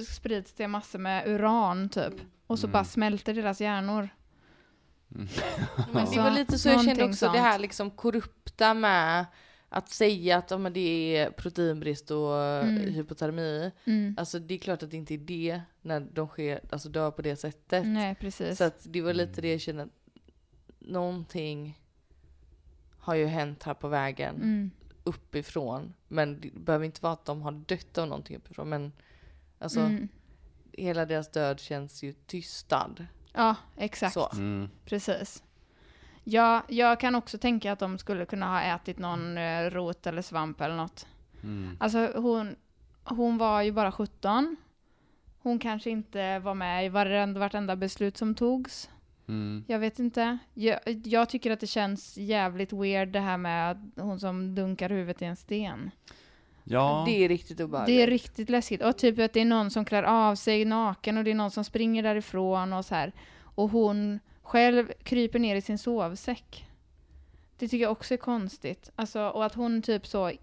sprids 0.08 0.54
det 0.54 0.68
massor 0.68 1.00
med 1.00 1.28
uran 1.28 1.90
typ. 1.90 2.14
Och 2.48 2.60
så 2.60 2.68
Mm. 2.68 2.72
bara 2.74 2.84
smälter 2.84 3.34
deras 3.34 3.62
hjärnor. 3.62 4.10
Mm. 5.16 5.28
Men 5.94 6.06
det 6.12 6.18
var 6.22 6.32
lite 6.32 6.60
så 6.60 6.70
jag 6.70 6.86
kände 6.86 7.04
också, 7.04 7.26
det 7.26 7.32
sånt. 7.32 7.38
här 7.38 7.60
liksom 7.60 7.92
korrupta 7.92 8.74
med 8.74 9.26
att 9.70 9.90
säga 9.90 10.38
att 10.38 10.62
men 10.62 10.74
det 10.74 11.18
är 11.18 11.32
proteinbrist 11.32 12.12
och 12.12 12.36
Mm. 12.44 12.94
hypotermi. 12.94 13.72
Mm. 13.86 14.16
Alltså 14.18 14.40
det 14.40 14.54
är 14.54 14.58
klart 14.58 14.84
att 14.84 14.92
det 14.92 14.98
inte 14.98 15.14
är 15.14 15.18
det 15.18 15.62
när 15.82 16.00
de 16.00 16.28
sker, 16.28 16.60
alltså 16.72 16.90
dör 16.90 17.12
på 17.12 17.22
det 17.22 17.36
sättet. 17.36 17.86
Nej, 17.88 18.16
precis. 18.16 18.58
Så 18.58 18.64
att 18.64 18.80
det 18.90 19.02
var 19.02 19.14
lite 19.14 19.42
det 19.42 19.52
jag 19.52 19.62
kände 19.62 19.84
att 19.84 19.90
någonting 20.80 21.80
har 22.98 23.16
ju 23.16 23.26
hänt 23.26 23.64
här 23.64 23.74
på 23.74 23.88
vägen 23.88 24.36
Mm. 24.36 24.72
uppifrån. 25.04 25.94
Men 26.08 26.40
det 26.42 26.52
behöver 26.54 26.86
inte 26.86 27.02
vara 27.02 27.14
att 27.14 27.26
de 27.26 27.42
har 27.42 27.52
dött 27.52 27.98
av 27.98 28.08
någonting 28.08 28.38
uppifrån. 28.38 28.70
Men 28.70 28.92
alltså 29.60 29.80
Mm. 29.80 30.08
hela 30.72 31.06
deras 31.06 31.32
död 31.32 31.60
känns 31.60 32.04
ju 32.04 32.14
tystad. 32.14 33.06
Ja, 33.36 33.56
exakt. 33.78 34.14
Så. 34.14 34.30
Mm. 34.34 34.70
Precis. 34.86 35.44
Ja, 36.24 36.64
jag 36.68 37.00
kan 37.00 37.16
också 37.16 37.38
tänka 37.38 37.72
att 37.72 37.80
de 37.80 37.98
skulle 37.98 38.26
kunna 38.26 38.48
ha 38.48 38.62
ätit 38.62 39.00
någon 39.00 39.38
eh, 39.38 39.70
rot 39.70 40.08
eller 40.08 40.22
svamp 40.22 40.62
eller 40.62 40.76
något. 40.76 41.08
Mm. 41.44 41.78
Alltså 41.80 42.12
hon, 42.16 42.56
hon 43.04 43.38
var 43.38 43.62
ju 43.62 43.72
bara 43.72 43.92
17. 43.92 44.56
Hon 45.42 45.60
kanske 45.60 45.90
inte 45.90 46.40
var 46.40 46.54
med 46.54 46.86
i 46.86 46.90
varenda, 46.90 47.40
vartenda 47.40 47.76
beslut 47.76 48.18
som 48.18 48.36
togs. 48.36 48.90
Mm. 49.28 49.64
Jag 49.68 49.80
vet 49.80 50.00
inte. 50.00 50.38
Jag, 50.54 50.80
jag 51.04 51.30
tycker 51.30 51.52
att 51.52 51.60
det 51.60 51.68
känns 51.68 52.18
jävligt 52.18 52.74
weird 52.74 53.10
det 53.10 53.20
här 53.20 53.38
med 53.38 53.72
att 53.72 53.78
hon 53.96 54.20
som 54.20 54.56
dunkar 54.56 54.90
huvudet 54.90 55.22
i 55.22 55.26
en 55.26 55.36
sten. 55.36 55.92
Ja, 56.68 57.04
Det 57.08 57.26
är 57.26 57.30
riktigt 57.30 57.60
obehagligt. 57.60 57.98
Det 57.98 58.04
är 58.04 58.08
riktigt 58.08 58.50
läskigt. 58.50 58.84
Och 58.84 58.98
typ 58.98 59.20
att 59.20 59.34
det 59.34 59.42
är 59.42 59.46
någon 59.46 59.72
som 59.72 59.86
klär 59.86 60.04
av 60.04 60.36
sig 60.36 60.66
naken 60.66 61.18
och 61.18 61.24
det 61.24 61.32
är 61.32 61.36
någon 61.36 61.52
som 61.52 61.64
springer 61.64 62.04
därifrån 62.04 62.74
och 62.74 62.86
så 62.86 62.96
här. 62.96 63.12
Och 63.42 63.70
hon 63.70 64.20
själv 64.44 64.92
kryper 65.04 65.40
ner 65.40 65.56
i 65.56 65.62
sin 65.62 65.78
sovsäck. 65.78 66.66
Det 67.58 67.68
tycker 67.68 67.84
jag 67.84 67.92
också 67.92 68.14
är 68.14 68.18
konstigt. 68.18 68.90
Alltså, 68.96 69.22
och 69.22 69.46
att 69.46 69.56
hon 69.56 69.82
typ 69.82 70.08
så, 70.08 70.28
eh, 70.28 70.36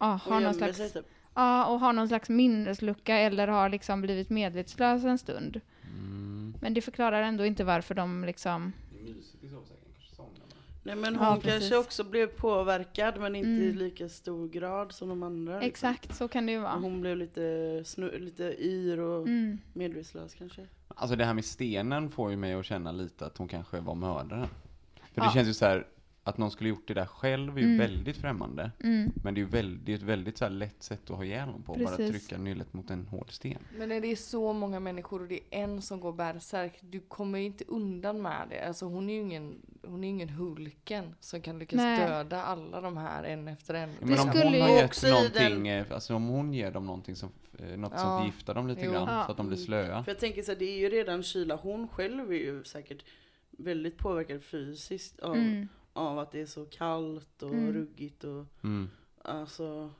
ja, 0.00 0.14
Och 0.26 0.32
har 0.32 0.40
någon 0.40 0.54
slags, 0.54 0.76
sig 0.76 0.90
typ. 0.90 1.06
ja, 1.34 1.66
och 1.66 1.80
har 1.80 1.92
någon 1.92 2.08
slags 2.08 2.28
minneslucka 2.28 3.16
eller 3.16 3.48
har 3.48 3.68
liksom 3.68 4.00
blivit 4.00 4.30
medvetslös 4.30 5.04
en 5.04 5.18
stund. 5.18 5.60
Mm. 5.82 6.54
Men 6.60 6.74
det 6.74 6.80
förklarar 6.80 7.22
ändå 7.22 7.46
inte 7.46 7.64
varför 7.64 7.94
de 7.94 8.24
liksom, 8.24 8.72
Det 8.92 9.10
är 9.10 9.14
mysigt 9.14 9.44
i 9.44 9.46
man. 9.46 9.62
Nej 10.82 10.96
men 10.96 11.14
Ja, 11.14 11.30
hon 11.30 11.40
precis. 11.40 11.52
kanske 11.60 11.76
också 11.76 12.04
blev 12.04 12.26
påverkad 12.26 13.20
men 13.20 13.36
inte 13.36 13.48
i 13.48 13.66
Mm. 13.66 13.78
lika 13.78 14.08
stor 14.08 14.48
grad 14.48 14.92
som 14.92 15.08
de 15.08 15.22
andra. 15.22 15.52
liksom. 15.60 15.68
exakt 15.68 16.16
så 16.16 16.28
kan 16.28 16.46
det 16.46 16.52
ju 16.52 16.58
vara. 16.58 16.72
Hon 16.72 17.00
blev 17.00 17.16
lite, 17.16 17.82
snu, 17.84 18.18
lite 18.18 18.44
yr 18.64 18.98
och 19.00 19.26
Mm. 19.26 19.58
medvetslös 19.72 20.34
kanske. 20.34 20.66
Alltså 20.88 21.16
det 21.16 21.24
här 21.24 21.34
med 21.34 21.44
stenen 21.44 22.10
får 22.10 22.30
ju 22.30 22.36
mig 22.36 22.52
att 22.54 22.64
känna 22.66 22.92
lite 22.92 23.26
att 23.26 23.38
hon 23.38 23.48
kanske 23.48 23.80
var 23.80 23.94
mördaren. 23.94 24.46
För 25.14 25.20
det 25.20 25.26
Ja. 25.26 25.30
känns 25.34 25.48
ju 25.48 25.54
så 25.54 25.64
här 25.66 25.86
att 26.28 26.38
någon 26.38 26.50
skulle 26.50 26.68
gjort 26.70 26.88
det 26.88 26.94
där 26.94 27.06
själv 27.06 27.56
är 27.56 27.60
ju 27.60 27.66
Mm. 27.66 27.78
väldigt 27.78 28.16
främmande. 28.16 28.70
Mm. 28.82 29.12
Men 29.24 29.34
det 29.34 29.38
är 29.40 29.42
ju 29.42 29.48
väldigt, 29.48 29.96
ett 30.00 30.02
väldigt 30.02 30.38
så 30.38 30.44
här 30.44 30.52
lätt 30.52 30.82
sätt 30.82 31.10
att 31.10 31.16
ha 31.16 31.24
ihjäl 31.24 31.48
någon 31.48 31.62
på. 31.62 31.74
Bara 31.74 31.96
Precis. 31.96 32.10
trycka 32.10 32.42
nyllet 32.42 32.72
mot 32.72 32.90
en 32.90 33.06
hård 33.06 33.32
sten. 33.32 33.58
Men 33.78 33.88
när 33.88 34.00
det 34.00 34.12
är 34.12 34.16
så 34.16 34.52
många 34.52 34.80
människor 34.80 35.22
och 35.22 35.28
det 35.28 35.34
är 35.34 35.62
en 35.62 35.82
som 35.82 36.00
går 36.00 36.12
bärsärk, 36.12 36.78
du 36.80 37.00
kommer 37.00 37.38
ju 37.38 37.44
inte 37.44 37.64
undan 37.68 38.22
med 38.22 38.46
det. 38.50 38.60
Alltså 38.66 38.86
hon 38.86 39.10
är 39.10 39.14
ju 39.14 39.20
ingen, 39.20 39.54
hon 39.86 40.04
är 40.04 40.08
ingen 40.08 40.28
Hulken 40.28 41.14
som 41.20 41.40
kan 41.40 41.58
lyckas 41.58 41.76
Nej. 41.76 41.98
döda 42.08 42.42
alla 42.42 42.80
de 42.80 42.96
här 42.96 43.24
en 43.24 43.48
efter 43.48 43.74
en. 43.74 43.90
Ja, 43.90 44.06
men 44.06 44.18
om 44.18 44.28
skulle 44.28 44.44
hon 44.44 44.60
har 44.60 44.68
gett 44.68 45.02
någonting, 45.02 45.68
eh, 45.68 45.86
alltså 45.90 46.14
om 46.14 46.26
hon 46.28 46.54
ger 46.54 46.70
dem 46.70 46.86
någonting 46.86 47.16
som, 47.16 47.28
eh, 47.58 47.76
något 47.78 47.98
som 47.98 48.08
Ja. 48.10 48.18
förgiftar 48.18 48.54
dem 48.54 48.68
lite 48.68 48.80
Jo. 48.84 48.92
grann 48.92 49.08
Ja. 49.08 49.22
så 49.26 49.30
att 49.30 49.36
de 49.36 49.46
blir 49.48 49.58
slöa. 49.58 50.04
För 50.04 50.10
jag 50.12 50.18
tänker 50.18 50.42
så 50.42 50.52
här, 50.52 50.58
det 50.58 50.64
är 50.64 50.78
ju 50.78 50.88
redan 50.88 51.22
kyla. 51.22 51.56
Hon 51.56 51.88
själv 51.88 52.30
är 52.32 52.36
ju 52.36 52.64
säkert 52.64 53.04
väldigt 53.50 53.98
påverkad 53.98 54.42
fysiskt 54.42 55.20
av, 55.20 55.34
Mm. 55.36 55.68
Av 55.98 56.18
att 56.18 56.32
det 56.32 56.40
är 56.40 56.46
så 56.46 56.64
kallt 56.64 57.42
och 57.42 57.54
Mm. 57.54 57.72
ruggigt 57.72 58.24
och 58.24 58.44
Mm. 58.64 58.90
alltså. 59.24 59.90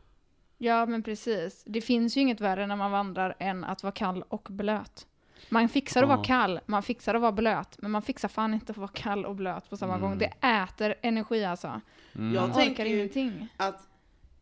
Ja 0.58 0.86
men 0.86 1.02
precis. 1.02 1.62
Det 1.66 1.80
finns 1.80 2.16
ju 2.16 2.20
inget 2.20 2.40
värre 2.40 2.66
när 2.66 2.76
man 2.76 2.90
vandrar 2.90 3.34
än 3.38 3.64
att 3.64 3.82
vara 3.82 3.92
kall 3.92 4.24
och 4.28 4.48
blöt. 4.50 5.06
Man 5.48 5.68
fixar 5.68 6.02
att 6.02 6.08
vara 6.08 6.24
kall, 6.24 6.60
man 6.66 6.82
fixar 6.82 7.14
att 7.14 7.20
vara 7.20 7.32
blöt, 7.32 7.78
men 7.82 7.90
man 7.90 8.02
fixar 8.02 8.28
fan 8.28 8.54
inte 8.54 8.72
att 8.72 8.76
vara 8.78 8.88
kall 8.94 9.26
och 9.26 9.34
blöt 9.36 9.70
på 9.70 9.76
samma 9.76 9.94
Mm. 9.96 10.08
gång. 10.08 10.18
Det 10.18 10.32
äter 10.46 10.94
energi 11.02 11.44
alltså. 11.44 11.80
Mm. 12.14 12.34
Jag 12.34 12.54
tänker 12.54 12.84
ingenting. 12.84 13.48
Att 13.56 13.88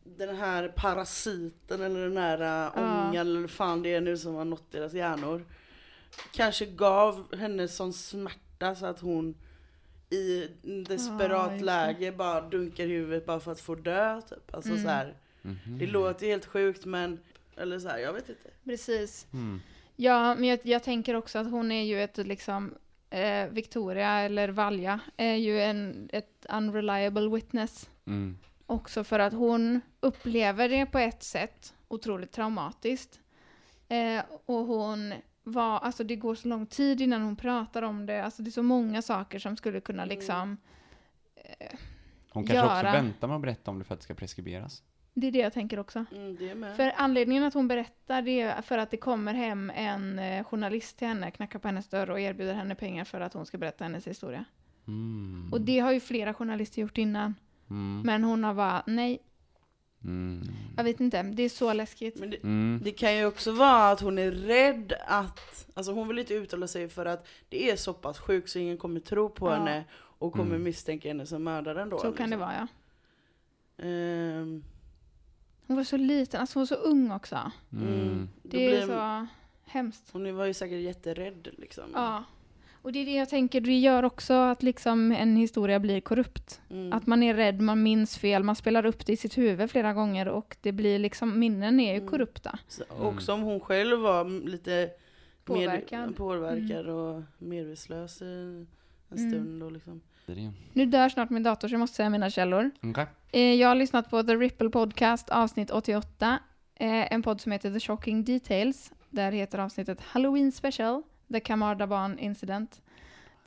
den 0.03 0.35
här 0.35 0.67
parasiten 0.75 1.81
eller 1.81 1.99
den 2.09 2.17
här 2.17 2.41
äh, 2.41 2.71
Ja. 2.75 2.81
ångan 3.07 3.15
eller 3.15 3.47
fan 3.47 3.81
det 3.83 3.93
är 3.93 4.01
nu 4.01 4.17
som 4.17 4.35
har 4.35 4.45
nått 4.45 4.71
deras 4.71 4.93
hjärnor. 4.93 5.45
Kanske 6.33 6.65
gav 6.65 7.35
henne 7.35 7.67
sån 7.67 7.93
smärta 7.93 8.75
så 8.75 8.85
att 8.85 8.99
hon 8.99 9.35
i 10.09 10.47
desperat 10.87 11.59
det. 11.59 11.65
läge 11.65 12.11
bara 12.11 12.41
dunkar 12.41 12.85
huvudet 12.87 13.25
bara 13.25 13.39
för 13.39 13.51
att 13.51 13.59
få 13.61 13.75
dö 13.75 14.21
typ. 14.21 14.55
Alltså 14.55 14.71
Mm. 14.71 14.83
så 14.83 14.89
här. 14.89 15.15
Mhm. 15.41 15.77
Det 15.79 15.87
låter 15.87 16.27
helt 16.27 16.45
sjukt 16.45 16.85
men, 16.85 17.19
eller 17.57 17.79
så 17.79 17.87
här, 17.89 17.97
jag 17.97 18.13
vet 18.13 18.29
inte. 18.29 18.49
Precis. 18.63 19.27
Mm. 19.33 19.61
Ja, 19.95 20.35
men 20.35 20.43
jag, 20.43 20.59
jag 20.63 20.83
tänker 20.83 21.13
också 21.15 21.39
att 21.39 21.51
hon 21.51 21.71
är 21.71 21.83
ju 21.83 22.03
ett 22.03 22.17
liksom 22.17 22.73
eh, 23.09 23.47
Victoria 23.49 24.09
eller 24.19 24.49
Valja 24.49 24.99
är 25.17 25.35
ju 25.35 25.61
en, 25.61 26.09
ett 26.13 26.45
unreliable 26.49 27.29
witness. 27.29 27.89
Mm. 28.07 28.37
Också 28.65 29.03
för 29.03 29.19
att 29.19 29.33
hon 29.33 29.81
upplever 29.99 30.69
det 30.69 30.85
på 30.85 30.99
ett 30.99 31.23
sätt 31.23 31.73
otroligt 31.87 32.31
traumatiskt. 32.31 33.19
Eh, 33.89 34.23
och 34.45 34.65
hon 34.65 35.13
var, 35.47 35.79
alltså 35.79 36.03
det 36.03 36.15
går 36.15 36.35
så 36.35 36.47
lång 36.47 36.65
tid 36.65 37.01
innan 37.01 37.21
hon 37.21 37.35
pratar 37.35 37.81
om 37.81 38.05
det. 38.05 38.23
Alltså 38.25 38.41
det 38.41 38.49
är 38.49 38.51
så 38.51 38.63
många 38.63 39.01
saker 39.01 39.39
som 39.39 39.57
skulle 39.57 39.79
kunna 39.81 40.03
Mm. 40.03 40.15
liksom, 40.17 40.57
Hon 42.29 42.47
kanske 42.47 42.65
också 42.65 42.75
göra. 42.77 42.91
väntar 42.91 43.27
med 43.27 43.35
att 43.35 43.41
berätta 43.41 43.71
om 43.71 43.79
det 43.79 43.85
för 43.85 43.93
att 43.93 43.99
det 43.99 44.03
ska 44.03 44.13
preskriberas. 44.13 44.83
det 45.13 45.27
är 45.27 45.31
det 45.31 45.39
jag 45.39 45.53
tänker 45.53 45.79
också. 45.79 46.05
Mm, 46.11 46.35
det 46.35 46.49
är 46.49 46.55
med. 46.55 46.75
För 46.75 46.93
anledningen 46.97 47.43
att 47.43 47.53
hon 47.53 47.67
berättar 47.67 48.21
det 48.21 48.41
är 48.41 48.61
för 48.61 48.77
att 48.77 48.91
det 48.91 48.97
kommer 48.97 49.33
hem 49.33 49.71
en 49.75 50.19
eh, 50.19 50.43
journalist 50.43 50.97
till 50.97 51.07
henne, 51.07 51.31
knackar 51.31 51.59
på 51.59 51.67
hennes 51.67 51.87
dörr 51.89 52.09
och 52.09 52.19
erbjuder 52.19 52.53
henne 52.53 52.75
pengar 52.75 53.03
för 53.05 53.21
att 53.21 53.33
hon 53.33 53.45
ska 53.45 53.57
berätta 53.57 53.83
hennes 53.83 54.07
historia. 54.07 54.45
Mm. 54.87 55.49
Och 55.53 55.61
det 55.61 55.79
har 55.79 55.91
ju 55.91 55.99
flera 55.99 56.33
journalister 56.33 56.81
gjort 56.81 56.97
innan. 56.97 57.35
Mm. 57.69 58.01
Men 58.05 58.23
hon 58.23 58.43
har 58.43 58.53
bara, 58.53 58.83
nej, 58.87 59.19
Mm. 60.03 60.41
jag 60.77 60.83
vet 60.83 60.99
inte, 60.99 61.23
det 61.23 61.43
är 61.43 61.49
så 61.49 61.73
läskigt. 61.73 62.19
Men 62.19 62.29
det, 62.29 62.37
Mm. 62.43 62.79
det 62.83 62.91
kan 62.91 63.15
ju 63.17 63.25
också 63.25 63.51
vara 63.51 63.91
att 63.91 63.99
hon 64.01 64.17
är 64.17 64.31
rädd 64.31 64.93
att, 65.07 65.67
alltså 65.73 65.91
hon 65.91 66.07
vill 66.07 66.19
inte 66.19 66.33
uttala 66.33 66.67
sig 66.67 66.89
för 66.89 67.05
att 67.05 67.27
det 67.49 67.71
är 67.71 67.75
så 67.75 67.93
pass 67.93 68.19
sjukt 68.19 68.49
så 68.49 68.59
ingen 68.59 68.77
kommer 68.77 68.99
tro 68.99 69.29
på 69.29 69.47
Ja. 69.49 69.53
henne 69.55 69.83
och 70.19 70.31
kommer 70.33 70.51
Mm. 70.51 70.63
misstänka 70.63 71.07
henne 71.07 71.25
som 71.25 71.43
mördaren 71.43 71.89
då. 71.89 71.97
Så 71.99 72.03
kan 72.03 72.15
det 72.29 72.35
liksom. 72.35 72.39
vara 72.39 72.53
ja. 72.55 72.67
Ehm, 73.85 74.63
Hon 75.67 75.75
var 75.77 75.83
så 75.83 75.97
liten, 75.97 76.41
alltså 76.41 76.59
hon 76.59 76.61
var 76.61 76.65
så 76.67 76.75
ung 76.75 77.11
också. 77.11 77.51
Mm. 77.71 78.29
då 78.43 78.49
Det 78.49 78.65
är 78.65 78.85
blir- 78.85 78.95
så 78.95 79.27
hemskt. 79.65 80.09
Hon 80.11 80.35
var 80.35 80.45
ju 80.45 80.53
säkert 80.53 80.81
jätterädd 80.81 81.47
liksom. 81.57 81.83
Ja. 81.93 82.23
Och 82.87 82.93
det 82.93 82.99
är 82.99 83.05
det 83.05 83.15
jag 83.15 83.29
tänker, 83.29 83.61
det 83.61 83.77
gör 83.79 84.03
också 84.05 84.33
att 84.33 84.63
liksom 84.63 85.11
en 85.11 85.35
historia 85.35 85.79
blir 85.79 86.01
korrupt. 86.01 86.61
Mm. 86.69 86.93
Att 86.93 87.07
man 87.07 87.23
är 87.23 87.33
rädd, 87.33 87.61
man 87.61 87.83
minns 87.83 88.17
fel, 88.17 88.43
man 88.43 88.55
spelar 88.55 88.85
upp 88.85 89.05
det 89.05 89.13
i 89.13 89.17
sitt 89.17 89.37
huvud 89.37 89.71
flera 89.71 89.93
gånger 89.93 90.27
och 90.27 90.57
det 90.61 90.71
blir 90.71 90.99
liksom, 90.99 91.39
minnen 91.39 91.79
är 91.79 91.91
ju 91.93 91.97
Mm. 91.97 92.09
korrupta. 92.09 92.59
Så, 92.67 92.83
och 92.89 93.21
som 93.21 93.41
hon 93.41 93.59
själv 93.59 93.99
var 93.99 94.47
lite 94.49 94.89
Påverkad. 95.45 96.07
Med, 96.07 96.15
påverkad 96.15 96.87
och 96.89 97.21
medvetslös 97.37 98.21
en 98.21 98.67
Mm. 99.11 99.31
stund 99.31 99.63
och 99.63 99.71
liksom. 99.71 100.01
Nu 100.73 100.85
dör 100.85 101.09
snart 101.09 101.29
min 101.29 101.43
dator 101.43 101.67
så 101.67 101.73
jag 101.73 101.79
måste 101.79 101.95
säga 101.95 102.09
mina 102.09 102.29
källor. 102.29 102.71
Okej. 102.83 103.05
Eh, 103.31 103.53
Jag 103.53 103.67
har 103.67 103.75
lyssnat 103.75 104.09
på 104.09 104.23
The 104.23 104.35
Ripple 104.35 104.69
Podcast 104.69 105.29
avsnitt 105.29 105.71
88. 105.71 106.39
eh, 106.75 107.13
En 107.13 107.21
podd 107.23 107.41
som 107.41 107.51
heter 107.51 107.73
The 107.73 107.79
Shocking 107.79 108.23
Details. 108.23 108.91
Där 109.09 109.31
heter 109.31 109.59
avsnittet 109.59 110.01
Halloween 110.01 110.51
Special, 110.51 111.03
The 111.31 111.39
Kamardaban 111.39 112.19
Incident. 112.19 112.81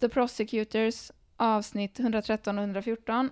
The 0.01 0.09
Prosecutors 0.09 1.11
avsnitt 1.37 2.01
113 2.01 2.59
och 2.59 2.63
114. 2.65 3.31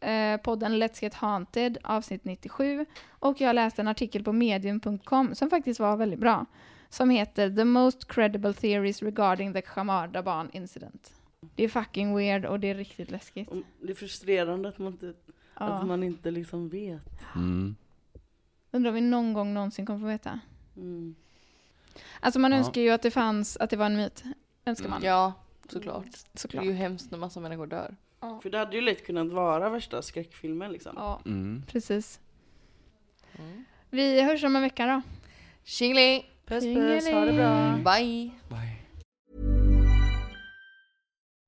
Eh, 0.00 0.36
podden 0.36 0.82
Let's 0.82 1.02
Get 1.02 1.14
Haunted 1.14 1.78
avsnitt 1.84 2.24
97. 2.24 2.86
Och 3.08 3.40
jag 3.40 3.54
läste 3.54 3.82
en 3.82 3.88
artikel 3.88 4.24
på 4.24 4.32
medium.com 4.32 5.34
som 5.34 5.50
faktiskt 5.50 5.80
var 5.80 5.96
väldigt 5.96 6.20
bra. 6.20 6.46
Som 6.88 7.10
heter 7.10 7.50
The 7.50 7.64
Most 7.64 8.08
Credible 8.08 8.52
Theories 8.52 9.02
Regarding 9.02 9.52
the 9.52 9.62
Kamardaban 9.62 10.50
Incident. 10.52 11.12
Det 11.54 11.64
är 11.64 11.68
fucking 11.68 12.16
weird 12.16 12.44
och 12.44 12.60
det 12.60 12.70
är 12.70 12.74
riktigt 12.74 13.10
läskigt. 13.10 13.48
Det 13.82 13.90
är 13.90 13.94
frustrerande 13.94 14.68
att 14.68 14.78
man 14.78 14.92
inte, 14.92 15.14
Ja. 15.58 15.64
att 15.64 15.86
man 15.86 16.02
inte 16.02 16.30
liksom 16.30 16.68
vet. 16.68 17.34
Mm. 17.34 17.76
Undrar 18.70 18.88
om 18.90 18.94
vi 18.94 19.00
någon 19.00 19.32
gång 19.32 19.54
någonsin 19.54 19.86
kommer 19.86 20.00
få 20.00 20.06
veta. 20.06 20.40
Mm. 20.76 21.14
Alltså 22.20 22.40
man 22.40 22.52
Ja. 22.52 22.58
önskar 22.58 22.80
ju 22.80 22.90
att 22.90 23.02
det 23.02 23.10
fanns, 23.10 23.56
att 23.56 23.70
det 23.70 23.76
var 23.76 23.86
en 23.86 23.96
myt. 23.96 24.24
Önskar 24.66 24.88
man. 24.88 25.02
Ja, 25.02 25.32
såklart. 25.68 26.04
Det 26.32 26.38
Såklart. 26.40 26.64
är 26.64 26.66
ju 26.68 26.72
hemskt 26.72 27.10
när 27.10 27.18
massa 27.18 27.40
människor 27.40 27.66
dör. 27.66 27.96
För 28.42 28.50
det 28.50 28.58
hade 28.58 28.76
ju 28.76 28.82
lätt 28.82 29.06
kunnat 29.06 29.32
vara 29.32 29.70
värsta 29.70 30.02
skräckfilmen 30.02 30.72
liksom. 30.72 30.92
Ja, 30.96 31.20
Mm. 31.26 31.62
precis. 31.66 32.20
Mm. 33.38 33.64
Vi 33.90 34.22
hörs 34.22 34.44
om 34.44 34.56
en 34.56 34.62
vecka 34.62 34.86
då. 34.86 35.02
Tjingeling! 35.64 36.24
Puss 36.46 36.64
puss, 36.64 37.08
ha 37.12 37.20
det 37.24 37.32
bra. 37.32 37.76
Bye! 37.76 38.30
Bye. 38.48 38.80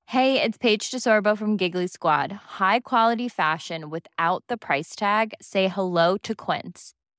Hey, 0.09 0.41
it's 0.41 0.59
Paige 0.59 0.91
DeSorbo 0.93 1.37
from 1.37 1.57
Giggly 1.57 1.89
Squad. 1.89 2.33
High 2.61 2.81
quality 2.81 3.29
fashion 3.29 3.91
without 3.91 4.45
the 4.49 4.57
price 4.57 4.95
tag. 4.97 5.35
Say 5.41 5.69
hello 5.69 6.17
to 6.19 6.35
Quince. 6.35 6.93